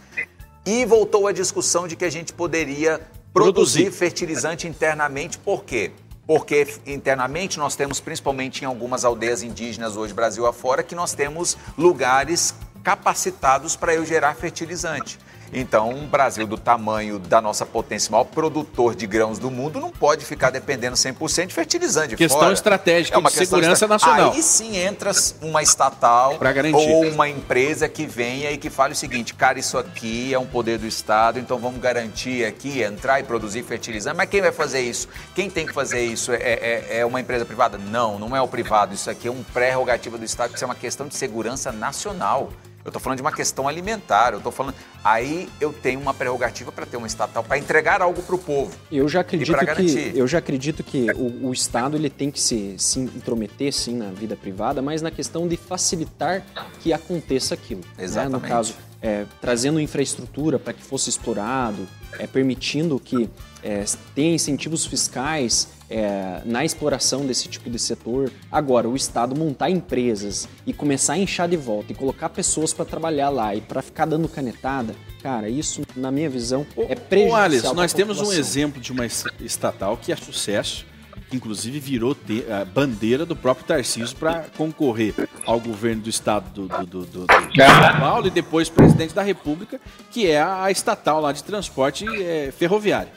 E 0.65 0.87
voltou 0.87 1.27
a 1.27 1.33
discussão 1.33 1.87
de 1.87 1.97
que 1.97 2.05
a 2.05 2.11
gente 2.11 2.33
poderia 2.33 3.01
produzir, 3.33 3.83
Produzir. 3.83 3.91
fertilizante 3.91 4.67
internamente. 4.67 5.37
Por 5.37 5.65
quê? 5.65 5.93
Porque 6.27 6.67
internamente 6.87 7.59
nós 7.59 7.77
temos, 7.77 8.01
principalmente 8.01 8.63
em 8.63 8.65
algumas 8.65 9.05
aldeias 9.05 9.43
indígenas 9.43 9.97
hoje, 9.97 10.15
Brasil 10.15 10.47
afora, 10.47 10.83
que 10.83 10.95
nós 10.95 11.13
temos 11.13 11.59
lugares 11.77 12.55
capacitados 12.83 13.77
para 13.77 13.95
eu 13.95 14.07
gerar 14.07 14.35
fertilizante. 14.35 15.19
Então, 15.53 15.91
um 15.91 16.07
Brasil 16.07 16.47
do 16.47 16.57
tamanho 16.59 17.19
da 17.19 17.41
nossa 17.41 17.65
potência, 17.65 18.11
maior 18.11 18.25
produtor 18.25 18.95
de 18.95 19.07
grãos 19.07 19.39
do 19.39 19.51
mundo, 19.51 19.79
não 19.81 19.91
pode 19.91 20.25
ficar 20.25 20.51
dependendo 20.51 20.97
100% 20.97 21.47
de 21.47 21.55
fertilizante 21.55 22.09
de 22.09 22.17
Questão 22.17 22.39
fora. 22.41 22.51
É 22.51 22.55
estratégica 22.55 23.17
de 23.19 23.25
questão 23.25 23.45
segurança 23.47 23.73
estra- 23.85 23.89
nacional. 23.89 24.33
Aí 24.33 24.43
sim 24.43 24.77
entra 24.77 25.11
uma 25.41 25.63
estatal 25.63 26.37
ou 26.75 27.07
uma 27.13 27.29
empresa 27.29 27.89
que 27.89 28.07
venha 28.07 28.51
e 28.51 28.59
que 28.59 28.69
fale 28.71 28.93
o 28.93 28.97
seguinte, 28.97 29.35
cara, 29.35 29.59
isso 29.59 29.79
aqui 29.79 30.33
é 30.35 30.39
um 30.39 30.47
poder 30.47 30.79
do 30.79 30.87
Estado, 30.87 31.39
então 31.39 31.59
vamos 31.59 31.81
garantir 31.81 32.45
aqui, 32.45 32.83
entrar 32.83 33.21
e 33.21 33.23
produzir 33.23 33.63
fertilizante. 33.63 34.17
Mas 34.17 34.29
quem 34.29 34.41
vai 34.41 34.53
fazer 34.53 34.81
isso? 34.81 35.09
Quem 35.35 35.49
tem 35.49 35.67
que 35.67 35.73
fazer 35.73 36.05
isso? 36.05 36.33
É, 36.33 36.37
é- 36.37 36.99
é 36.99 37.07
uma 37.07 37.21
empresa 37.21 37.45
privada? 37.45 37.79
Não, 37.79 38.19
não 38.19 38.35
é 38.37 38.43
o 38.43 38.49
privado. 38.49 38.95
Isso 38.95 39.09
aqui 39.11 39.29
é 39.29 39.31
um 39.31 39.43
prerrogativo 39.43 40.19
do 40.19 40.25
Estado, 40.25 40.55
isso 40.55 40.65
é 40.65 40.67
uma 40.67 40.75
questão 40.75 41.07
de 41.07 41.15
segurança 41.17 41.71
nacional. 41.73 42.51
Eu 42.85 42.91
estou 42.91 43.01
falando 43.01 43.17
de 43.17 43.23
uma 43.23 43.33
questão 43.33 43.67
alimentar, 43.67 44.33
eu 44.33 44.39
estou 44.39 44.53
falando. 44.53 44.75
Aí 45.03 45.49
eu 45.59 45.73
tenho 45.73 45.99
uma 45.99 46.13
prerrogativa 46.13 46.71
para 46.71 46.85
ter 46.85 46.99
uma 46.99 47.07
estatal, 47.07 47.43
para 47.43 47.57
entregar 47.57 48.03
algo 48.03 48.23
para 48.23 48.35
o 48.35 48.39
povo. 48.39 48.77
Eu 48.93 49.09
já 49.09 49.21
acredito 49.21 49.59
que 49.59 49.65
garantir. 49.65 50.15
eu 50.15 50.27
já 50.27 50.39
acredito 50.39 50.85
que 50.85 51.11
o, 51.13 51.49
o 51.49 51.53
Estado 51.53 51.97
ele 51.97 52.11
tem 52.11 52.31
que 52.31 52.39
se, 52.39 52.75
se 52.79 53.01
intrometer 53.01 53.73
sim 53.73 53.97
na 53.97 54.11
vida 54.11 54.37
privada, 54.37 54.83
mas 54.83 55.01
na 55.01 55.11
questão 55.11 55.49
de 55.49 55.57
facilitar 55.57 56.45
que 56.81 56.93
aconteça 56.93 57.55
aquilo. 57.55 57.81
né? 57.81 57.87
No 57.97 58.05
Exatamente. 58.05 58.49
caso, 58.49 58.75
é, 59.01 59.25
trazendo 59.41 59.81
infraestrutura 59.81 60.59
para 60.59 60.75
que 60.75 60.83
fosse 60.83 61.09
explorado, 61.09 61.89
é, 62.19 62.27
permitindo 62.27 63.01
que 63.01 63.31
é, 63.63 63.83
tenha 64.15 64.35
incentivos 64.35 64.85
fiscais 64.85 65.69
é, 65.91 66.41
na 66.45 66.65
exploração 66.65 67.27
desse 67.27 67.49
tipo 67.49 67.69
de 67.71 67.79
setor. 67.79 68.31
Agora, 68.51 68.89
o 68.89 68.97
Estado 68.97 69.37
montar 69.39 69.71
empresas 69.71 70.49
e 70.67 70.73
começar 70.73 71.15
a 71.15 71.19
inchar 71.19 71.49
de 71.49 71.57
volta 71.57 71.93
e 71.93 71.95
colocar 71.95 72.29
pessoas 72.29 72.73
para 72.73 72.85
trabalhar 72.85 73.29
lá 73.31 73.55
e 73.55 73.61
para 73.61 73.83
ficar 73.83 74.07
dando 74.07 74.29
canetada, 74.29 74.95
cara, 75.23 75.49
isso, 75.49 75.83
na 75.97 76.11
minha 76.11 76.29
visão, 76.31 76.67
é 76.77 76.83
Ô, 76.93 76.97
prejudicial. 76.97 77.43
Alice, 77.43 77.63
pra 77.63 77.75
nós 77.75 77.93
temos 77.93 78.21
um 78.21 78.33
exemplo 78.33 78.81
de 78.81 78.93
uma 78.93 79.07
es- 79.07 79.25
estatal 79.41 79.97
que 79.97 80.11
é 80.13 80.17
sucesso, 80.17 80.85
que 81.31 81.37
inclusive 81.37 81.79
virou 81.81 82.15
te- 82.15 82.45
a 82.51 82.65
bandeira 82.65 83.25
do 83.25 83.35
próprio 83.35 83.67
Tarcísio 83.67 84.17
para 84.17 84.45
concorrer 84.57 85.15
ao 85.47 85.59
governo 85.59 86.03
do 86.03 86.11
estado 86.11 86.51
do, 86.51 86.69
do, 86.69 86.87
do- 86.87 87.07
do- 87.07 87.27
do 87.27 87.33
São 87.57 88.01
Paulo 88.01 88.27
e 88.27 88.31
depois 88.31 88.69
presidente 88.69 89.15
da 89.15 89.23
República, 89.23 89.81
que 90.11 90.27
é 90.27 90.43
a 90.43 90.71
estatal 90.71 91.21
lá 91.21 91.33
de 91.33 91.43
transporte 91.43 92.05
eh, 92.23 92.53
ferroviário. 92.57 93.11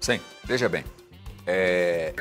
Sim, 0.00 0.20
veja 0.44 0.68
bem. 0.68 0.84
É, 1.48 2.12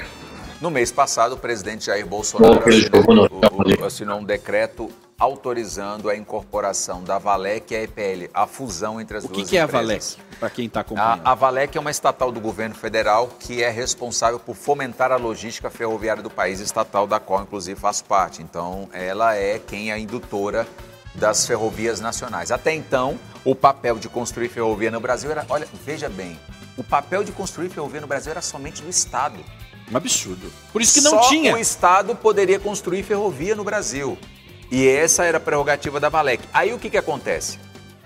No 0.61 0.71
mês 0.71 0.91
passado, 0.91 1.33
o 1.33 1.37
presidente 1.37 1.85
Jair 1.85 2.05
Bolsonaro 2.05 2.63
assinou 2.67 3.79
o, 3.81 3.85
assinou 3.85 4.19
um 4.19 4.23
decreto 4.23 4.89
autorizando 5.19 6.09
a 6.09 6.15
incorporação 6.15 7.03
da 7.03 7.17
Valec 7.17 7.73
e 7.73 7.77
a 7.77 7.83
EPL, 7.83 8.29
a 8.33 8.45
fusão 8.45 9.01
entre 9.01 9.17
as 9.17 9.23
o 9.25 9.27
duas 9.27 9.43
que, 9.43 9.49
que 9.49 9.57
é 9.57 9.61
a 9.61 9.65
empresas. 9.65 10.15
Valec, 10.15 10.39
para 10.39 10.49
quem 10.49 10.65
está 10.67 10.81
acompanhando? 10.81 11.21
A, 11.25 11.31
a 11.31 11.35
Valec 11.35 11.75
é 11.75 11.81
uma 11.81 11.91
estatal 11.91 12.31
do 12.31 12.39
governo 12.39 12.75
federal 12.75 13.27
que 13.39 13.63
é 13.63 13.69
responsável 13.69 14.39
por 14.39 14.55
fomentar 14.55 15.11
a 15.11 15.15
logística 15.15 15.69
ferroviária 15.69 16.21
do 16.21 16.29
país, 16.29 16.59
estatal 16.59 17.07
da 17.07 17.19
qual, 17.19 17.41
inclusive, 17.41 17.79
faço 17.79 18.05
parte. 18.05 18.43
Então, 18.43 18.87
ela 18.93 19.35
é 19.35 19.59
quem 19.59 19.89
é 19.89 19.93
a 19.93 19.99
indutora 19.99 20.67
das 21.15 21.47
ferrovias 21.47 21.99
nacionais. 21.99 22.51
Até 22.51 22.73
então, 22.73 23.19
o 23.43 23.55
papel 23.55 23.97
de 23.97 24.07
construir 24.07 24.49
ferrovia 24.49 24.91
no 24.91 24.99
Brasil 24.99 25.31
era, 25.31 25.45
olha, 25.49 25.67
veja 25.83 26.07
bem, 26.07 26.39
o 26.77 26.83
papel 26.83 27.23
de 27.23 27.31
construir 27.31 27.69
ferrovia 27.69 28.01
no 28.01 28.07
Brasil 28.07 28.31
era 28.31 28.41
somente 28.41 28.81
do 28.81 28.89
Estado. 28.89 29.37
Um 29.91 29.97
absurdo. 29.97 30.51
Por 30.71 30.81
isso 30.81 30.93
que 30.95 31.01
não 31.01 31.11
Só 31.11 31.29
tinha. 31.29 31.53
o 31.55 31.57
Estado 31.57 32.15
poderia 32.15 32.59
construir 32.59 33.03
ferrovia 33.03 33.55
no 33.55 33.63
Brasil. 33.63 34.17
E 34.69 34.85
essa 34.87 35.23
era 35.23 35.37
a 35.37 35.41
prerrogativa 35.41 35.99
da 35.99 36.09
Valec. 36.09 36.43
Aí 36.53 36.73
o 36.73 36.79
que, 36.79 36.89
que 36.89 36.97
acontece? 36.97 37.57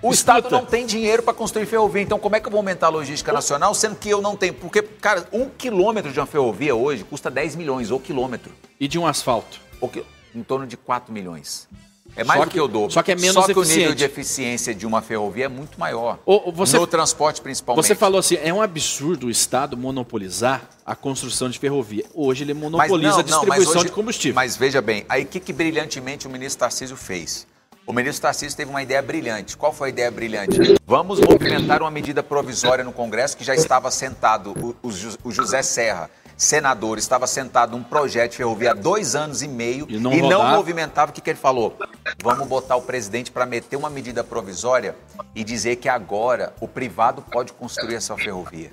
O 0.03 0.11
Escuta. 0.11 0.37
Estado 0.39 0.49
não 0.51 0.65
tem 0.65 0.85
dinheiro 0.85 1.21
para 1.23 1.33
construir 1.33 1.65
ferrovia. 1.65 2.01
Então, 2.01 2.19
como 2.19 2.35
é 2.35 2.39
que 2.39 2.47
eu 2.47 2.51
vou 2.51 2.59
aumentar 2.59 2.87
a 2.87 2.89
logística 2.89 3.31
nacional, 3.33 3.73
sendo 3.73 3.95
que 3.95 4.09
eu 4.09 4.21
não 4.21 4.35
tenho? 4.35 4.53
Porque, 4.53 4.81
cara, 4.81 5.27
um 5.31 5.47
quilômetro 5.49 6.11
de 6.11 6.19
uma 6.19 6.25
ferrovia 6.25 6.75
hoje 6.75 7.03
custa 7.03 7.29
10 7.31 7.55
milhões, 7.55 7.91
ou 7.91 7.99
quilômetro. 7.99 8.51
E 8.79 8.87
de 8.87 8.97
um 8.99 9.05
asfalto. 9.05 9.59
Ou 9.79 9.89
qui- 9.89 10.03
Em 10.33 10.43
torno 10.43 10.65
de 10.65 10.77
4 10.77 11.11
milhões. 11.13 11.67
É 12.15 12.23
mais 12.23 12.39
Só 12.39 12.45
do 12.45 12.49
que, 12.49 12.53
que- 12.55 12.59
eu 12.59 12.67
dou. 12.67 12.89
só 12.89 13.01
que 13.01 13.11
é 13.11 13.15
menos 13.15 13.33
Só 13.33 13.43
que 13.45 13.51
o 13.51 13.61
nível 13.63 13.63
eficiente. 13.91 13.95
de 13.95 14.03
eficiência 14.03 14.75
de 14.75 14.85
uma 14.85 15.01
ferrovia 15.01 15.45
é 15.45 15.47
muito 15.47 15.79
maior. 15.79 16.19
Ô, 16.25 16.51
você- 16.51 16.77
no 16.77 16.85
transporte, 16.85 17.41
principalmente. 17.41 17.85
Você 17.85 17.95
falou 17.95 18.19
assim, 18.19 18.37
é 18.43 18.53
um 18.53 18.61
absurdo 18.61 19.27
o 19.27 19.29
Estado 19.29 19.77
monopolizar 19.77 20.61
a 20.85 20.95
construção 20.95 21.49
de 21.49 21.57
ferrovia. 21.57 22.03
Hoje 22.13 22.43
ele 22.43 22.53
monopoliza 22.53 23.09
não, 23.09 23.13
a 23.13 23.17
não, 23.17 23.23
distribuição 23.23 23.75
hoje- 23.77 23.85
de 23.85 23.91
combustível. 23.91 24.35
Mas 24.35 24.57
veja 24.57 24.81
bem, 24.81 25.05
aí 25.07 25.23
o 25.23 25.25
que, 25.25 25.39
que 25.39 25.53
brilhantemente 25.53 26.27
o 26.27 26.29
ministro 26.29 26.59
Tarcísio 26.59 26.97
fez? 26.97 27.47
O 27.87 27.93
ministro 27.93 28.21
Tarcísio 28.21 28.55
teve 28.55 28.69
uma 28.69 28.83
ideia 28.83 29.01
brilhante. 29.01 29.57
Qual 29.57 29.73
foi 29.73 29.87
a 29.87 29.91
ideia 29.91 30.11
brilhante? 30.11 30.57
Vamos 30.85 31.19
movimentar 31.19 31.81
uma 31.81 31.89
medida 31.91 32.21
provisória 32.21 32.83
no 32.83 32.91
Congresso 32.93 33.35
que 33.35 33.43
já 33.43 33.55
estava 33.55 33.89
sentado, 33.89 34.51
o, 34.83 34.87
o 34.87 34.91
o 35.23 35.31
José 35.31 35.63
Serra, 35.63 36.09
senador, 36.41 36.97
estava 36.97 37.27
sentado 37.27 37.77
um 37.77 37.83
projeto 37.83 38.31
de 38.31 38.37
ferrovia 38.37 38.71
há 38.71 38.73
dois 38.73 39.15
anos 39.15 39.43
e 39.43 39.47
meio 39.47 39.85
E 39.87 39.99
não 39.99 40.11
e 40.11 40.21
não 40.23 40.43
movimentava. 40.55 41.11
O 41.11 41.13
que, 41.13 41.21
que 41.21 41.29
ele 41.29 41.37
falou? 41.37 41.77
Vamos 42.21 42.47
botar 42.47 42.75
o 42.75 42.81
presidente 42.81 43.31
para 43.31 43.45
meter 43.45 43.75
uma 43.75 43.91
medida 43.91 44.23
provisória 44.23 44.95
e 45.35 45.43
dizer 45.43 45.75
que 45.75 45.87
agora 45.87 46.51
o 46.59 46.67
privado 46.67 47.21
pode 47.21 47.53
construir 47.53 47.93
essa 47.93 48.17
ferrovia. 48.17 48.71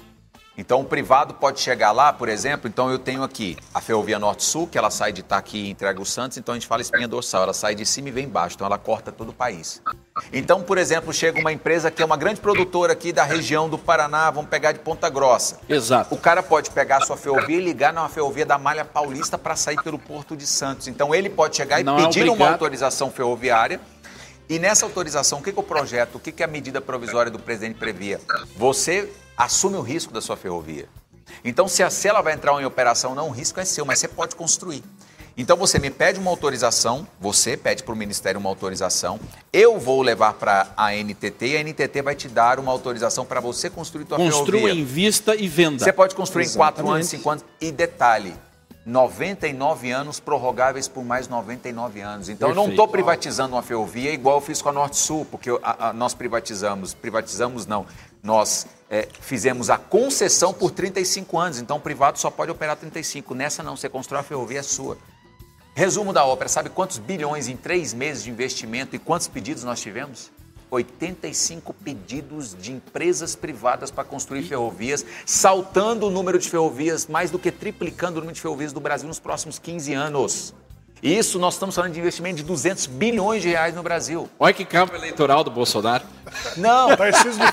Então, 0.59 0.81
o 0.81 0.85
privado 0.85 1.35
pode 1.35 1.61
chegar 1.61 1.93
lá, 1.93 2.13
por 2.13 2.29
exemplo, 2.29 2.69
então 2.69 2.91
eu 2.91 2.99
tenho 2.99 3.23
aqui 3.23 3.57
a 3.73 3.81
Ferrovia 3.81 4.19
Norte-Sul, 4.19 4.67
que 4.67 4.77
ela 4.77 4.91
sai 4.91 5.13
de 5.13 5.21
Itaqui 5.21 5.57
e 5.57 5.71
entrega 5.71 6.03
o 6.03 6.05
Santos, 6.05 6.37
então 6.37 6.53
a 6.53 6.59
gente 6.59 6.67
fala 6.67 6.83
espinha 6.83 7.07
dorsal, 7.07 7.45
ela 7.45 7.55
sai 7.55 7.77
de 7.77 7.87
cima 7.87 8.09
e 8.09 8.11
vem 8.11 8.25
embaixo, 8.25 8.57
então 8.57 8.67
ela 8.67 8.77
corta 8.77 9.13
todo 9.13 9.29
o 9.29 9.33
país. 9.33 9.81
Então, 10.33 10.61
por 10.61 10.77
exemplo, 10.77 11.13
chega 11.13 11.39
uma 11.41 11.53
empresa 11.53 11.93
que 11.93 12.03
é 12.03 12.05
uma 12.05 12.17
grande 12.17 12.41
produtora 12.41 12.93
aqui 12.93 13.13
da 13.13 13.23
região 13.23 13.69
do 13.69 13.79
Paraná, 13.79 14.33
vamos 14.33 14.51
pegar 14.51 14.73
de 14.73 14.81
Ponta 14.81 15.09
Grossa. 15.09 15.61
Exato. 15.69 16.13
O 16.13 16.19
cara 16.19 16.43
pode 16.43 16.73
pegar 16.73 16.97
a 16.97 17.07
sua 17.07 17.17
ferrovia 17.17 17.57
e 17.57 17.61
ligar 17.65 17.93
numa 17.93 18.09
ferrovia 18.09 18.45
da 18.45 18.59
Malha 18.59 18.85
Paulista 18.85 19.39
para 19.39 19.55
sair 19.55 19.81
pelo 19.81 19.97
Porto 19.97 20.37
de 20.37 20.45
Santos. 20.45 20.89
Então, 20.89 21.15
ele 21.15 21.31
pode 21.31 21.55
chegar 21.57 21.81
e 21.81 21.85
Não 21.85 22.01
é 22.01 22.07
pedir 22.07 22.23
uma 22.25 22.33
obrigado. 22.33 22.53
autorização 22.55 23.13
ferroviária 23.13 23.81
e 24.49 24.59
nessa 24.59 24.85
autorização, 24.87 25.39
o 25.39 25.43
que, 25.43 25.53
que 25.53 25.61
o 25.61 25.63
projeto, 25.63 26.17
o 26.17 26.19
que, 26.19 26.33
que 26.33 26.43
a 26.43 26.49
medida 26.49 26.81
provisória 26.81 27.31
do 27.31 27.39
presidente 27.39 27.79
previa? 27.79 28.19
Você 28.57 29.09
assume 29.39 29.77
o 29.77 29.81
risco 29.81 30.13
da 30.13 30.21
sua 30.21 30.37
ferrovia. 30.37 30.89
Então, 31.45 31.69
se 31.69 31.83
a 31.83 31.89
se 31.91 32.09
ela 32.09 32.21
vai 32.21 32.33
entrar 32.35 32.61
em 32.61 32.65
operação, 32.65 33.15
não, 33.15 33.29
o 33.29 33.31
risco 33.31 33.61
é 33.61 33.65
seu, 33.65 33.85
mas 33.85 33.99
você 34.01 34.09
pode 34.09 34.35
construir. 34.35 34.83
Então, 35.37 35.57
você 35.57 35.79
me 35.79 35.89
pede 35.89 36.19
uma 36.19 36.31
autorização, 36.31 37.07
você 37.21 37.57
pede 37.57 37.85
para 37.85 37.93
o 37.95 37.97
Ministério 37.97 38.41
uma 38.41 38.49
autorização, 38.51 39.21
eu 39.53 39.79
vou 39.79 40.03
levar 40.03 40.33
para 40.33 40.67
a 40.77 40.93
NTT 40.93 41.47
e 41.47 41.57
a 41.57 41.61
NTT 41.63 42.03
vai 42.03 42.17
te 42.17 42.29
dar 42.29 42.59
uma 42.59 42.73
autorização 42.73 43.25
para 43.25 43.39
você 43.39 43.71
construir 43.71 44.05
tua 44.05 44.17
Construa, 44.19 44.47
ferrovia. 44.47 44.75
invista 44.75 45.37
e 45.37 45.47
venda. 45.47 45.85
Você 45.85 45.93
pode 45.93 46.17
construir 46.17 46.47
em 46.47 46.53
4 46.53 46.81
Exatamente. 46.81 46.95
anos, 46.97 47.07
5 47.09 47.31
anos. 47.31 47.45
E 47.61 47.71
detalhe, 47.71 48.35
99 48.85 49.91
anos 49.93 50.19
prorrogáveis 50.19 50.89
por 50.89 51.05
mais 51.05 51.29
99 51.29 52.01
anos. 52.01 52.29
Então 52.29 52.49
eu 52.49 52.55
não 52.55 52.65
Perfeito. 52.65 52.81
estou 52.83 52.89
privatizando 52.89 53.55
uma 53.55 53.63
ferrovia 53.63 54.11
igual 54.13 54.37
eu 54.39 54.41
fiz 54.41 54.61
com 54.63 54.71
a 54.71 54.73
Norte 54.73 54.97
Sul, 54.97 55.25
porque 55.31 55.51
a- 55.63 55.91
a- 55.91 55.93
nós 55.93 56.15
privatizamos, 56.15 56.95
privatizamos 56.95 57.67
não, 57.67 57.87
nós 58.23 58.67
é, 58.91 59.09
fizemos 59.21 59.71
a 59.71 59.79
concessão 59.79 60.53
por 60.53 60.71
35 60.71 61.39
anos, 61.39 61.61
então 61.61 61.77
o 61.77 61.81
privado 61.81 62.19
só 62.19 62.31
pode 62.31 62.51
operar 62.51 62.77
35. 62.77 63.35
Nessa 63.35 63.63
não, 63.63 63.77
você 63.77 63.89
constrói 63.89 64.21
a 64.21 64.25
ferrovia 64.25 64.61
é 64.61 64.63
sua. 64.63 64.99
Resumo 65.75 66.13
da 66.13 66.25
ópera, 66.25 66.49
sabe 66.49 66.71
quantos 66.71 66.99
bilhões 66.99 67.47
em 67.47 67.57
três 67.57 67.95
meses 67.95 68.25
de 68.25 68.31
investimento 68.31 68.97
e 68.97 68.99
quantos 68.99 69.29
pedidos 69.29 69.63
nós 69.63 69.81
tivemos? 69.81 70.31
85 70.71 71.73
pedidos 71.73 72.55
de 72.55 72.73
empresas 72.73 73.35
privadas 73.35 73.91
para 73.91 74.05
construir 74.05 74.43
ferrovias, 74.43 75.05
saltando 75.25 76.07
o 76.07 76.11
número 76.11 76.39
de 76.39 76.49
ferrovias, 76.49 77.07
mais 77.07 77.31
do 77.31 77.39
que 77.39 77.51
triplicando 77.51 78.19
o 78.19 78.21
número 78.21 78.35
de 78.35 78.41
ferrovias 78.41 78.73
do 78.73 78.81
Brasil 78.81 79.09
nos 79.09 79.19
próximos 79.19 79.59
15 79.59 79.95
anos. 79.95 80.55
Isso 81.03 81.39
nós 81.39 81.55
estamos 81.55 81.75
falando 81.75 81.93
de 81.93 82.01
investimento 82.01 82.37
de 82.37 82.43
200 82.43 82.87
bilhões 82.87 83.43
de 83.43 83.49
reais 83.49 83.75
no 83.75 83.83
Brasil. 83.83 84.29
Olha 84.39 84.53
que 84.53 84.65
campo 84.65 84.95
eleitoral 84.95 85.45
do 85.45 85.51
Bolsonaro. 85.51 86.05
Não, 86.57 86.89
de 86.89 86.97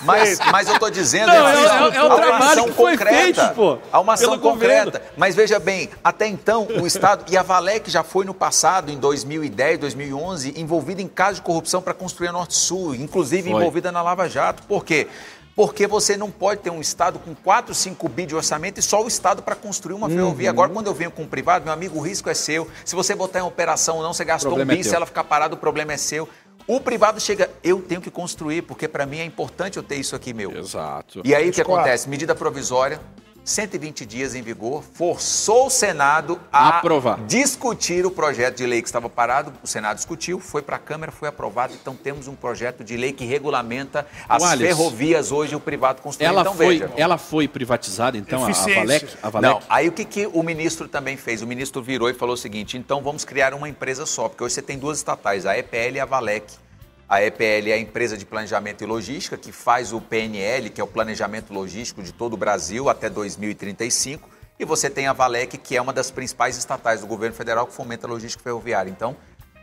mas, 0.03 0.39
mas 0.51 0.67
eu 0.67 0.73
estou 0.73 0.89
dizendo 0.89 1.27
Não, 1.27 1.47
é- 1.47 1.53
é- 1.53 1.65
é 1.65 2.03
o 2.03 2.05
há 2.05 2.05
uma 2.07 2.15
trabalho 2.17 2.43
ação 2.51 2.65
que 2.65 2.71
foi 2.73 2.91
concreta, 2.97 3.45
feito, 3.45 3.55
pô, 3.55 3.77
Há 3.91 3.99
uma 3.99 4.13
ação 4.13 4.37
concreta. 4.37 4.85
governo. 4.91 5.13
Mas 5.15 5.35
veja 5.35 5.59
bem, 5.59 5.89
até 6.03 6.27
então 6.27 6.67
o 6.81 6.85
Estado 6.85 7.23
e 7.31 7.37
a 7.37 7.41
Valec 7.43 7.89
já 7.89 8.03
foi 8.03 8.25
no 8.25 8.33
passado, 8.33 8.91
em 8.91 8.97
2010, 8.97 9.79
2011, 9.79 10.53
envolvida 10.57 11.01
em 11.01 11.07
casos 11.07 11.35
de 11.35 11.41
corrupção 11.43 11.81
para 11.81 11.93
construir 11.93 12.27
a 12.27 12.31
Norte 12.31 12.55
Sul, 12.55 12.95
inclusive 12.95 13.49
Foi. 13.49 13.59
envolvida 13.59 13.91
na 13.91 14.01
Lava 14.01 14.27
Jato. 14.27 14.63
Por 14.63 14.83
quê? 14.83 15.07
Porque 15.55 15.87
você 15.87 16.17
não 16.17 16.29
pode 16.29 16.61
ter 16.61 16.69
um 16.69 16.81
Estado 16.81 17.17
com 17.17 17.33
4, 17.33 17.73
5 17.73 18.09
bi 18.09 18.25
de 18.25 18.35
orçamento 18.35 18.79
e 18.79 18.83
só 18.83 19.01
o 19.01 19.07
Estado 19.07 19.41
para 19.41 19.55
construir 19.55 19.95
uma 19.95 20.09
ferrovia. 20.09 20.49
Agora, 20.49 20.69
quando 20.69 20.87
eu 20.87 20.93
venho 20.93 21.09
com 21.11 21.23
um 21.23 21.27
privado, 21.27 21.63
meu 21.63 21.73
amigo, 21.73 21.97
o 21.97 22.01
risco 22.01 22.29
é 22.29 22.33
seu. 22.33 22.67
Se 22.83 22.93
você 22.93 23.15
botar 23.15 23.39
em 23.39 23.43
operação 23.43 23.97
ou 23.97 24.03
não, 24.03 24.13
você 24.13 24.25
gastou 24.25 24.57
um 24.57 24.61
é 24.61 24.65
bi, 24.65 24.83
se 24.83 24.89
teu. 24.89 24.97
ela 24.97 25.05
ficar 25.05 25.23
parada, 25.23 25.55
o 25.55 25.57
problema 25.57 25.93
é 25.93 25.97
seu. 25.97 26.27
O 26.67 26.81
privado 26.81 27.21
chega, 27.21 27.49
eu 27.63 27.81
tenho 27.81 28.01
que 28.01 28.11
construir, 28.11 28.63
porque 28.63 28.87
para 28.87 29.05
mim 29.05 29.19
é 29.19 29.23
importante 29.23 29.77
eu 29.77 29.83
ter 29.83 29.95
isso 29.95 30.15
aqui 30.15 30.33
meu. 30.33 30.51
Exato. 30.51 31.21
E 31.23 31.33
aí 31.33 31.49
o 31.49 31.53
que 31.53 31.61
acontece? 31.61 32.09
Medida 32.09 32.35
provisória, 32.35 32.99
120 33.45 34.07
dias 34.07 34.33
em 34.33 34.41
vigor, 34.41 34.83
forçou 34.93 35.67
o 35.67 35.69
Senado 35.69 36.39
a 36.51 36.79
Aprovar. 36.79 37.23
discutir 37.25 38.03
o 38.03 38.09
projeto 38.09 38.57
de 38.57 38.65
lei 38.65 38.81
que 38.81 38.87
estava 38.87 39.07
parado. 39.07 39.53
O 39.63 39.67
Senado 39.67 39.97
discutiu, 39.97 40.39
foi 40.39 40.63
para 40.63 40.77
a 40.77 40.79
Câmara, 40.79 41.11
foi 41.11 41.29
aprovado. 41.29 41.73
Então 41.73 41.95
temos 41.95 42.27
um 42.27 42.33
projeto 42.33 42.83
de 42.83 42.97
lei 42.97 43.13
que 43.13 43.23
regulamenta 43.23 44.07
as 44.27 44.41
Wallace, 44.41 44.63
ferrovias 44.63 45.31
hoje 45.31 45.55
o 45.55 45.59
privado 45.59 46.01
construir. 46.01 46.25
Ela, 46.25 46.41
então 46.41 46.55
foi, 46.55 46.79
veja. 46.79 46.91
ela 46.97 47.17
foi 47.19 47.47
privatizada, 47.47 48.17
então, 48.17 48.43
a, 48.43 48.49
a. 48.49 48.51
Valec? 48.51 49.17
A 49.21 49.29
Valec? 49.29 49.53
Não, 49.53 49.61
aí 49.69 49.87
o 49.87 49.91
que, 49.91 50.03
que 50.03 50.27
o 50.27 50.41
ministro 50.41 50.87
também 50.87 51.15
fez? 51.15 51.43
O 51.43 51.47
ministro 51.47 51.83
virou 51.83 52.09
e 52.09 52.15
falou 52.15 52.33
o 52.33 52.37
seguinte: 52.37 52.77
então 52.77 53.03
vamos 53.03 53.23
criar 53.23 53.53
uma 53.53 53.69
empresa 53.69 54.07
só, 54.07 54.27
porque 54.27 54.43
hoje 54.43 54.55
você 54.55 54.61
tem 54.63 54.79
duas 54.79 54.97
estatais, 54.97 55.45
a 55.45 55.55
EPL 55.55 55.97
e 55.97 55.99
a 55.99 56.05
Valec. 56.05 56.64
A 57.07 57.21
EPL 57.23 57.69
é 57.69 57.73
a 57.73 57.77
empresa 57.77 58.17
de 58.17 58.25
planejamento 58.25 58.83
e 58.83 58.87
logística 58.87 59.37
que 59.37 59.51
faz 59.51 59.93
o 59.93 60.01
PNL, 60.01 60.69
que 60.71 60.81
é 60.81 60.83
o 60.83 60.87
planejamento 60.87 61.53
logístico 61.53 62.01
de 62.01 62.11
todo 62.11 62.33
o 62.33 62.37
Brasil 62.37 62.89
até 62.89 63.09
2035. 63.09 64.27
E 64.59 64.65
você 64.65 64.89
tem 64.89 65.05
a 65.05 65.13
Valec, 65.13 65.57
que 65.57 65.77
é 65.77 65.81
uma 65.81 65.93
das 65.93 66.09
principais 66.09 66.57
estatais 66.57 67.01
do 67.01 67.07
governo 67.07 67.35
federal 67.35 67.67
que 67.67 67.73
fomenta 67.73 68.07
a 68.07 68.09
logística 68.09 68.41
ferroviária. 68.43 68.89
Então, 68.89 69.15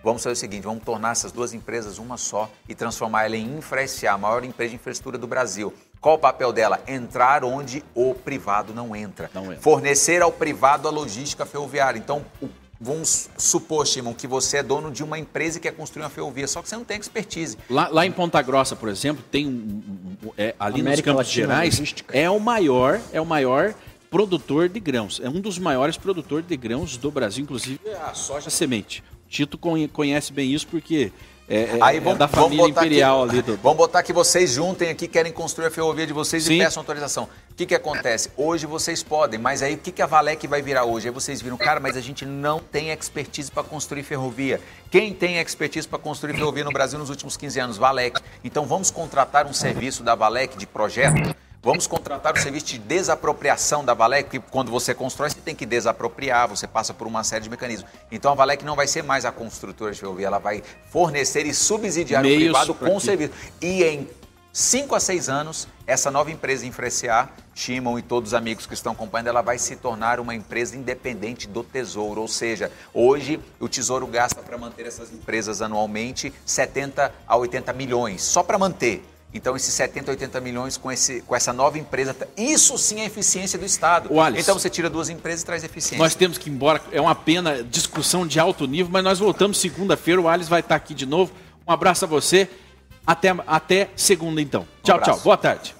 vamos 0.05 0.23
fazer 0.23 0.35
o 0.35 0.37
seguinte: 0.37 0.63
vamos 0.63 0.85
tornar 0.85 1.13
essas 1.13 1.33
duas 1.33 1.53
empresas 1.53 1.99
uma 1.99 2.17
só 2.17 2.49
e 2.69 2.75
transformar 2.77 3.25
ela 3.25 3.37
em 3.37 3.57
InfraSA, 3.57 4.11
a 4.13 4.19
maior 4.19 4.45
empresa 4.45 4.71
de 4.71 4.77
infraestrutura 4.77 5.19
do 5.19 5.27
Brasil. 5.27 5.73
Qual 6.01 6.15
o 6.17 6.19
papel 6.19 6.53
dela? 6.53 6.81
Entrar 6.87 7.43
onde 7.43 7.83
o 7.95 8.15
privado 8.15 8.73
não 8.75 8.95
entra. 8.95 9.31
Não 9.35 9.45
entra. 9.47 9.61
Fornecer 9.63 10.21
ao 10.23 10.31
privado 10.31 10.87
a 10.87 10.91
logística 10.91 11.45
ferroviária. 11.47 11.99
Então, 11.99 12.25
o- 12.41 12.49
vamos 12.83 13.29
supor, 13.39 13.87
Shimon, 13.87 14.13
que 14.15 14.27
você 14.27 14.59
é 14.59 14.63
dono 14.63 14.91
de 14.91 15.03
uma 15.05 15.19
empresa 15.19 15.59
que 15.61 15.69
quer 15.69 15.75
construir 15.77 16.03
uma 16.03 16.11
ferrovia, 16.11 16.47
só 16.49 16.61
que 16.61 16.69
você 16.69 16.77
não 16.77 16.85
tem 16.85 16.99
expertise. 16.99 17.57
Lá, 17.71 17.89
lá 17.89 18.05
em 18.05 18.11
Ponta 18.13 18.43
Grossa, 18.43 18.75
por 18.75 18.89
exemplo, 18.89 19.25
tem 19.31 19.47
um, 19.47 19.51
um- 19.51 20.29
um- 20.29 20.31
é, 20.37 20.55
ali 20.59 20.79
nos 20.79 20.87
América 20.87 21.11
Campos 21.13 21.27
Latina 21.29 21.47
Gerais 21.47 21.75
Logística. 21.79 22.17
é 22.19 22.29
o 22.29 22.41
maior, 22.41 23.01
é 23.13 23.21
o 23.21 23.27
maior 23.27 23.75
produtor 24.11 24.69
de 24.69 24.79
grãos. 24.81 25.21
É 25.23 25.29
um 25.29 25.41
dos 25.41 25.59
maiores 25.59 25.97
produtores 25.97 26.47
de 26.47 26.57
grãos 26.57 26.97
do 26.97 27.11
Brasil, 27.11 27.43
inclusive 27.45 27.81
a 28.07 28.13
soja 28.15 28.51
semente. 28.51 29.03
O 29.27 29.29
Tito 29.31 29.57
conhe- 29.57 29.89
conhece 29.89 30.33
bem 30.33 30.53
isso 30.53 30.67
porque 30.67 31.11
é, 31.49 31.63
é- 31.63 31.79
Aí 31.81 31.97
é 31.97 32.01
vamos, 32.01 32.19
da 32.19 32.27
vamos 32.27 32.45
família 32.45 32.67
botar 32.69 32.81
imperial 32.87 33.23
ali 33.23 33.43
do. 33.43 33.57
Vamos 33.57 33.79
botar 33.79 34.03
que 34.03 34.13
vocês 34.13 34.53
juntem 34.53 34.91
aqui, 34.91 35.09
querem 35.09 35.33
construir 35.33 35.67
a 35.67 35.71
ferrovia 35.71 36.07
de 36.07 36.13
vocês 36.13 36.45
Sim. 36.45 36.55
e 36.55 36.59
peçam 36.59 36.81
autorização. 36.81 37.29
O 37.51 37.55
que, 37.55 37.67
que 37.67 37.75
acontece? 37.75 38.31
Hoje 38.37 38.65
vocês 38.65 39.03
podem, 39.03 39.39
mas 39.39 39.63
aí 39.63 39.75
o 39.75 39.79
que, 39.79 39.93
que 39.93 40.01
a 40.01 40.07
Valec 40.07 40.47
vai 40.47 40.63
virar 40.63 40.85
hoje? 40.85 41.09
Aí 41.09 41.15
vocês 41.15 41.43
viram, 41.43 41.59
cara, 41.59 41.79
mas 41.79 41.97
a 41.97 42.01
gente 42.01 42.25
não 42.25 42.59
tem 42.59 42.91
expertise 42.91 43.51
para 43.51 43.63
construir 43.63 44.03
ferrovia. 44.03 44.59
Quem 44.91 45.13
tem 45.13 45.39
expertise 45.39 45.87
para 45.87 45.99
construir 45.99 46.35
ferrovia 46.35 46.65
no 46.65 46.71
Brasil 46.71 46.99
nos 46.99 47.11
últimos 47.11 47.37
15 47.37 47.61
anos? 47.61 47.77
Valec. 47.77 48.19
Então 48.43 48.65
vamos 48.65 48.91
contratar 48.91 49.47
um 49.47 49.53
serviço 49.53 50.03
da 50.03 50.15
Valec 50.15 50.57
de 50.57 50.67
projeto. 50.67 51.35
Vamos 51.63 51.87
contratar 51.87 52.35
o 52.35 52.41
serviço 52.41 52.67
de 52.67 52.79
desapropriação 52.79 53.85
da 53.85 53.95
Valec, 53.95 54.29
que 54.29 54.41
quando 54.41 54.69
você 54.69 54.93
constrói, 54.93 55.31
você 55.31 55.39
tem 55.39 55.55
que 55.55 55.65
desapropriar, 55.65 56.49
você 56.49 56.67
passa 56.67 56.93
por 56.93 57.07
uma 57.07 57.23
série 57.23 57.45
de 57.45 57.51
mecanismos. 57.51 57.89
Então 58.11 58.33
a 58.33 58.35
Valec 58.35 58.65
não 58.65 58.75
vai 58.75 58.89
ser 58.89 59.05
mais 59.05 59.25
a 59.25 59.31
construtora 59.31 59.93
de 59.93 60.01
ferrovia, 60.01 60.27
ela 60.27 60.41
vai 60.41 60.61
fornecer 60.91 61.47
e 61.47 61.55
subsidiar 61.55 62.21
Meios 62.21 62.43
o 62.43 62.45
privado 62.47 62.75
com 62.75 62.97
o 62.97 63.01
serviço. 63.01 63.33
E 63.61 63.85
em 63.85 64.09
5 64.53 64.93
a 64.93 64.99
6 64.99 65.29
anos, 65.29 65.69
essa 65.87 66.11
nova 66.11 66.33
empresa 66.33 66.67
Infreciar, 66.67 67.33
Shimon 67.55 67.97
e 67.97 68.03
todos 68.03 68.31
os 68.31 68.35
amigos 68.35 68.67
que 68.67 68.75
estão 68.75 68.93
acompanhando, 68.93 69.29
ela 69.29 69.41
vai 69.41 69.57
se 69.57 69.77
tornar 69.77 70.19
uma 70.19 70.35
empresa 70.35 70.77
independente 70.77 71.47
do 71.47 71.63
Tesouro. 71.63 72.23
Ou 72.23 72.29
seja, 72.29 72.73
hoje 72.93 73.39
o 73.61 73.69
Tesouro 73.69 74.09
gasta 74.09 74.43
para 74.43 74.59
manter 74.59 74.85
essas 74.85 75.13
empresas 75.13 75.63
anualmente 75.63 76.35
70 76.45 77.15
a 77.25 77.37
80 77.37 77.73
milhões, 77.73 78.21
só 78.21 78.43
para 78.43 78.59
manter. 78.59 79.12
Então, 79.35 79.57
esses 79.57 79.73
70, 79.73 80.11
80 80.11 80.41
milhões 80.41 80.77
com, 80.77 80.93
esse, 80.93 81.23
com 81.23 81.35
essa 81.35 81.53
nova 81.53 81.79
empresa, 81.79 82.15
isso 82.37 82.77
sim 82.77 83.01
é 83.01 83.07
eficiência 83.07 83.59
do 83.59 83.65
Estado. 83.65 84.11
então, 84.37 84.59
você 84.59 84.69
tira 84.69 84.91
duas 84.91 85.09
empresas 85.09 85.43
e 85.43 85.47
traz 85.47 85.65
eficiência. 85.65 85.99
Nós 85.99 86.15
temos 86.15 86.37
que 86.37 86.51
ir 86.51 86.53
embora. 86.53 86.81
É 86.93 87.01
uma 87.01 87.15
pena, 87.15 87.63
discussão 87.63 88.27
de 88.27 88.39
alto 88.39 88.67
nível, 88.67 88.93
mas 88.93 89.03
nós 89.03 89.19
voltamos 89.19 89.59
segunda-feira. 89.59 90.21
O 90.21 90.29
Alisson 90.29 90.51
vai 90.51 90.61
estar 90.61 90.75
aqui 90.75 90.93
de 90.93 91.07
novo. 91.07 91.33
Um 91.67 91.73
abraço 91.73 92.05
a 92.05 92.09
você. 92.09 92.49
Até, 93.07 93.35
até 93.47 93.89
segunda, 93.97 94.41
então. 94.41 94.63
Um 94.63 94.83
tchau, 94.85 94.97
abraço. 94.97 95.13
tchau. 95.13 95.25
Boa 95.25 95.37
tarde. 95.37 95.75